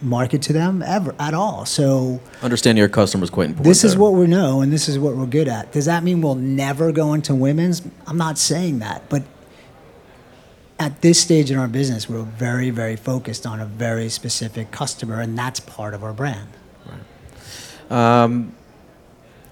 market 0.00 0.42
to 0.42 0.52
them 0.52 0.80
ever 0.82 1.12
at 1.18 1.34
all. 1.34 1.66
So 1.66 2.20
Understanding 2.40 2.78
your 2.78 2.88
customers 2.88 3.26
is 3.26 3.30
quite 3.30 3.46
important. 3.46 3.64
this 3.66 3.82
is 3.82 3.94
there. 3.94 4.00
what 4.02 4.12
we 4.12 4.28
know 4.28 4.60
and 4.60 4.72
this 4.72 4.88
is 4.88 4.96
what 4.96 5.16
we're 5.16 5.26
good 5.26 5.48
at. 5.48 5.72
Does 5.72 5.86
that 5.86 6.04
mean 6.04 6.20
we'll 6.20 6.36
never 6.36 6.92
go 6.92 7.14
into 7.14 7.34
women's? 7.34 7.82
I'm 8.06 8.16
not 8.16 8.38
saying 8.38 8.78
that, 8.78 9.08
but 9.08 9.24
at 10.78 11.02
this 11.02 11.20
stage 11.20 11.50
in 11.50 11.58
our 11.58 11.68
business, 11.68 12.08
we're 12.08 12.22
very, 12.22 12.70
very 12.70 12.96
focused 12.96 13.46
on 13.46 13.60
a 13.60 13.66
very 13.66 14.08
specific 14.08 14.70
customer, 14.70 15.20
and 15.20 15.36
that's 15.36 15.60
part 15.60 15.94
of 15.94 16.04
our 16.04 16.12
brand. 16.12 16.48
Um, 17.90 18.54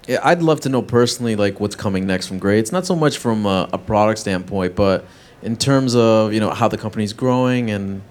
yeah, 0.07 0.21
I'd 0.23 0.43
love 0.43 0.61
to 0.61 0.69
know 0.69 0.83
personally, 0.83 1.37
like 1.37 1.59
what's 1.59 1.75
coming 1.75 2.07
next 2.07 2.29
from 2.29 2.39
Greats. 2.39 2.71
Not 2.71 2.87
so 2.87 2.95
much 2.95 3.19
from 3.19 3.47
a, 3.47 3.69
a 3.73 3.79
product 3.79 4.21
standpoint, 4.21 4.77
but 4.77 5.05
in 5.43 5.57
terms 5.57 5.97
of 5.97 6.33
you 6.33 6.41
know 6.41 6.51
how 6.51 6.69
the 6.69 6.79
company's 6.79 7.12
growing 7.12 7.71
and 7.71 8.03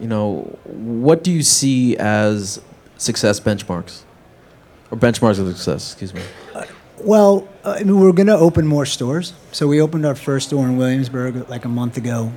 you 0.00 0.06
know 0.06 0.58
what 0.64 1.24
do 1.24 1.30
you 1.30 1.42
see 1.42 1.96
as 1.96 2.60
success 2.98 3.40
benchmarks 3.40 4.02
or 4.90 4.98
benchmarks 4.98 5.38
of 5.38 5.48
success? 5.48 5.92
Excuse 5.92 6.12
me. 6.12 6.22
Well, 7.04 7.48
uh, 7.64 7.78
I 7.80 7.82
mean, 7.82 7.98
we're 7.98 8.12
going 8.12 8.28
to 8.28 8.36
open 8.36 8.64
more 8.64 8.86
stores. 8.86 9.32
So 9.50 9.66
we 9.66 9.80
opened 9.80 10.06
our 10.06 10.14
first 10.14 10.48
store 10.48 10.64
in 10.66 10.76
Williamsburg 10.76 11.48
like 11.48 11.64
a 11.64 11.68
month 11.68 11.96
ago, 11.96 12.32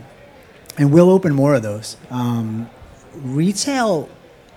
and 0.75 0.91
we'll 0.91 1.11
open 1.11 1.35
more 1.35 1.53
of 1.53 1.61
those. 1.61 1.97
Um, 2.09 2.71
retail, 3.13 4.09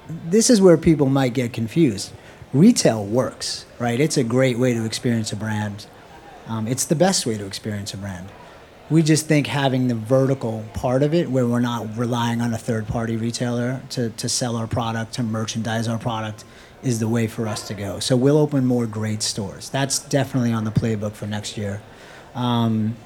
this 0.09 0.49
is 0.49 0.62
where 0.62 0.79
people 0.79 1.09
might 1.11 1.35
get 1.35 1.53
confused. 1.53 2.12
Retail 2.55 3.05
works, 3.05 3.66
right? 3.79 4.01
It's 4.01 4.16
a 4.16 4.25
great 4.25 4.59
way 4.59 4.73
to 4.73 4.87
experience 4.87 5.31
a 5.31 5.37
brand. 5.37 5.87
Um, 6.47 6.66
it's 6.66 6.87
the 6.87 6.94
best 6.94 7.27
way 7.27 7.37
to 7.37 7.44
experience 7.44 7.92
a 7.92 7.99
brand. 7.99 8.31
We 8.88 9.03
just 9.03 9.27
think 9.27 9.47
having 9.47 9.88
the 9.88 9.94
vertical 9.94 10.64
part 10.73 11.03
of 11.03 11.12
it, 11.12 11.31
where 11.31 11.47
we're 11.47 11.61
not 11.61 11.99
relying 11.99 12.40
on 12.40 12.55
a 12.55 12.59
third 12.59 12.88
party 12.88 13.18
retailer 13.18 13.83
to, 13.90 14.09
to 14.09 14.29
sell 14.31 14.57
our 14.57 14.66
product, 14.66 15.12
to 15.14 15.23
merchandise 15.23 15.87
our 15.87 15.99
product, 15.99 16.44
is 16.83 17.01
the 17.01 17.09
way 17.09 17.27
for 17.27 17.47
us 17.49 17.67
to 17.69 17.75
go. 17.75 17.99
So 18.01 18.17
we'll 18.17 18.38
open 18.38 18.64
more 18.64 18.87
great 18.87 19.23
stores. 19.23 19.69
That's 19.71 19.99
definitely 19.99 20.53
on 20.53 20.64
the 20.64 20.71
playbook 20.71 21.12
for 21.12 21.27
next 21.27 21.57
year. 21.57 21.83
Um, 22.35 22.97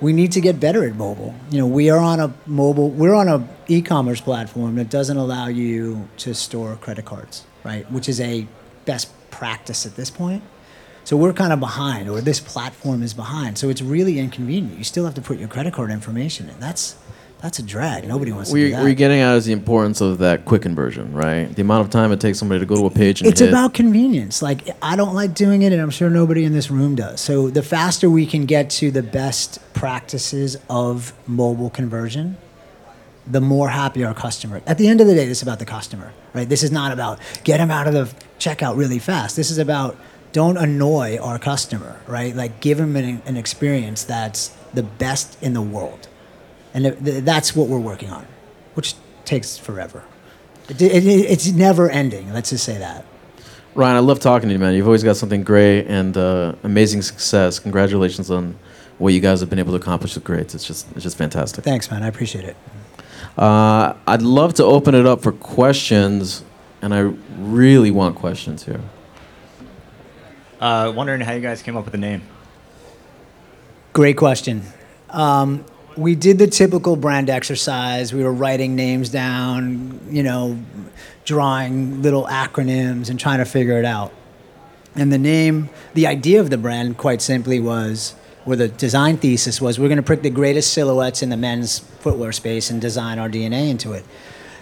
we 0.00 0.12
need 0.12 0.32
to 0.32 0.40
get 0.40 0.60
better 0.60 0.84
at 0.84 0.94
mobile. 0.94 1.34
You 1.50 1.58
know, 1.58 1.66
we 1.66 1.90
are 1.90 1.98
on 1.98 2.20
a 2.20 2.32
mobile, 2.46 2.90
we're 2.90 3.14
on 3.14 3.28
a 3.28 3.48
e-commerce 3.66 4.20
platform 4.20 4.76
that 4.76 4.90
doesn't 4.90 5.16
allow 5.16 5.48
you 5.48 6.08
to 6.18 6.34
store 6.34 6.76
credit 6.76 7.04
cards, 7.04 7.44
right? 7.64 7.90
Which 7.90 8.08
is 8.08 8.20
a 8.20 8.46
best 8.84 9.10
practice 9.30 9.86
at 9.86 9.96
this 9.96 10.10
point. 10.10 10.42
So 11.02 11.16
we're 11.16 11.32
kind 11.32 11.52
of 11.52 11.58
behind, 11.58 12.08
or 12.08 12.20
this 12.20 12.38
platform 12.38 13.02
is 13.02 13.14
behind. 13.14 13.58
So 13.58 13.70
it's 13.70 13.82
really 13.82 14.18
inconvenient. 14.18 14.78
You 14.78 14.84
still 14.84 15.04
have 15.06 15.14
to 15.14 15.22
put 15.22 15.38
your 15.38 15.48
credit 15.48 15.72
card 15.72 15.90
information 15.90 16.48
in. 16.48 16.60
That's 16.60 16.96
that's 17.40 17.58
a 17.58 17.62
drag. 17.62 18.08
Nobody 18.08 18.32
wants 18.32 18.50
to 18.50 18.56
do 18.56 18.70
that. 18.70 18.82
you're 18.82 18.94
getting 18.94 19.20
at 19.20 19.36
is 19.36 19.44
the 19.44 19.52
importance 19.52 20.00
of 20.00 20.18
that 20.18 20.44
quick 20.44 20.62
conversion, 20.62 21.12
right? 21.12 21.46
The 21.54 21.62
amount 21.62 21.84
of 21.84 21.90
time 21.90 22.10
it 22.10 22.20
takes 22.20 22.38
somebody 22.38 22.58
to 22.60 22.66
go 22.66 22.76
to 22.76 22.86
a 22.86 22.90
page 22.90 23.20
and 23.20 23.30
it's 23.30 23.40
hit. 23.40 23.48
about 23.48 23.74
convenience. 23.74 24.42
Like 24.42 24.68
I 24.82 24.96
don't 24.96 25.14
like 25.14 25.34
doing 25.34 25.62
it, 25.62 25.72
and 25.72 25.80
I'm 25.80 25.90
sure 25.90 26.10
nobody 26.10 26.44
in 26.44 26.52
this 26.52 26.70
room 26.70 26.96
does. 26.96 27.20
So 27.20 27.48
the 27.48 27.62
faster 27.62 28.10
we 28.10 28.26
can 28.26 28.44
get 28.44 28.70
to 28.70 28.90
the 28.90 29.02
best 29.02 29.60
practices 29.72 30.56
of 30.68 31.12
mobile 31.28 31.70
conversion, 31.70 32.36
the 33.26 33.40
more 33.40 33.68
happy 33.68 34.04
our 34.04 34.14
customer. 34.14 34.60
At 34.66 34.78
the 34.78 34.88
end 34.88 35.00
of 35.00 35.06
the 35.06 35.14
day, 35.14 35.26
this 35.26 35.38
is 35.38 35.42
about 35.42 35.60
the 35.60 35.66
customer, 35.66 36.12
right? 36.34 36.48
This 36.48 36.62
is 36.64 36.72
not 36.72 36.92
about 36.92 37.20
get 37.44 37.58
them 37.58 37.70
out 37.70 37.86
of 37.86 37.92
the 37.94 38.12
checkout 38.38 38.76
really 38.76 38.98
fast. 38.98 39.36
This 39.36 39.50
is 39.50 39.58
about 39.58 39.96
don't 40.32 40.56
annoy 40.56 41.18
our 41.18 41.38
customer, 41.38 42.00
right? 42.06 42.34
Like 42.34 42.60
give 42.60 42.78
them 42.78 42.96
an, 42.96 43.22
an 43.26 43.36
experience 43.36 44.04
that's 44.04 44.48
the 44.74 44.82
best 44.82 45.40
in 45.42 45.54
the 45.54 45.62
world, 45.62 46.08
and 46.78 46.96
th- 46.96 47.04
th- 47.04 47.24
that's 47.24 47.56
what 47.56 47.68
we're 47.68 47.78
working 47.80 48.10
on, 48.10 48.24
which 48.74 48.94
takes 49.24 49.58
forever. 49.58 50.04
It, 50.68 50.80
it, 50.80 51.04
it's 51.04 51.50
never 51.50 51.90
ending. 51.90 52.32
Let's 52.32 52.50
just 52.50 52.64
say 52.64 52.78
that. 52.78 53.04
Ryan, 53.74 53.96
I 53.96 54.00
love 54.00 54.20
talking 54.20 54.48
to 54.48 54.52
you, 54.52 54.58
man. 54.58 54.74
You've 54.74 54.86
always 54.86 55.02
got 55.02 55.16
something 55.16 55.42
great 55.42 55.86
and 55.86 56.16
uh, 56.16 56.54
amazing 56.62 57.02
success. 57.02 57.58
Congratulations 57.58 58.30
on 58.30 58.56
what 58.98 59.12
you 59.12 59.20
guys 59.20 59.40
have 59.40 59.50
been 59.50 59.58
able 59.58 59.72
to 59.72 59.76
accomplish 59.76 60.14
with 60.14 60.24
Greats. 60.24 60.54
It's 60.54 60.66
just 60.66 60.86
it's 60.92 61.02
just 61.02 61.16
fantastic. 61.16 61.64
Thanks, 61.64 61.90
man. 61.90 62.02
I 62.02 62.08
appreciate 62.08 62.44
it. 62.44 62.56
Uh, 63.36 63.94
I'd 64.06 64.22
love 64.22 64.54
to 64.54 64.64
open 64.64 64.94
it 64.94 65.06
up 65.06 65.22
for 65.22 65.32
questions, 65.32 66.44
and 66.82 66.94
I 66.94 67.12
really 67.38 67.90
want 67.90 68.16
questions 68.16 68.64
here. 68.64 68.80
Uh, 70.60 70.92
wondering 70.94 71.20
how 71.20 71.32
you 71.32 71.40
guys 71.40 71.62
came 71.62 71.76
up 71.76 71.84
with 71.84 71.92
the 71.92 71.98
name. 71.98 72.22
Great 73.92 74.16
question. 74.16 74.62
Um, 75.10 75.64
we 75.98 76.14
did 76.14 76.38
the 76.38 76.46
typical 76.46 76.94
brand 76.94 77.28
exercise. 77.28 78.12
We 78.14 78.22
were 78.22 78.32
writing 78.32 78.76
names 78.76 79.08
down, 79.08 80.00
you 80.08 80.22
know, 80.22 80.58
drawing 81.24 82.02
little 82.02 82.24
acronyms 82.26 83.10
and 83.10 83.18
trying 83.18 83.38
to 83.38 83.44
figure 83.44 83.78
it 83.78 83.84
out. 83.84 84.12
And 84.94 85.12
the 85.12 85.18
name, 85.18 85.70
the 85.94 86.06
idea 86.06 86.40
of 86.40 86.50
the 86.50 86.56
brand, 86.56 86.98
quite 86.98 87.20
simply, 87.20 87.58
was, 87.58 88.14
or 88.46 88.54
the 88.54 88.68
design 88.68 89.16
thesis 89.16 89.60
was, 89.60 89.78
we're 89.78 89.88
going 89.88 89.96
to 89.96 90.02
pick 90.02 90.22
the 90.22 90.30
greatest 90.30 90.72
silhouettes 90.72 91.22
in 91.22 91.30
the 91.30 91.36
men's 91.36 91.80
footwear 91.80 92.32
space 92.32 92.70
and 92.70 92.80
design 92.80 93.18
our 93.18 93.28
DNA 93.28 93.68
into 93.68 93.92
it. 93.92 94.04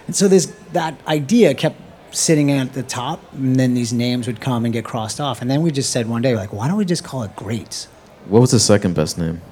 And 0.06 0.16
so 0.16 0.28
this 0.28 0.46
that 0.72 0.98
idea 1.06 1.54
kept 1.54 1.80
sitting 2.12 2.50
at 2.50 2.72
the 2.72 2.82
top, 2.82 3.20
and 3.34 3.56
then 3.56 3.74
these 3.74 3.92
names 3.92 4.26
would 4.26 4.40
come 4.40 4.64
and 4.64 4.72
get 4.72 4.84
crossed 4.84 5.20
off. 5.20 5.42
And 5.42 5.50
then 5.50 5.62
we 5.62 5.70
just 5.70 5.90
said 5.90 6.08
one 6.08 6.22
day, 6.22 6.34
like, 6.34 6.52
why 6.52 6.66
don't 6.66 6.78
we 6.78 6.86
just 6.86 7.04
call 7.04 7.22
it 7.24 7.36
Greats? 7.36 7.86
What 8.26 8.40
was 8.40 8.52
the 8.52 8.60
second 8.60 8.94
best 8.94 9.18
name? 9.18 9.42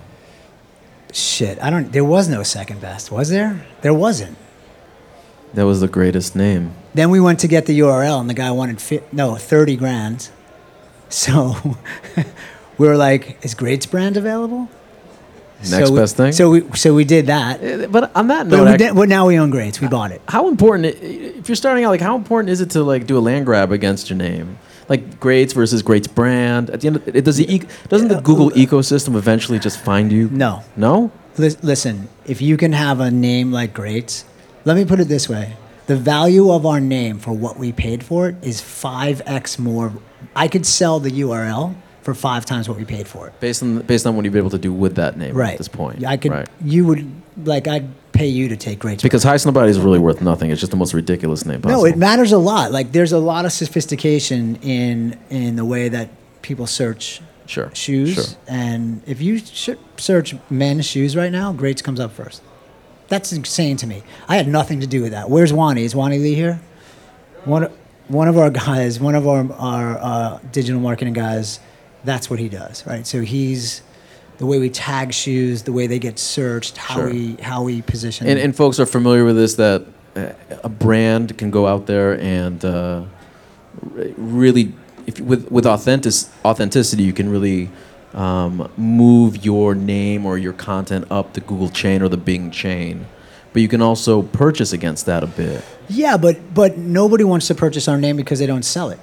Shit, 1.14 1.62
I 1.62 1.70
don't. 1.70 1.92
There 1.92 2.04
was 2.04 2.28
no 2.28 2.42
second 2.42 2.80
best, 2.80 3.10
was 3.12 3.30
there? 3.30 3.64
There 3.82 3.94
wasn't. 3.94 4.36
That 5.54 5.62
was 5.64 5.80
the 5.80 5.86
greatest 5.88 6.34
name. 6.34 6.72
Then 6.92 7.10
we 7.10 7.20
went 7.20 7.38
to 7.40 7.48
get 7.48 7.66
the 7.66 7.78
URL, 7.78 8.20
and 8.20 8.28
the 8.28 8.34
guy 8.34 8.50
wanted 8.50 8.80
fi- 8.80 9.02
no 9.12 9.36
thirty 9.36 9.76
grand. 9.76 10.28
So 11.10 11.54
we 12.78 12.88
were 12.88 12.96
like, 12.96 13.38
"Is 13.44 13.54
Greats 13.54 13.86
brand 13.86 14.16
available?" 14.16 14.68
Next 15.70 15.86
so 15.86 15.92
we- 15.92 16.00
best 16.00 16.16
thing? 16.16 16.32
So 16.32 16.50
we 16.50 16.64
so 16.74 16.92
we 16.94 17.04
did 17.04 17.26
that. 17.26 17.62
Uh, 17.62 17.86
But 17.86 18.10
on 18.16 18.26
that 18.28 18.48
But 18.50 18.56
note, 18.56 18.70
we 18.72 18.76
did, 18.76 18.96
well, 18.96 19.06
now 19.06 19.26
we 19.28 19.38
own 19.38 19.50
Greats. 19.50 19.80
We 19.80 19.86
bought 19.86 20.10
it. 20.10 20.20
how 20.26 20.48
important 20.48 20.86
if 21.00 21.48
you're 21.48 21.54
starting 21.54 21.84
out 21.84 21.90
like 21.90 22.00
how 22.00 22.16
important 22.16 22.50
is 22.50 22.60
it 22.60 22.70
to 22.70 22.82
like 22.82 23.06
do 23.06 23.16
a 23.16 23.20
land 23.20 23.46
grab 23.46 23.70
against 23.70 24.10
your 24.10 24.16
name 24.16 24.58
like 24.88 25.18
greats 25.20 25.52
versus 25.52 25.82
greats 25.82 26.06
brand 26.06 26.70
at 26.70 26.80
the 26.80 26.86
end 26.88 26.96
of 26.96 27.08
it 27.08 27.24
does 27.24 27.36
the 27.36 27.54
e- 27.54 27.62
doesn't 27.88 28.08
the 28.08 28.20
google 28.20 28.50
ecosystem 28.50 29.16
eventually 29.16 29.58
just 29.58 29.78
find 29.80 30.12
you 30.12 30.28
No. 30.30 30.62
no 30.76 31.10
Lis- 31.36 31.58
Listen, 31.64 32.08
if 32.26 32.40
you 32.40 32.56
can 32.56 32.72
have 32.72 33.00
a 33.00 33.10
name 33.10 33.50
like 33.50 33.74
Greats, 33.74 34.24
let 34.64 34.76
me 34.76 34.84
put 34.84 35.00
it 35.00 35.08
this 35.08 35.28
way: 35.28 35.56
the 35.86 35.96
value 35.96 36.52
of 36.52 36.64
our 36.64 36.78
name 36.80 37.18
for 37.18 37.32
what 37.32 37.58
we 37.58 37.72
paid 37.72 38.04
for 38.04 38.28
it 38.28 38.36
is 38.40 38.60
5x 38.60 39.58
more. 39.58 39.92
I 40.36 40.46
could 40.46 40.64
sell 40.64 41.00
the 41.00 41.10
URL 41.10 41.74
for 42.02 42.14
five 42.14 42.44
times 42.46 42.68
what 42.68 42.78
we 42.78 42.84
paid 42.84 43.08
for 43.08 43.26
it. 43.26 43.40
Based 43.40 43.64
on 43.64 43.80
based 43.80 44.06
on 44.06 44.14
what 44.14 44.24
you've 44.24 44.32
been 44.32 44.42
able 44.42 44.50
to 44.50 44.58
do 44.58 44.72
with 44.72 44.94
that 44.94 45.16
name 45.18 45.34
Right. 45.34 45.52
at 45.54 45.58
this 45.58 45.66
point. 45.66 46.04
I 46.06 46.16
could. 46.18 46.30
Right. 46.30 46.48
You 46.64 46.86
would 46.86 47.10
like. 47.44 47.66
I'd 47.66 47.88
pay 48.14 48.26
you 48.28 48.48
to 48.48 48.56
take 48.56 48.78
great. 48.78 49.02
Because 49.02 49.22
High 49.22 49.36
Nobody 49.44 49.70
is 49.70 49.78
really 49.78 49.98
worth 49.98 50.22
nothing. 50.22 50.50
It's 50.50 50.60
just 50.60 50.70
the 50.70 50.76
most 50.78 50.94
ridiculous 50.94 51.44
name 51.44 51.60
possible. 51.60 51.82
No, 51.82 51.86
it 51.86 51.98
matters 51.98 52.32
a 52.32 52.38
lot. 52.38 52.72
Like 52.72 52.92
there's 52.92 53.12
a 53.12 53.18
lot 53.18 53.44
of 53.44 53.52
sophistication 53.52 54.56
in 54.62 55.18
in 55.28 55.56
the 55.56 55.64
way 55.64 55.88
that 55.90 56.08
people 56.40 56.66
search 56.66 57.20
Sure, 57.46 57.70
shoes. 57.74 58.14
sure. 58.14 58.24
And 58.48 59.02
if 59.06 59.20
you 59.20 59.38
search 59.98 60.34
men's 60.48 60.86
shoes 60.86 61.14
right 61.14 61.30
now, 61.30 61.52
Greats 61.52 61.82
comes 61.82 62.00
up 62.00 62.12
first. 62.12 62.40
That's 63.08 63.32
insane 63.34 63.76
to 63.78 63.86
me. 63.86 64.02
I 64.28 64.36
had 64.36 64.48
nothing 64.48 64.80
to 64.80 64.86
do 64.86 65.02
with 65.02 65.10
that. 65.12 65.28
Where's 65.28 65.52
Wani? 65.52 65.84
Is 65.84 65.94
Wani 65.94 66.18
Lee 66.18 66.34
here? 66.34 66.60
One 67.44 67.70
one 68.08 68.28
of 68.28 68.38
our 68.38 68.48
guys, 68.50 68.98
one 68.98 69.14
of 69.14 69.26
our 69.28 69.52
our 69.52 69.98
uh, 69.98 70.38
digital 70.52 70.80
marketing 70.80 71.12
guys. 71.14 71.60
That's 72.04 72.28
what 72.30 72.38
he 72.38 72.48
does, 72.48 72.86
right? 72.86 73.06
So 73.06 73.20
he's 73.22 73.82
the 74.38 74.46
way 74.46 74.58
we 74.58 74.68
tag 74.70 75.12
shoes, 75.12 75.62
the 75.62 75.72
way 75.72 75.86
they 75.86 75.98
get 75.98 76.18
searched, 76.18 76.76
how 76.76 76.94
Sure. 76.96 77.10
we 77.10 77.36
how 77.40 77.62
we 77.62 77.82
position. 77.82 78.26
And, 78.26 78.38
and 78.38 78.54
folks 78.56 78.78
are 78.80 78.86
familiar 78.86 79.24
with 79.24 79.36
this 79.36 79.54
that 79.54 79.84
uh, 80.16 80.28
a 80.62 80.68
brand 80.68 81.36
can 81.38 81.50
go 81.50 81.66
out 81.66 81.86
there 81.86 82.18
and 82.20 82.64
uh, 82.64 83.02
really, 84.16 84.72
if 85.06 85.20
with 85.20 85.50
with 85.50 85.66
authentic 85.66 86.12
authenticity, 86.44 87.02
you 87.02 87.12
can 87.12 87.28
really 87.30 87.70
um, 88.14 88.70
move 88.76 89.44
your 89.44 89.74
name 89.74 90.24
or 90.26 90.38
your 90.38 90.52
content 90.52 91.06
up 91.10 91.32
the 91.34 91.40
Google 91.40 91.68
chain 91.68 92.02
or 92.02 92.08
the 92.08 92.16
Bing 92.16 92.50
chain. 92.50 93.06
But 93.52 93.62
you 93.62 93.68
can 93.68 93.82
also 93.82 94.22
purchase 94.22 94.72
against 94.72 95.06
that 95.06 95.22
a 95.22 95.28
bit. 95.28 95.64
Yeah, 95.88 96.16
but 96.16 96.54
but 96.54 96.76
nobody 96.78 97.24
wants 97.24 97.46
to 97.48 97.54
purchase 97.54 97.86
our 97.88 97.98
name 97.98 98.16
because 98.16 98.38
they 98.38 98.46
don't 98.46 98.64
sell 98.64 98.90
it. 98.90 98.98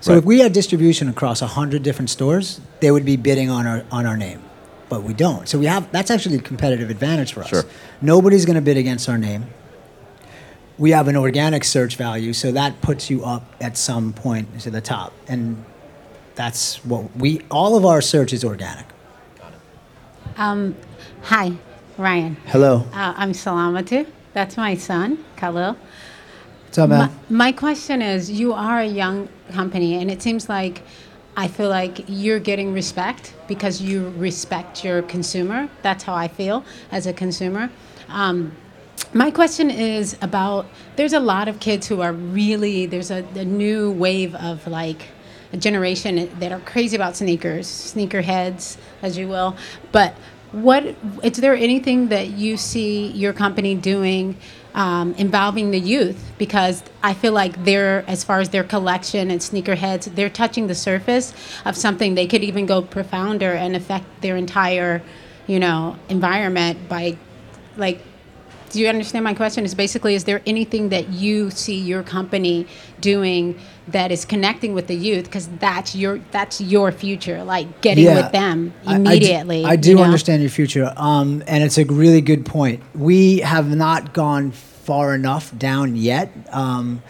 So 0.00 0.12
Right. 0.12 0.18
if 0.18 0.24
we 0.24 0.40
had 0.40 0.52
distribution 0.52 1.08
across 1.08 1.40
hundred 1.40 1.82
different 1.82 2.10
stores, 2.10 2.60
they 2.80 2.90
would 2.90 3.04
be 3.06 3.16
bidding 3.16 3.48
on 3.48 3.66
our 3.66 3.84
on 3.90 4.04
our 4.04 4.16
name, 4.16 4.40
but 4.88 5.02
we 5.02 5.14
don't. 5.14 5.48
So 5.48 5.58
we 5.58 5.66
have 5.66 5.90
that's 5.92 6.10
actually 6.10 6.36
a 6.36 6.40
competitive 6.42 6.90
advantage 6.90 7.32
for 7.32 7.40
us. 7.42 7.48
Sure. 7.48 7.64
Nobody's 8.00 8.44
going 8.44 8.56
to 8.56 8.62
bid 8.62 8.76
against 8.76 9.08
our 9.08 9.18
name. 9.18 9.46
We 10.76 10.90
have 10.90 11.06
an 11.08 11.16
organic 11.16 11.62
search 11.64 11.96
value, 11.96 12.32
so 12.32 12.50
that 12.52 12.80
puts 12.82 13.08
you 13.08 13.24
up 13.24 13.44
at 13.60 13.76
some 13.76 14.12
point 14.12 14.60
to 14.60 14.70
the 14.70 14.80
top, 14.80 15.12
and 15.28 15.64
that's 16.34 16.84
what 16.84 17.14
we 17.16 17.42
all 17.50 17.76
of 17.76 17.84
our 17.84 18.00
search 18.00 18.32
is 18.32 18.44
organic. 18.44 18.84
Got 19.38 19.52
it. 19.52 20.38
Um, 20.40 20.76
hi, 21.22 21.52
Ryan. 21.96 22.36
Hello, 22.46 22.86
Uh, 22.92 23.14
I'm 23.16 23.32
Salamatu. 23.32 24.06
That's 24.32 24.56
my 24.56 24.74
son, 24.74 25.24
Khalil. 25.36 25.76
what's 26.64 26.78
up, 26.78 26.90
My, 26.90 26.98
man? 27.06 27.10
my 27.30 27.52
question 27.52 28.02
is 28.02 28.28
you 28.32 28.52
are 28.52 28.80
a 28.80 28.86
young 28.86 29.28
company, 29.52 29.94
and 29.94 30.10
it 30.10 30.22
seems 30.22 30.48
like 30.48 30.82
I 31.36 31.48
feel 31.48 31.68
like 31.68 32.04
you're 32.08 32.38
getting 32.38 32.72
respect 32.72 33.34
because 33.48 33.80
you 33.80 34.10
respect 34.16 34.84
your 34.84 35.02
consumer. 35.02 35.68
That's 35.82 36.04
how 36.04 36.14
I 36.14 36.28
feel 36.28 36.64
as 36.92 37.06
a 37.06 37.12
consumer. 37.12 37.70
Um, 38.08 38.52
my 39.12 39.30
question 39.30 39.70
is 39.70 40.16
about 40.22 40.66
there's 40.96 41.12
a 41.12 41.20
lot 41.20 41.48
of 41.48 41.60
kids 41.60 41.86
who 41.88 42.00
are 42.00 42.12
really, 42.12 42.86
there's 42.86 43.10
a, 43.10 43.24
a 43.34 43.44
new 43.44 43.90
wave 43.92 44.34
of 44.34 44.66
like, 44.66 45.08
a 45.52 45.56
generation 45.56 46.28
that 46.40 46.50
are 46.52 46.60
crazy 46.60 46.96
about 46.96 47.16
sneakers, 47.16 47.68
sneaker 47.68 48.22
heads, 48.22 48.76
as 49.02 49.16
you 49.16 49.28
will. 49.28 49.56
But 49.92 50.14
what 50.50 50.96
is 51.22 51.38
there 51.38 51.54
anything 51.54 52.08
that 52.08 52.30
you 52.30 52.56
see 52.56 53.08
your 53.12 53.32
company 53.32 53.74
doing 53.76 54.36
um, 54.74 55.14
involving 55.14 55.70
the 55.70 55.78
youth? 55.78 56.32
Because 56.38 56.82
I 57.02 57.14
feel 57.14 57.32
like 57.32 57.64
they're, 57.64 58.04
as 58.08 58.24
far 58.24 58.40
as 58.40 58.50
their 58.50 58.64
collection 58.64 59.30
and 59.30 59.40
sneakerheads, 59.40 60.14
they're 60.14 60.30
touching 60.30 60.66
the 60.66 60.74
surface 60.74 61.32
of 61.64 61.76
something 61.76 62.14
they 62.14 62.26
could 62.26 62.42
even 62.42 62.66
go 62.66 62.82
profounder 62.82 63.52
and 63.52 63.76
affect 63.76 64.06
their 64.20 64.36
entire, 64.36 65.02
you 65.46 65.58
know, 65.58 65.96
environment 66.08 66.88
by, 66.88 67.16
like, 67.76 68.00
do 68.74 68.80
you 68.80 68.88
understand 68.88 69.22
my 69.22 69.34
question? 69.34 69.64
Is 69.64 69.72
basically, 69.74 70.16
is 70.16 70.24
there 70.24 70.42
anything 70.46 70.88
that 70.88 71.08
you 71.10 71.48
see 71.50 71.78
your 71.78 72.02
company 72.02 72.66
doing 73.00 73.56
that 73.86 74.10
is 74.10 74.24
connecting 74.24 74.74
with 74.74 74.88
the 74.88 74.96
youth? 74.96 75.26
Because 75.26 75.46
that's 75.60 75.94
your 75.94 76.18
that's 76.32 76.60
your 76.60 76.90
future, 76.90 77.44
like 77.44 77.80
getting 77.82 78.06
with 78.06 78.32
them 78.32 78.74
I- 78.84 78.94
I 78.94 78.96
do- 78.96 79.02
immediately. 79.02 79.64
I 79.64 79.76
do, 79.76 79.90
you 79.90 79.94
know? 79.94 80.02
understand 80.02 80.42
your 80.42 80.50
future, 80.50 80.92
um, 80.96 81.44
and 81.46 81.62
it's 81.62 81.78
a 81.78 81.84
really 81.84 82.20
good 82.20 82.44
point. 82.44 82.82
We 82.96 83.38
have 83.38 83.74
not 83.74 84.12
gone 84.12 84.50
far 84.50 85.14
enough 85.14 85.56
down 85.56 85.94
yet. 85.94 86.32
Um, 86.50 87.00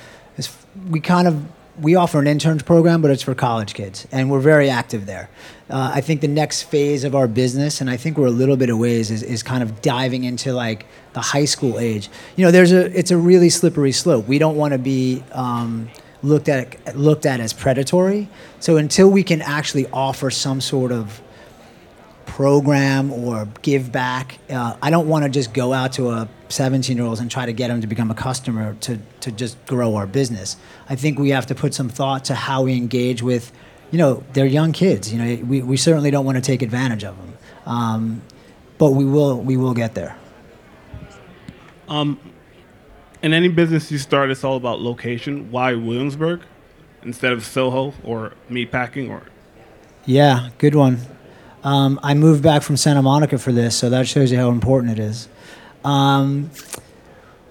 we 0.91 1.01
kind 1.01 1.27
of 1.27 1.43
we 1.81 1.95
offer 1.95 2.21
an 2.21 2.27
interns 2.27 2.63
program, 2.63 3.03
but 3.03 3.11
it's 3.11 3.23
for 3.23 3.35
college 3.35 3.75
kids, 3.75 4.07
and 4.13 4.31
we're 4.31 4.41
very 4.41 4.71
active 4.71 5.07
there. 5.07 5.29
Uh, 5.69 5.93
I 5.95 6.01
think 6.01 6.21
the 6.21 6.29
next 6.29 6.63
phase 6.63 7.05
of 7.05 7.15
our 7.15 7.27
business, 7.27 7.81
and 7.81 7.91
I 7.91 7.97
think 7.97 8.17
we're 8.17 8.27
a 8.27 8.31
little 8.31 8.57
bit 8.57 8.71
of 8.71 8.79
ways, 8.79 9.11
is, 9.11 9.23
is 9.23 9.43
kind 9.43 9.63
of 9.63 9.83
diving 9.83 10.25
into 10.25 10.53
like 10.53 10.87
the 11.15 11.21
high 11.21 11.47
school 11.47 11.79
age. 11.79 12.09
You 12.37 12.45
know, 12.45 12.51
there's 12.51 12.73
a 12.73 12.97
it's 12.97 13.11
a 13.11 13.17
really 13.17 13.51
slippery 13.51 13.93
slope. 13.93 14.29
We 14.29 14.39
don't 14.39 14.57
want 14.57 14.73
to 14.73 14.79
be 14.79 15.25
um, 15.33 15.91
looked 16.23 16.49
at 16.49 16.97
looked 16.97 17.27
at 17.27 17.41
as 17.41 17.53
predatory. 17.53 18.29
So 18.61 18.77
until 18.77 19.11
we 19.11 19.23
can 19.23 19.43
actually 19.43 19.87
offer 19.93 20.31
some 20.31 20.61
sort 20.61 20.93
of 20.93 21.21
program 22.35 23.13
or 23.13 23.47
give 23.63 23.93
back. 23.93 24.39
Uh, 24.51 24.77
I 24.83 24.91
don't 24.91 25.09
want 25.09 25.25
to 25.25 25.31
just 25.31 25.55
go 25.55 25.73
out 25.73 25.93
to 25.95 26.11
a 26.11 26.29
17 26.49 26.97
year 26.97 27.07
old 27.07 27.21
and 27.21 27.31
try 27.31 27.47
to 27.47 27.53
get 27.53 27.69
them 27.69 27.81
to 27.81 27.87
become 27.87 28.11
a 28.11 28.15
customer 28.15 28.75
to, 28.81 28.99
to 29.21 29.33
just 29.33 29.65
grow 29.67 29.97
our 29.97 30.07
business. 30.07 30.57
I 30.89 30.97
think 30.97 31.19
we 31.19 31.31
have 31.31 31.47
to 31.47 31.55
put 31.55 31.75
some 31.75 31.89
thought 31.89 32.25
to 32.27 32.35
how 32.35 32.63
we 32.63 32.77
engage 32.77 33.23
with, 33.23 33.53
you 33.91 33.99
know, 33.99 34.23
they're 34.33 34.47
young 34.47 34.73
kids. 34.73 35.13
You 35.13 35.19
know, 35.19 35.45
we, 35.45 35.63
we 35.63 35.77
certainly 35.77 36.11
don't 36.11 36.25
want 36.25 36.37
to 36.37 36.43
take 36.43 36.63
advantage 36.63 37.05
of 37.05 37.17
them. 37.17 37.39
Um, 37.67 38.23
but 38.79 38.91
we 38.91 39.05
will, 39.05 39.41
we 39.41 39.57
will 39.57 39.75
get 39.75 39.95
there. 39.95 40.17
Um, 41.89 42.19
In 43.23 43.33
any 43.33 43.49
business 43.49 43.91
you 43.91 43.99
start, 43.99 44.31
it's 44.31 44.45
all 44.45 44.57
about 44.57 44.81
location. 44.81 45.51
Why 45.51 45.75
Williamsburg 45.75 46.43
instead 47.03 47.33
of 47.33 47.45
Soho 47.45 47.93
or 48.03 48.33
Meatpacking 48.51 49.11
or 49.11 49.23
Yeah, 50.07 50.51
good 50.59 50.75
one. 50.75 50.99
Um, 51.63 51.99
I 52.03 52.15
moved 52.15 52.43
back 52.43 52.63
from 52.63 52.77
Santa 52.77 53.03
Monica 53.03 53.39
for 53.39 53.53
this, 53.53 53.77
so 53.77 53.89
that 53.91 54.07
shows 54.07 54.31
you 54.31 54.39
how 54.39 54.51
important 54.51 54.99
it 54.99 54.99
is. 54.99 55.29
Um, 55.85 56.51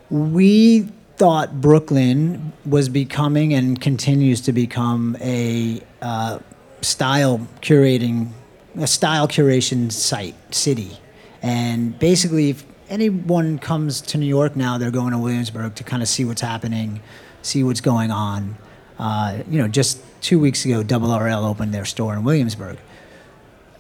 we 0.10 0.82
thought 1.18 1.62
Brooklyn 1.62 2.54
was 2.66 2.90
becoming 2.90 3.54
and 3.54 3.80
continues 3.80 4.42
to 4.42 4.52
become 4.52 5.16
a 5.22 5.82
uh, 6.02 6.40
style 6.82 7.48
curating, 7.62 8.30
a 8.78 8.88
style 8.88 9.28
curation 9.28 9.92
site, 9.92 10.36
city. 10.54 10.98
And 11.42 11.98
basically, 12.00 12.50
if 12.50 12.66
anyone 12.90 13.60
comes 13.60 14.02
to 14.02 14.18
New 14.18 14.26
York 14.26 14.56
now, 14.56 14.78
they're 14.78 14.92
going 14.92 15.12
to 15.12 15.18
Williamsburg 15.18 15.76
to 15.76 15.84
kind 15.84 16.02
of 16.02 16.10
see 16.10 16.26
what's 16.26 16.42
happening, 16.42 17.02
see 17.42 17.64
what's 17.64 17.82
going 17.82 18.12
on. 18.12 18.58
Uh, 18.98 19.40
you 19.50 19.60
know, 19.60 19.68
just 19.68 20.02
two 20.22 20.40
weeks 20.40 20.66
ago, 20.66 20.84
Double 20.84 21.18
RL 21.18 21.46
opened 21.46 21.74
their 21.74 21.86
store 21.86 22.14
in 22.14 22.24
Williamsburg 22.24 22.78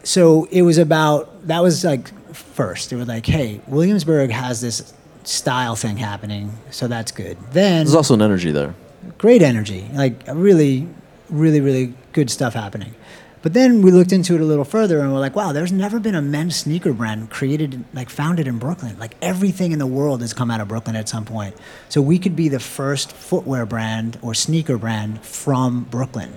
so 0.04 0.45
it 0.51 0.62
was 0.62 0.78
about 0.78 1.47
that 1.47 1.64
was 1.64 1.84
like 1.84 2.12
first. 2.34 2.89
They 2.89 2.95
were 2.95 3.05
like 3.05 3.25
hey 3.25 3.61
williamsburg 3.67 4.31
has 4.31 4.61
this 4.61 4.93
style 5.23 5.75
thing 5.75 5.97
happening 5.97 6.51
so 6.69 6.88
that's 6.88 7.11
good. 7.11 7.38
Then 7.51 7.86
There's 7.86 7.95
also 7.95 8.13
an 8.13 8.21
energy 8.21 8.51
there. 8.51 8.75
great 9.17 9.41
energy 9.41 9.86
like 9.93 10.21
really 10.27 10.88
really 11.29 11.61
really 11.61 11.93
good 12.11 12.29
stuff 12.29 12.53
happening. 12.53 12.93
But 13.41 13.51
then 13.53 13.81
we 13.81 13.91
looked 13.91 14.13
into 14.13 14.36
it 14.36 14.41
a 14.41 14.45
little 14.45 14.63
further 14.63 14.99
and 15.01 15.11
we're 15.13 15.19
like 15.19 15.36
wow 15.36 15.51
there's 15.51 15.71
never 15.71 15.99
been 15.99 16.15
a 16.15 16.21
men's 16.21 16.55
sneaker 16.55 16.93
brand 16.93 17.29
created 17.29 17.84
like 17.93 18.09
founded 18.09 18.47
in 18.47 18.57
brooklyn. 18.59 18.97
Like 18.99 19.15
everything 19.21 19.71
in 19.73 19.79
the 19.79 19.88
world 19.88 20.21
has 20.21 20.34
come 20.34 20.49
out 20.51 20.61
of 20.61 20.67
brooklyn 20.69 20.95
at 20.95 21.09
some 21.09 21.25
point. 21.25 21.55
So 21.89 22.01
we 22.01 22.19
could 22.19 22.36
be 22.36 22.49
the 22.49 22.59
first 22.59 23.11
footwear 23.11 23.65
brand 23.65 24.17
or 24.21 24.34
sneaker 24.34 24.77
brand 24.77 25.21
from 25.25 25.84
brooklyn. 25.86 26.34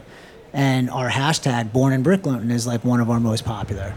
And 0.53 0.89
our 0.91 1.11
hashtag 1.11 1.73
born 1.73 1.93
in 1.93 2.03
brooklyn 2.03 2.51
is 2.51 2.67
like 2.67 2.85
one 2.85 3.01
of 3.01 3.11
our 3.11 3.21
most 3.21 3.45
popular 3.45 3.95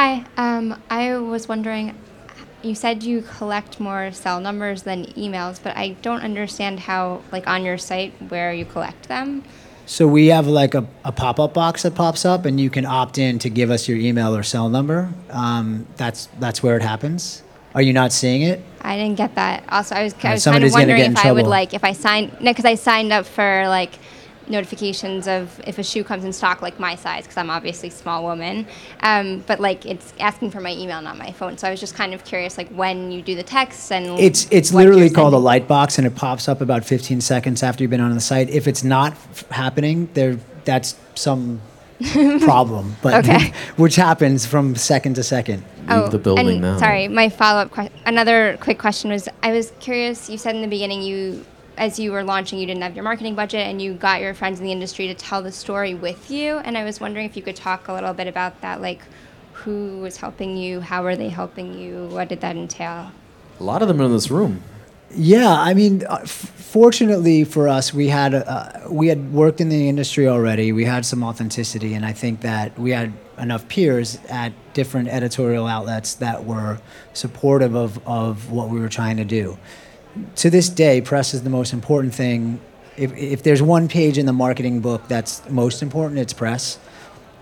Hi, 0.00 0.24
um, 0.36 0.80
I 0.88 1.16
was 1.16 1.48
wondering, 1.48 1.92
you 2.62 2.76
said 2.76 3.02
you 3.02 3.20
collect 3.20 3.80
more 3.80 4.12
cell 4.12 4.40
numbers 4.40 4.84
than 4.84 5.06
emails, 5.16 5.60
but 5.60 5.76
I 5.76 5.96
don't 6.02 6.20
understand 6.20 6.78
how, 6.78 7.22
like 7.32 7.48
on 7.48 7.64
your 7.64 7.78
site, 7.78 8.12
where 8.28 8.52
you 8.52 8.64
collect 8.64 9.08
them. 9.08 9.42
So 9.86 10.06
we 10.06 10.28
have 10.28 10.46
like 10.46 10.74
a, 10.76 10.86
a 11.04 11.10
pop-up 11.10 11.52
box 11.52 11.82
that 11.82 11.96
pops 11.96 12.24
up, 12.24 12.44
and 12.44 12.60
you 12.60 12.70
can 12.70 12.86
opt 12.86 13.18
in 13.18 13.40
to 13.40 13.50
give 13.50 13.72
us 13.72 13.88
your 13.88 13.98
email 13.98 14.36
or 14.36 14.44
cell 14.44 14.68
number. 14.68 15.12
Um, 15.30 15.88
that's 15.96 16.28
that's 16.38 16.62
where 16.62 16.76
it 16.76 16.82
happens. 16.82 17.42
Are 17.74 17.82
you 17.82 17.92
not 17.92 18.12
seeing 18.12 18.42
it? 18.42 18.62
I 18.80 18.96
didn't 18.96 19.16
get 19.16 19.34
that. 19.34 19.64
Also, 19.68 19.96
I 19.96 20.04
was, 20.04 20.14
I 20.14 20.16
Uh, 20.16 20.18
was 20.18 20.22
kind 20.22 20.40
somebody's 20.40 20.74
of 20.74 20.74
gonna 20.74 20.82
wondering 20.92 21.00
get 21.00 21.06
in 21.06 21.12
if 21.14 21.24
I 21.26 21.32
would 21.32 21.40
trouble. 21.40 21.50
like 21.50 21.74
if 21.74 21.82
I 21.82 21.92
signed, 21.92 22.40
no, 22.40 22.52
because 22.52 22.66
I 22.66 22.76
signed 22.76 23.12
up 23.12 23.26
for 23.26 23.66
like 23.66 23.98
notifications 24.50 25.26
of 25.28 25.60
if 25.66 25.78
a 25.78 25.82
shoe 25.82 26.04
comes 26.04 26.24
in 26.24 26.32
stock, 26.32 26.62
like 26.62 26.78
my 26.80 26.94
size, 26.94 27.24
because 27.24 27.36
I'm 27.36 27.50
obviously 27.50 27.88
a 27.88 27.92
small 27.92 28.22
woman. 28.24 28.66
Um, 29.02 29.44
but 29.46 29.60
like 29.60 29.86
it's 29.86 30.12
asking 30.20 30.50
for 30.50 30.60
my 30.60 30.72
email, 30.72 31.00
not 31.02 31.16
my 31.18 31.32
phone. 31.32 31.58
So 31.58 31.68
I 31.68 31.70
was 31.70 31.80
just 31.80 31.94
kind 31.94 32.14
of 32.14 32.24
curious, 32.24 32.56
like 32.58 32.68
when 32.70 33.10
you 33.10 33.22
do 33.22 33.34
the 33.34 33.42
texts 33.42 33.90
and 33.90 34.18
It's 34.18 34.46
it's 34.50 34.72
literally 34.72 35.10
called 35.10 35.34
a 35.34 35.38
light 35.38 35.68
box, 35.68 35.98
and 35.98 36.06
it 36.06 36.14
pops 36.14 36.48
up 36.48 36.60
about 36.60 36.84
15 36.84 37.20
seconds 37.20 37.62
after 37.62 37.82
you've 37.84 37.90
been 37.90 38.00
on 38.00 38.14
the 38.14 38.20
site. 38.20 38.50
If 38.50 38.66
it's 38.68 38.82
not 38.84 39.12
f- 39.12 39.48
happening, 39.50 40.08
there 40.14 40.38
that's 40.64 40.96
some 41.14 41.60
problem, 42.40 42.96
but 43.02 43.24
Okay. 43.26 43.52
which 43.76 43.96
happens 43.96 44.46
from 44.46 44.76
second 44.76 45.14
to 45.14 45.22
second. 45.22 45.64
Leave 45.88 46.10
the 46.10 46.18
building 46.18 46.46
Oh, 46.46 46.50
and 46.50 46.60
now. 46.60 46.78
Sorry, 46.78 47.08
my 47.08 47.28
follow 47.30 47.60
up 47.62 47.70
question. 47.70 47.94
Another 48.04 48.58
quick 48.60 48.78
question 48.78 49.10
was 49.10 49.26
I 49.42 49.52
was 49.52 49.72
curious. 49.80 50.28
You 50.28 50.36
said 50.36 50.54
in 50.54 50.60
the 50.62 50.68
beginning 50.68 51.00
you, 51.02 51.44
as 51.78 51.98
you 51.98 52.12
were 52.12 52.24
launching, 52.24 52.58
you 52.58 52.66
didn't 52.66 52.82
have 52.82 52.94
your 52.94 53.04
marketing 53.04 53.34
budget, 53.34 53.66
and 53.66 53.80
you 53.80 53.94
got 53.94 54.20
your 54.20 54.34
friends 54.34 54.58
in 54.58 54.66
the 54.66 54.72
industry 54.72 55.06
to 55.06 55.14
tell 55.14 55.42
the 55.42 55.52
story 55.52 55.94
with 55.94 56.30
you. 56.30 56.58
And 56.58 56.76
I 56.76 56.84
was 56.84 57.00
wondering 57.00 57.26
if 57.26 57.36
you 57.36 57.42
could 57.42 57.56
talk 57.56 57.88
a 57.88 57.92
little 57.92 58.12
bit 58.12 58.26
about 58.26 58.60
that, 58.60 58.80
like 58.80 59.00
who 59.52 59.98
was 59.98 60.16
helping 60.18 60.56
you, 60.56 60.80
how 60.80 61.02
were 61.02 61.16
they 61.16 61.28
helping 61.28 61.78
you, 61.78 62.06
what 62.06 62.28
did 62.28 62.40
that 62.42 62.56
entail? 62.56 63.12
A 63.58 63.62
lot 63.62 63.82
of 63.82 63.88
them 63.88 64.00
are 64.00 64.04
in 64.04 64.12
this 64.12 64.30
room. 64.30 64.62
Yeah, 65.10 65.50
I 65.50 65.72
mean, 65.72 66.04
uh, 66.06 66.18
f- 66.22 66.28
fortunately 66.28 67.44
for 67.44 67.66
us, 67.66 67.94
we 67.94 68.08
had 68.08 68.34
uh, 68.34 68.80
we 68.90 69.08
had 69.08 69.32
worked 69.32 69.60
in 69.60 69.70
the 69.70 69.88
industry 69.88 70.28
already. 70.28 70.70
We 70.70 70.84
had 70.84 71.06
some 71.06 71.24
authenticity, 71.24 71.94
and 71.94 72.04
I 72.04 72.12
think 72.12 72.42
that 72.42 72.78
we 72.78 72.90
had 72.90 73.14
enough 73.38 73.66
peers 73.68 74.18
at 74.28 74.52
different 74.74 75.08
editorial 75.08 75.66
outlets 75.66 76.14
that 76.16 76.44
were 76.44 76.78
supportive 77.14 77.74
of, 77.74 78.06
of 78.06 78.50
what 78.50 78.68
we 78.68 78.80
were 78.80 78.88
trying 78.88 79.16
to 79.16 79.24
do. 79.24 79.56
To 80.36 80.50
this 80.50 80.68
day, 80.68 81.00
press 81.00 81.34
is 81.34 81.42
the 81.42 81.50
most 81.50 81.72
important 81.72 82.14
thing. 82.14 82.60
If, 82.96 83.16
if 83.16 83.42
there's 83.42 83.62
one 83.62 83.88
page 83.88 84.18
in 84.18 84.26
the 84.26 84.32
marketing 84.32 84.80
book 84.80 85.06
that's 85.08 85.48
most 85.48 85.82
important, 85.82 86.18
it's 86.18 86.32
press. 86.32 86.78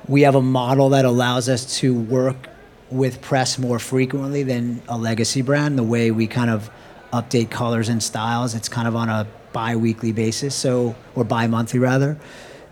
We 0.08 0.22
have 0.22 0.34
a 0.34 0.42
model 0.42 0.90
that 0.90 1.04
allows 1.04 1.48
us 1.48 1.78
to 1.78 1.94
work 1.94 2.48
with 2.90 3.20
press 3.20 3.58
more 3.58 3.78
frequently 3.78 4.42
than 4.42 4.82
a 4.88 4.96
legacy 4.96 5.42
brand. 5.42 5.78
The 5.78 5.82
way 5.82 6.10
we 6.10 6.26
kind 6.26 6.50
of 6.50 6.70
update 7.12 7.50
colors 7.50 7.88
and 7.88 8.02
styles, 8.02 8.54
it's 8.54 8.68
kind 8.68 8.86
of 8.86 8.94
on 8.94 9.08
a 9.08 9.26
bi-weekly 9.52 10.12
basis, 10.12 10.54
so 10.54 10.94
or 11.14 11.24
bi-monthly 11.24 11.80
rather. 11.80 12.18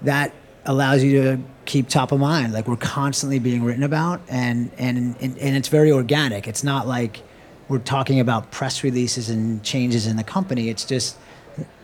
That 0.03 0.33
allows 0.67 1.03
you 1.03 1.23
to 1.23 1.39
keep 1.65 1.89
top 1.89 2.13
of 2.13 2.21
mind. 2.21 2.53
Like 2.53 2.69
we're 2.69 2.77
constantly 2.77 3.39
being 3.39 3.65
written 3.65 3.83
about, 3.83 4.21
and 4.29 4.71
and 4.77 5.17
and, 5.21 5.39
and 5.39 5.57
it's 5.57 5.69
very 5.69 5.91
organic. 5.91 6.47
It's 6.47 6.63
not 6.63 6.87
like 6.87 7.23
we're 7.69 7.79
talking 7.79 8.21
about 8.21 8.51
press 8.51 8.85
releases 8.85 9.31
and 9.31 9.63
changes 9.63 10.07
in 10.07 10.17
the 10.17 10.25
company. 10.25 10.69
It's 10.69 10.85
just 10.85 11.17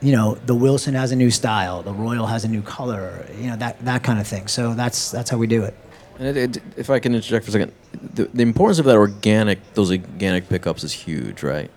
you 0.00 0.12
know, 0.12 0.34
the 0.46 0.54
Wilson 0.54 0.94
has 0.94 1.12
a 1.12 1.16
new 1.16 1.30
style, 1.30 1.82
the 1.82 1.92
Royale 1.92 2.26
has 2.26 2.44
a 2.44 2.48
new 2.48 2.62
color, 2.62 3.26
you 3.38 3.48
know, 3.48 3.56
that, 3.56 3.84
that 3.84 4.02
kind 4.02 4.18
of 4.18 4.26
thing. 4.26 4.48
So 4.48 4.74
that's, 4.74 5.10
that's 5.10 5.30
how 5.30 5.38
we 5.38 5.46
do 5.46 5.62
it. 5.62 5.74
And 6.18 6.36
it, 6.36 6.56
it, 6.56 6.62
if 6.76 6.90
I 6.90 6.98
can 6.98 7.14
interject 7.14 7.44
for 7.44 7.50
a 7.50 7.52
second, 7.52 7.72
the, 8.14 8.24
the 8.24 8.42
importance 8.42 8.78
of 8.78 8.84
that 8.86 8.96
organic, 8.96 9.74
those 9.74 9.90
organic 9.90 10.48
pickups 10.48 10.84
is 10.84 10.92
huge, 10.92 11.42
right? 11.42 11.70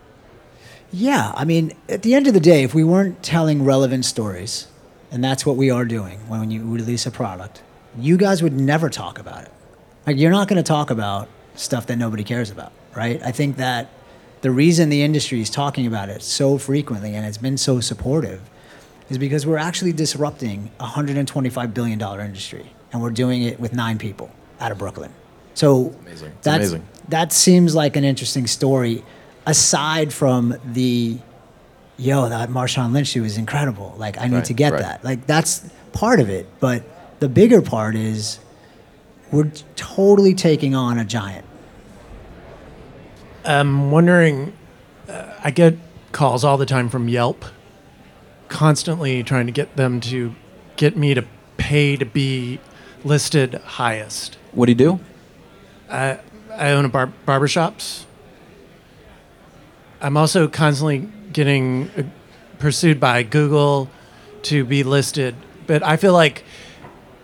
Yeah, 0.92 1.32
I 1.36 1.46
mean, 1.46 1.74
at 1.90 2.04
the 2.04 2.14
end 2.14 2.28
of 2.28 2.34
the 2.34 2.40
day, 2.40 2.64
if 2.64 2.74
we 2.74 2.84
weren't 2.84 3.24
telling 3.24 3.64
relevant 3.64 4.06
stories, 4.06 4.68
and 5.12 5.24
that's 5.24 5.46
what 5.46 5.56
we 5.56 5.70
are 5.70 5.86
doing 5.86 6.20
when 6.28 6.52
you 6.52 6.64
release 6.70 7.06
a 7.06 7.12
product, 7.12 7.62
you 7.98 8.18
guys 8.18 8.44
would 8.44 8.54
never 8.54 8.90
talk 8.90 9.20
about 9.20 9.44
it. 9.44 9.52
Like, 10.06 10.18
you're 10.18 10.32
not 10.32 10.48
going 10.48 10.58
to 10.58 10.68
talk 10.68 10.90
about 10.90 11.30
stuff 11.56 11.88
that 11.88 11.98
nobody 11.98 12.24
cares 12.24 12.50
about, 12.50 12.74
right? 12.96 13.22
I 13.24 13.32
think 13.32 13.58
that 13.58 13.90
the 14.42 14.52
reason 14.52 14.90
the 14.90 15.02
industry 15.04 15.42
is 15.42 15.50
talking 15.50 15.88
about 15.88 16.10
it 16.10 16.22
so 16.22 16.58
frequently 16.58 17.16
and 17.16 17.26
it's 17.26 17.38
been 17.38 17.58
so 17.58 17.80
supportive 17.80 18.42
is 19.10 19.18
because 19.18 19.46
we're 19.46 19.58
actually 19.58 19.94
disrupting 19.94 20.72
a 20.80 20.86
$125 20.86 21.74
billion 21.74 22.02
industry, 22.02 22.66
and 22.92 23.02
we're 23.02 23.10
doing 23.10 23.44
it 23.44 23.60
with 23.60 23.74
nine 23.74 23.98
people 23.98 24.32
out 24.60 24.72
of 24.72 24.78
Brooklyn. 24.78 25.12
So 25.56 25.94
amazing. 26.02 26.32
Amazing. 26.46 26.88
that 27.10 27.32
seems 27.34 27.76
like 27.76 27.96
an 27.96 28.04
interesting 28.04 28.48
story, 28.48 29.04
aside 29.46 30.14
from 30.14 30.56
the, 30.66 31.18
yo, 31.98 32.30
that 32.30 32.50
Marshawn 32.50 32.92
Lynch 32.94 33.08
shoe 33.10 33.24
is 33.24 33.38
incredible. 33.38 33.94
Like, 33.98 34.18
I 34.20 34.28
need 34.28 34.36
Right, 34.38 34.46
to 34.46 34.54
get 34.54 34.72
right. 34.74 34.82
that. 34.82 35.04
Like, 35.04 35.28
that's 35.28 35.70
part 35.92 36.20
of 36.20 36.30
it. 36.30 36.48
But 36.60 36.84
the 37.20 37.30
bigger 37.30 37.62
part 37.62 37.96
is 37.96 38.40
we're 39.32 39.52
totally 39.76 40.34
taking 40.34 40.76
on 40.76 40.98
a 40.98 41.06
giant. 41.06 41.46
I'm 43.46 43.92
wondering, 43.92 44.54
uh, 45.08 45.34
I 45.44 45.52
get 45.52 45.78
calls 46.12 46.44
all 46.44 46.58
the 46.58 46.66
time 46.66 46.90
from 46.90 47.08
Yelp, 47.08 47.46
constantly 48.48 49.24
trying 49.24 49.48
to 49.48 49.52
get 49.52 49.76
them 49.76 50.00
to 50.02 50.34
get 50.76 50.96
me 50.96 51.14
to 51.14 51.26
pay 51.58 51.96
to 51.98 52.06
be 52.06 52.60
listed 53.04 53.56
highest. 53.56 54.38
What 54.52 54.68
do 54.68 54.72
you 54.72 54.78
do? 54.78 55.00
I 55.90 56.20
I 56.52 56.72
own 56.72 56.86
a 56.86 56.90
bar- 56.90 57.12
barbershops. 57.28 58.06
I'm 60.02 60.18
also 60.18 60.48
constantly 60.48 61.10
getting 61.32 61.90
uh, 61.98 62.04
pursued 62.60 63.00
by 63.00 63.24
Google 63.24 63.90
to 64.44 64.64
be 64.64 64.84
listed, 64.84 65.36
but 65.66 65.82
I 65.84 65.98
feel 65.98 66.14
like, 66.14 66.44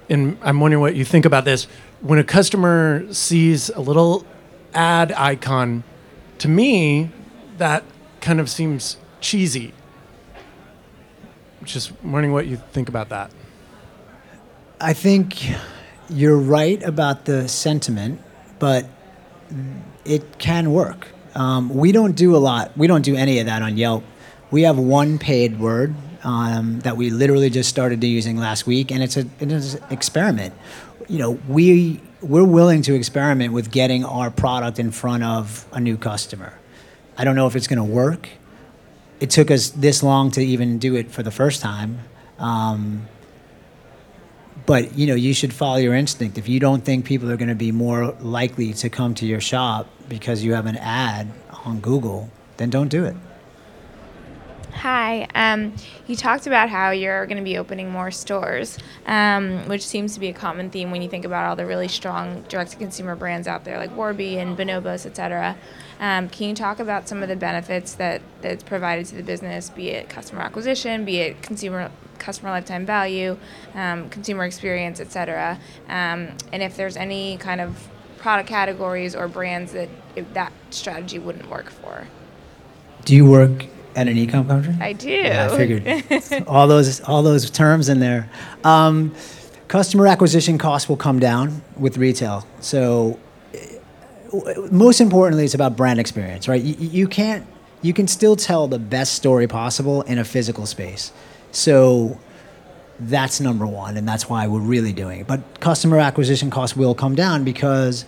and 0.10 0.38
I'm 0.42 0.60
wondering 0.60 0.82
what 0.82 0.96
you 0.96 1.06
think 1.06 1.26
about 1.26 1.46
this. 1.46 1.68
When 2.02 2.18
a 2.18 2.24
customer 2.24 3.06
sees 3.14 3.70
a 3.70 3.82
little 3.82 4.26
ad 4.74 5.12
icon, 5.12 5.84
to 6.40 6.48
me, 6.48 7.12
that 7.58 7.84
kind 8.22 8.40
of 8.40 8.50
seems 8.50 8.98
cheesy. 9.22 9.74
Just 11.64 11.92
wondering 12.04 12.34
what 12.34 12.48
you 12.48 12.58
think 12.72 12.90
about 12.90 13.10
that. 13.10 13.32
I 14.82 14.94
think 14.94 15.52
you're 16.10 16.38
right 16.38 16.82
about 16.84 17.26
the 17.26 17.48
sentiment, 17.48 18.22
but 18.60 18.86
it 20.06 20.40
can 20.40 20.72
work. 20.72 21.10
Um, 21.36 21.70
we 21.70 21.92
don't 21.92 22.16
do 22.16 22.36
a 22.36 22.40
lot. 22.40 22.76
We 22.78 22.88
don't 22.88 23.04
do 23.04 23.16
any 23.16 23.40
of 23.40 23.46
that 23.46 23.62
on 23.62 23.78
Yelp. 23.78 24.04
We 24.52 24.64
have 24.64 24.78
one 24.78 25.20
paid 25.20 25.60
word 25.60 25.94
um, 26.24 26.80
that 26.82 26.98
we 26.98 27.10
literally 27.10 27.50
just 27.50 27.70
started 27.70 28.04
using 28.04 28.38
last 28.38 28.66
week, 28.66 28.92
and 28.92 29.04
it's 29.04 29.18
a 29.18 29.26
it 29.40 29.52
is 29.52 29.76
an 29.76 29.84
experiment. 29.92 30.54
You 31.08 31.20
know, 31.20 31.32
we 31.48 32.02
we're 32.22 32.44
willing 32.44 32.82
to 32.84 32.96
experiment 32.96 33.54
with 33.54 33.72
getting 33.72 34.04
our 34.04 34.30
product 34.30 34.80
in 34.80 34.92
front 34.92 35.24
of 35.24 35.66
a 35.72 35.80
new 35.80 35.98
customer. 35.98 36.54
I 37.18 37.24
don't 37.24 37.36
know 37.36 37.48
if 37.48 37.56
it's 37.56 37.68
going 37.68 37.78
to 37.78 37.84
work. 37.84 38.30
It 39.20 39.30
took 39.30 39.52
us 39.52 39.70
this 39.70 40.04
long 40.04 40.32
to 40.32 40.42
even 40.42 40.80
do 40.80 40.96
it 40.96 41.12
for 41.12 41.24
the 41.24 41.32
first 41.32 41.62
time. 41.62 42.00
Um, 42.38 43.08
but 44.66 44.96
you 44.96 45.08
know 45.08 45.16
you 45.16 45.34
should 45.34 45.52
follow 45.52 45.78
your 45.78 45.96
instinct 45.96 46.38
if 46.38 46.48
you 46.48 46.60
don't 46.60 46.86
think 46.86 47.04
people 47.04 47.32
are 47.32 47.38
going 47.38 47.50
to 47.50 47.56
be 47.56 47.72
more 47.72 48.12
likely 48.20 48.72
to 48.72 48.88
come 48.88 49.16
to 49.16 49.26
your 49.26 49.42
shop 49.42 49.88
because 50.08 50.44
you 50.44 50.54
have 50.54 50.68
an 50.68 50.78
ad 50.78 51.28
on 51.66 51.80
google 51.80 52.30
then 52.58 52.70
don't 52.70 52.90
do 52.90 53.04
it 53.04 53.16
Hi. 54.74 55.28
Um, 55.36 55.74
you 56.08 56.16
talked 56.16 56.48
about 56.48 56.70
how 56.70 56.92
you're 56.92 57.26
going 57.26 57.38
to 57.38 57.44
be 57.44 57.58
opening 57.58 57.90
more 57.90 58.12
stores, 58.12 58.78
um, 59.06 59.68
which 59.68 59.86
seems 59.86 60.14
to 60.14 60.20
be 60.20 60.30
a 60.30 60.34
common 60.34 60.70
theme 60.70 60.92
when 60.92 61.02
you 61.02 61.10
think 61.10 61.26
about 61.26 61.46
all 61.46 61.56
the 61.56 61.66
really 61.66 61.88
strong 61.88 62.44
direct-to-consumer 62.50 63.16
brands 63.16 63.48
out 63.48 63.66
there, 63.66 63.78
like 63.78 63.96
Warby 63.96 64.38
and 64.38 64.58
Bonobos, 64.58 65.06
et 65.06 65.16
cetera. 65.16 65.58
Um, 66.00 66.30
can 66.30 66.50
you 66.50 66.56
talk 66.56 66.80
about 66.80 67.10
some 67.10 67.22
of 67.22 67.30
the 67.30 67.36
benefits 67.36 67.94
that 67.96 68.22
that's 68.42 68.64
provided 68.64 69.06
to 69.08 69.16
the 69.16 69.24
business, 69.24 69.70
be 69.70 69.90
it 69.90 70.08
customer 70.08 70.42
acquisition, 70.42 71.04
be 71.04 71.20
it 71.20 71.42
consumer 71.42 71.92
customer 72.18 72.52
lifetime 72.52 72.86
value, 72.86 73.38
um, 73.76 74.10
consumer 74.10 74.46
experience, 74.46 75.00
et 75.00 75.12
cetera, 75.12 75.60
um, 75.88 76.30
and 76.54 76.62
if 76.62 76.78
there's 76.78 76.96
any 76.98 77.38
kind 77.38 77.60
of 77.60 77.88
product 78.18 78.50
categories 78.50 79.16
or 79.16 79.28
brands 79.28 79.74
that 79.74 79.90
that 80.34 80.54
strategy 80.70 81.20
wouldn't 81.20 81.50
work 81.50 81.70
for? 81.70 82.08
do 83.06 83.16
you 83.16 83.26
work 83.26 83.66
at 84.00 84.08
an 84.08 84.18
e-com 84.18 84.48
company 84.48 84.78
I 84.82 84.94
do. 84.94 85.10
yeah, 85.10 85.50
i 85.52 85.58
figured 85.58 86.44
all 86.48 86.68
those 86.68 87.02
all 87.02 87.24
those 87.24 87.50
terms 87.50 87.90
in 87.90 88.00
there 88.00 88.30
um, 88.64 89.14
customer 89.68 90.08
acquisition 90.08 90.58
costs 90.58 90.88
will 90.90 90.98
come 90.98 91.20
down 91.20 91.62
with 91.78 91.98
retail 91.98 92.46
so 92.60 93.20
most 94.72 95.02
importantly, 95.02 95.46
it's 95.46 95.54
about 95.54 95.76
brand 95.76 96.00
experience, 96.00 96.48
right? 96.48 96.62
You, 96.62 96.76
you 96.78 97.08
can't, 97.08 97.46
you 97.82 97.94
can 97.94 98.08
still 98.08 98.36
tell 98.36 98.68
the 98.68 98.80
best 98.80 99.14
story 99.14 99.48
possible 99.48 100.02
in 100.04 100.20
a 100.20 100.24
physical 100.24 100.66
space. 100.66 101.12
So 101.52 102.20
that's 103.00 103.40
number 103.40 103.66
one, 103.66 103.98
and 103.98 104.08
that's 104.08 104.30
why 104.30 104.48
we're 104.48 104.60
really 104.60 104.94
doing 104.94 105.22
it. 105.22 105.28
But 105.28 105.42
customer 105.60 105.98
acquisition 105.98 106.50
costs 106.50 106.76
will 106.76 106.94
come 106.94 107.16
down 107.16 107.44
because, 107.44 108.06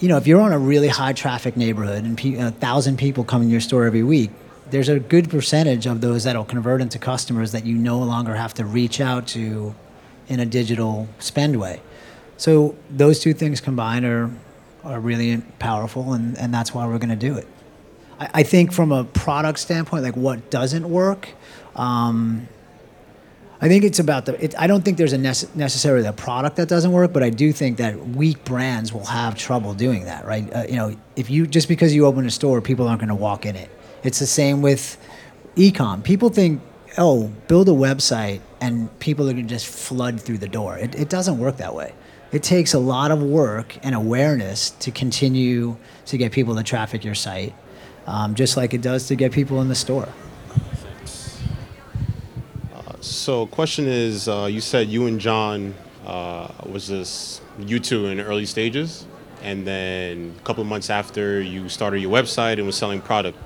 you 0.00 0.08
know, 0.08 0.16
if 0.16 0.26
you're 0.26 0.40
on 0.40 0.52
a 0.52 0.58
really 0.58 0.88
high 0.88 1.12
traffic 1.12 1.56
neighborhood 1.56 2.04
and 2.04 2.18
pe- 2.18 2.34
a 2.34 2.50
thousand 2.50 2.98
people 2.98 3.24
come 3.24 3.42
in 3.42 3.50
your 3.50 3.60
store 3.60 3.86
every 3.86 4.02
week, 4.02 4.30
there's 4.74 4.88
a 4.88 4.98
good 4.98 5.30
percentage 5.30 5.86
of 5.86 6.00
those 6.00 6.24
that'll 6.24 6.44
convert 6.44 6.80
into 6.80 6.98
customers 6.98 7.52
that 7.52 7.64
you 7.64 7.76
no 7.76 8.00
longer 8.00 8.34
have 8.34 8.52
to 8.54 8.64
reach 8.64 9.00
out 9.00 9.28
to 9.28 9.72
in 10.26 10.40
a 10.40 10.44
digital 10.44 11.08
spend 11.20 11.60
way. 11.60 11.80
So 12.38 12.74
those 12.90 13.20
two 13.20 13.34
things 13.34 13.60
combined 13.60 14.04
are 14.04 14.32
are 14.82 14.98
really 14.98 15.40
powerful, 15.60 16.12
and, 16.12 16.36
and 16.36 16.52
that's 16.52 16.74
why 16.74 16.86
we're 16.88 16.98
going 16.98 17.16
to 17.16 17.28
do 17.30 17.36
it. 17.36 17.46
I, 18.18 18.30
I 18.34 18.42
think 18.42 18.72
from 18.72 18.90
a 18.90 19.04
product 19.04 19.60
standpoint, 19.60 20.02
like 20.02 20.16
what 20.16 20.50
doesn't 20.50 20.90
work, 20.90 21.28
um, 21.76 22.48
I 23.60 23.68
think 23.68 23.84
it's 23.84 24.00
about 24.00 24.26
the. 24.26 24.44
It, 24.44 24.54
I 24.58 24.66
don't 24.66 24.84
think 24.84 24.98
there's 24.98 25.12
a 25.12 25.18
nece- 25.18 25.54
necessarily 25.54 26.04
a 26.08 26.12
product 26.12 26.56
that 26.56 26.68
doesn't 26.68 26.90
work, 26.90 27.12
but 27.12 27.22
I 27.22 27.30
do 27.30 27.52
think 27.52 27.78
that 27.78 27.96
weak 28.08 28.44
brands 28.44 28.92
will 28.92 29.06
have 29.06 29.36
trouble 29.36 29.72
doing 29.72 30.06
that, 30.06 30.26
right? 30.26 30.52
Uh, 30.52 30.64
you 30.68 30.74
know, 30.74 30.96
if 31.14 31.30
you 31.30 31.46
just 31.46 31.68
because 31.68 31.94
you 31.94 32.06
open 32.06 32.26
a 32.26 32.30
store, 32.30 32.60
people 32.60 32.88
aren't 32.88 33.00
going 33.00 33.08
to 33.08 33.14
walk 33.14 33.46
in 33.46 33.54
it. 33.54 33.70
It's 34.04 34.20
the 34.20 34.26
same 34.26 34.62
with 34.62 34.96
ecom. 35.56 36.04
People 36.04 36.28
think, 36.28 36.62
oh, 36.96 37.32
build 37.48 37.68
a 37.68 37.72
website 37.72 38.40
and 38.60 38.96
people 39.00 39.28
are 39.28 39.32
going 39.32 39.46
to 39.46 39.52
just 39.52 39.66
flood 39.66 40.20
through 40.20 40.38
the 40.38 40.48
door. 40.48 40.78
It, 40.78 40.94
it 40.94 41.08
doesn't 41.08 41.38
work 41.38 41.56
that 41.56 41.74
way. 41.74 41.92
It 42.30 42.42
takes 42.42 42.74
a 42.74 42.78
lot 42.78 43.10
of 43.10 43.22
work 43.22 43.76
and 43.82 43.94
awareness 43.94 44.70
to 44.70 44.90
continue 44.90 45.76
to 46.06 46.16
get 46.16 46.32
people 46.32 46.54
to 46.56 46.62
traffic 46.62 47.04
your 47.04 47.14
site, 47.14 47.54
um, 48.06 48.34
just 48.34 48.56
like 48.56 48.74
it 48.74 48.82
does 48.82 49.08
to 49.08 49.16
get 49.16 49.32
people 49.32 49.60
in 49.60 49.68
the 49.68 49.74
store. 49.74 50.08
So, 53.04 53.46
question 53.48 53.86
is, 53.86 54.28
uh, 54.28 54.48
you 54.50 54.62
said 54.62 54.88
you 54.88 55.06
and 55.06 55.20
John 55.20 55.74
uh, 56.06 56.48
was 56.64 56.88
this 56.88 57.42
you 57.58 57.78
two 57.78 58.06
in 58.06 58.18
early 58.18 58.46
stages, 58.46 59.06
and 59.42 59.66
then 59.66 60.34
a 60.38 60.42
couple 60.42 60.64
months 60.64 60.88
after 60.88 61.38
you 61.38 61.68
started 61.68 62.00
your 62.00 62.10
website 62.10 62.54
and 62.54 62.64
was 62.64 62.76
selling 62.76 63.02
product. 63.02 63.36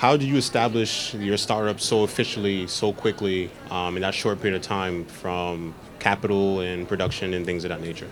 How 0.00 0.16
did 0.16 0.28
you 0.28 0.36
establish 0.36 1.14
your 1.14 1.36
startup 1.36 1.78
so 1.78 2.04
officially, 2.04 2.66
so 2.66 2.92
quickly, 2.92 3.50
um, 3.70 3.96
in 3.96 4.02
that 4.02 4.14
short 4.14 4.40
period 4.40 4.56
of 4.56 4.62
time, 4.62 5.04
from 5.04 5.74
capital 5.98 6.60
and 6.60 6.88
production 6.88 7.34
and 7.34 7.44
things 7.44 7.64
of 7.64 7.68
that 7.68 7.82
nature? 7.82 8.08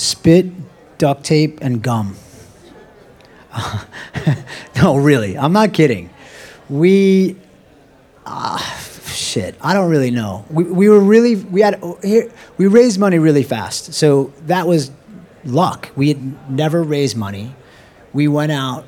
spit, 0.00 0.46
duct 0.98 1.24
tape, 1.24 1.58
and 1.60 1.82
gum. 1.82 2.16
no, 4.76 4.96
really, 4.96 5.36
I'm 5.36 5.52
not 5.52 5.72
kidding. 5.72 6.10
We, 6.68 7.36
ah, 8.24 8.58
shit, 9.06 9.56
I 9.60 9.74
don't 9.74 9.90
really 9.90 10.10
know. 10.10 10.44
We, 10.50 10.64
we 10.64 10.88
were 10.88 11.00
really, 11.00 11.36
we 11.36 11.60
had, 11.60 11.82
here, 12.02 12.32
we 12.56 12.66
raised 12.66 12.98
money 12.98 13.18
really 13.18 13.42
fast. 13.42 13.92
So 13.92 14.32
that 14.46 14.66
was 14.66 14.90
luck. 15.44 15.90
We 15.96 16.08
had 16.08 16.50
never 16.50 16.82
raised 16.82 17.16
money. 17.16 17.54
We 18.12 18.28
went 18.28 18.52
out. 18.52 18.86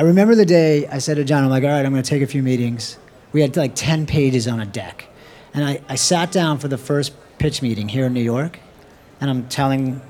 I 0.00 0.02
remember 0.04 0.34
the 0.34 0.46
day 0.46 0.86
I 0.86 0.96
said 0.96 1.18
to 1.18 1.24
John, 1.24 1.44
I'm 1.44 1.50
like, 1.50 1.62
all 1.62 1.68
right, 1.68 1.84
I'm 1.84 1.92
going 1.92 2.02
to 2.02 2.08
take 2.08 2.22
a 2.22 2.26
few 2.26 2.42
meetings. 2.42 2.96
We 3.32 3.42
had 3.42 3.54
like 3.54 3.74
10 3.74 4.06
pages 4.06 4.48
on 4.48 4.58
a 4.58 4.64
deck. 4.64 5.06
And 5.52 5.62
I, 5.62 5.82
I 5.90 5.96
sat 5.96 6.32
down 6.32 6.56
for 6.56 6.68
the 6.68 6.78
first 6.78 7.12
pitch 7.36 7.60
meeting 7.60 7.86
here 7.86 8.06
in 8.06 8.14
New 8.14 8.22
York, 8.22 8.60
and 9.20 9.28
I'm 9.28 9.46
telling 9.48 10.00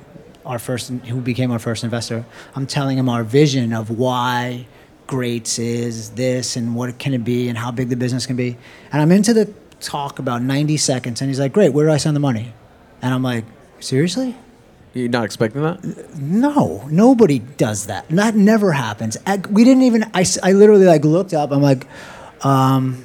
our 0.46 0.60
first, 0.60 0.90
who 0.90 1.20
became 1.20 1.50
our 1.50 1.58
first 1.58 1.82
investor, 1.82 2.24
I'm 2.54 2.68
telling 2.68 2.98
him 2.98 3.08
our 3.08 3.24
vision 3.24 3.72
of 3.72 3.90
why 3.90 4.68
Greats 5.08 5.58
is 5.58 6.10
this 6.10 6.54
and 6.54 6.76
what 6.76 6.96
can 7.00 7.12
it 7.12 7.24
be 7.24 7.48
and 7.48 7.58
how 7.58 7.72
big 7.72 7.88
the 7.88 7.96
business 7.96 8.26
can 8.26 8.36
be. 8.36 8.56
And 8.92 9.02
I'm 9.02 9.10
into 9.10 9.34
the 9.34 9.52
talk 9.80 10.20
about 10.20 10.40
90 10.40 10.76
seconds, 10.76 11.20
and 11.20 11.28
he's 11.28 11.40
like, 11.40 11.52
"Great, 11.52 11.72
where 11.72 11.86
do 11.86 11.92
I 11.92 11.96
send 11.96 12.14
the 12.14 12.20
money?" 12.20 12.54
And 13.02 13.12
I'm 13.12 13.24
like, 13.24 13.44
"Seriously? 13.80 14.36
You're 14.92 15.08
not 15.08 15.24
expecting 15.24 15.62
that? 15.62 15.84
No, 16.18 16.84
nobody 16.90 17.38
does 17.38 17.86
that. 17.86 18.08
That 18.08 18.34
never 18.34 18.72
happens. 18.72 19.16
I- 19.26 19.40
We 19.50 19.64
didn't 19.64 19.84
even. 19.84 20.04
I, 20.14 20.24
I 20.42 20.52
literally 20.52 20.86
like 20.86 21.04
looked 21.04 21.32
up. 21.32 21.52
I'm 21.52 21.62
like, 21.62 21.86
um, 22.44 23.04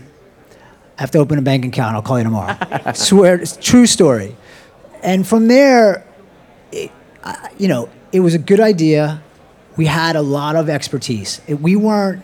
I 0.97 1.01
have 1.01 1.11
to 1.11 1.19
open 1.19 1.37
a 1.37 1.41
bank 1.43 1.63
account. 1.65 1.95
I'll 1.95 2.01
call 2.01 2.17
you 2.17 2.23
tomorrow. 2.23 2.57
Swear, 2.93 3.35
it's 3.39 3.57
true 3.57 3.85
story. 3.85 4.35
And 5.03 5.27
from 5.27 5.47
there, 5.47 6.07
it, 6.71 6.91
I, 7.23 7.49
you 7.59 7.67
know, 7.67 7.89
it 8.11 8.21
was 8.21 8.33
a 8.33 8.39
good 8.39 8.59
idea. 8.59 9.21
We 9.77 9.85
had 9.85 10.15
a 10.15 10.21
lot 10.21 10.55
of 10.55 10.69
expertise. 10.69 11.41
It, 11.47 11.55
we 11.61 11.75
weren't 11.75 12.23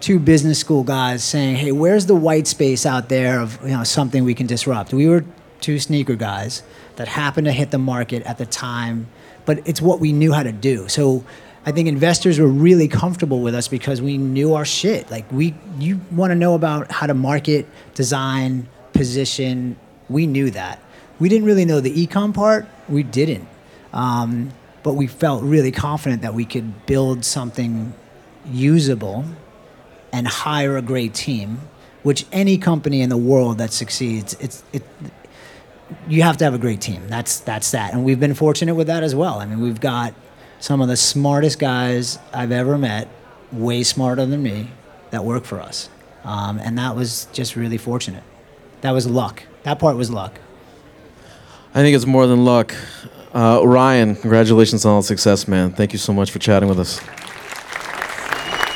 two 0.00 0.18
business 0.18 0.58
school 0.58 0.84
guys 0.84 1.22
saying, 1.22 1.56
"Hey, 1.56 1.72
where's 1.72 2.06
the 2.06 2.14
white 2.14 2.46
space 2.46 2.86
out 2.86 3.08
there 3.08 3.40
of 3.40 3.60
you 3.62 3.76
know 3.76 3.84
something 3.84 4.24
we 4.24 4.34
can 4.34 4.46
disrupt?" 4.46 4.94
We 4.94 5.08
were 5.08 5.24
two 5.62 5.78
sneaker 5.78 6.16
guys 6.16 6.62
that 6.96 7.08
happened 7.08 7.46
to 7.46 7.52
hit 7.52 7.70
the 7.70 7.78
market 7.78 8.22
at 8.24 8.36
the 8.36 8.46
time, 8.46 9.08
but 9.46 9.66
it's 9.66 9.80
what 9.80 10.00
we 10.00 10.12
knew 10.12 10.32
how 10.32 10.42
to 10.42 10.52
do. 10.52 10.88
So 10.88 11.24
I 11.64 11.72
think 11.72 11.88
investors 11.88 12.38
were 12.38 12.48
really 12.48 12.88
comfortable 12.88 13.40
with 13.40 13.54
us 13.54 13.68
because 13.68 14.02
we 14.02 14.18
knew 14.18 14.54
our 14.54 14.64
shit. 14.64 15.10
Like 15.10 15.30
we, 15.30 15.54
you 15.78 16.00
want 16.10 16.32
to 16.32 16.34
know 16.34 16.54
about 16.54 16.90
how 16.90 17.06
to 17.06 17.14
market, 17.14 17.66
design, 17.94 18.68
position. 18.92 19.76
We 20.08 20.26
knew 20.26 20.50
that. 20.50 20.80
We 21.18 21.28
didn't 21.28 21.46
really 21.46 21.64
know 21.64 21.80
the 21.80 22.06
ecom 22.06 22.34
part. 22.34 22.66
We 22.88 23.04
didn't, 23.04 23.46
um, 23.92 24.50
but 24.82 24.94
we 24.94 25.06
felt 25.06 25.44
really 25.44 25.70
confident 25.70 26.22
that 26.22 26.34
we 26.34 26.44
could 26.44 26.84
build 26.86 27.24
something 27.24 27.94
usable 28.50 29.24
and 30.12 30.26
hire 30.26 30.76
a 30.76 30.82
great 30.82 31.14
team. 31.14 31.60
Which 32.02 32.26
any 32.32 32.58
company 32.58 33.00
in 33.00 33.10
the 33.10 33.16
world 33.16 33.58
that 33.58 33.72
succeeds, 33.72 34.34
it's 34.40 34.64
it 34.72 34.82
you 36.08 36.22
have 36.22 36.36
to 36.38 36.44
have 36.44 36.54
a 36.54 36.58
great 36.58 36.80
team. 36.80 37.06
That's 37.08 37.40
that's 37.40 37.70
that, 37.72 37.92
and 37.92 38.04
we've 38.04 38.20
been 38.20 38.34
fortunate 38.34 38.74
with 38.74 38.86
that 38.86 39.02
as 39.02 39.14
well. 39.14 39.38
I 39.38 39.46
mean, 39.46 39.60
we've 39.60 39.80
got 39.80 40.14
some 40.60 40.80
of 40.80 40.88
the 40.88 40.96
smartest 40.96 41.58
guys 41.58 42.18
I've 42.32 42.52
ever 42.52 42.78
met, 42.78 43.08
way 43.50 43.82
smarter 43.82 44.26
than 44.26 44.42
me, 44.42 44.70
that 45.10 45.24
work 45.24 45.44
for 45.44 45.60
us, 45.60 45.88
um, 46.24 46.58
and 46.58 46.78
that 46.78 46.96
was 46.96 47.26
just 47.32 47.56
really 47.56 47.78
fortunate. 47.78 48.24
That 48.82 48.92
was 48.92 49.06
luck. 49.06 49.42
That 49.62 49.78
part 49.78 49.96
was 49.96 50.10
luck. 50.10 50.40
I 51.74 51.80
think 51.80 51.96
it's 51.96 52.06
more 52.06 52.26
than 52.26 52.44
luck. 52.44 52.74
Uh, 53.32 53.62
Ryan, 53.64 54.14
congratulations 54.14 54.84
on 54.84 54.92
all 54.92 55.00
the 55.00 55.06
success, 55.06 55.48
man. 55.48 55.72
Thank 55.72 55.92
you 55.92 55.98
so 55.98 56.12
much 56.12 56.30
for 56.30 56.38
chatting 56.38 56.68
with 56.68 56.78
us. 56.78 57.00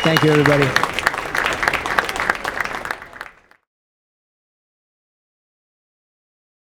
Thank 0.02 0.22
you, 0.22 0.30
everybody. 0.30 0.95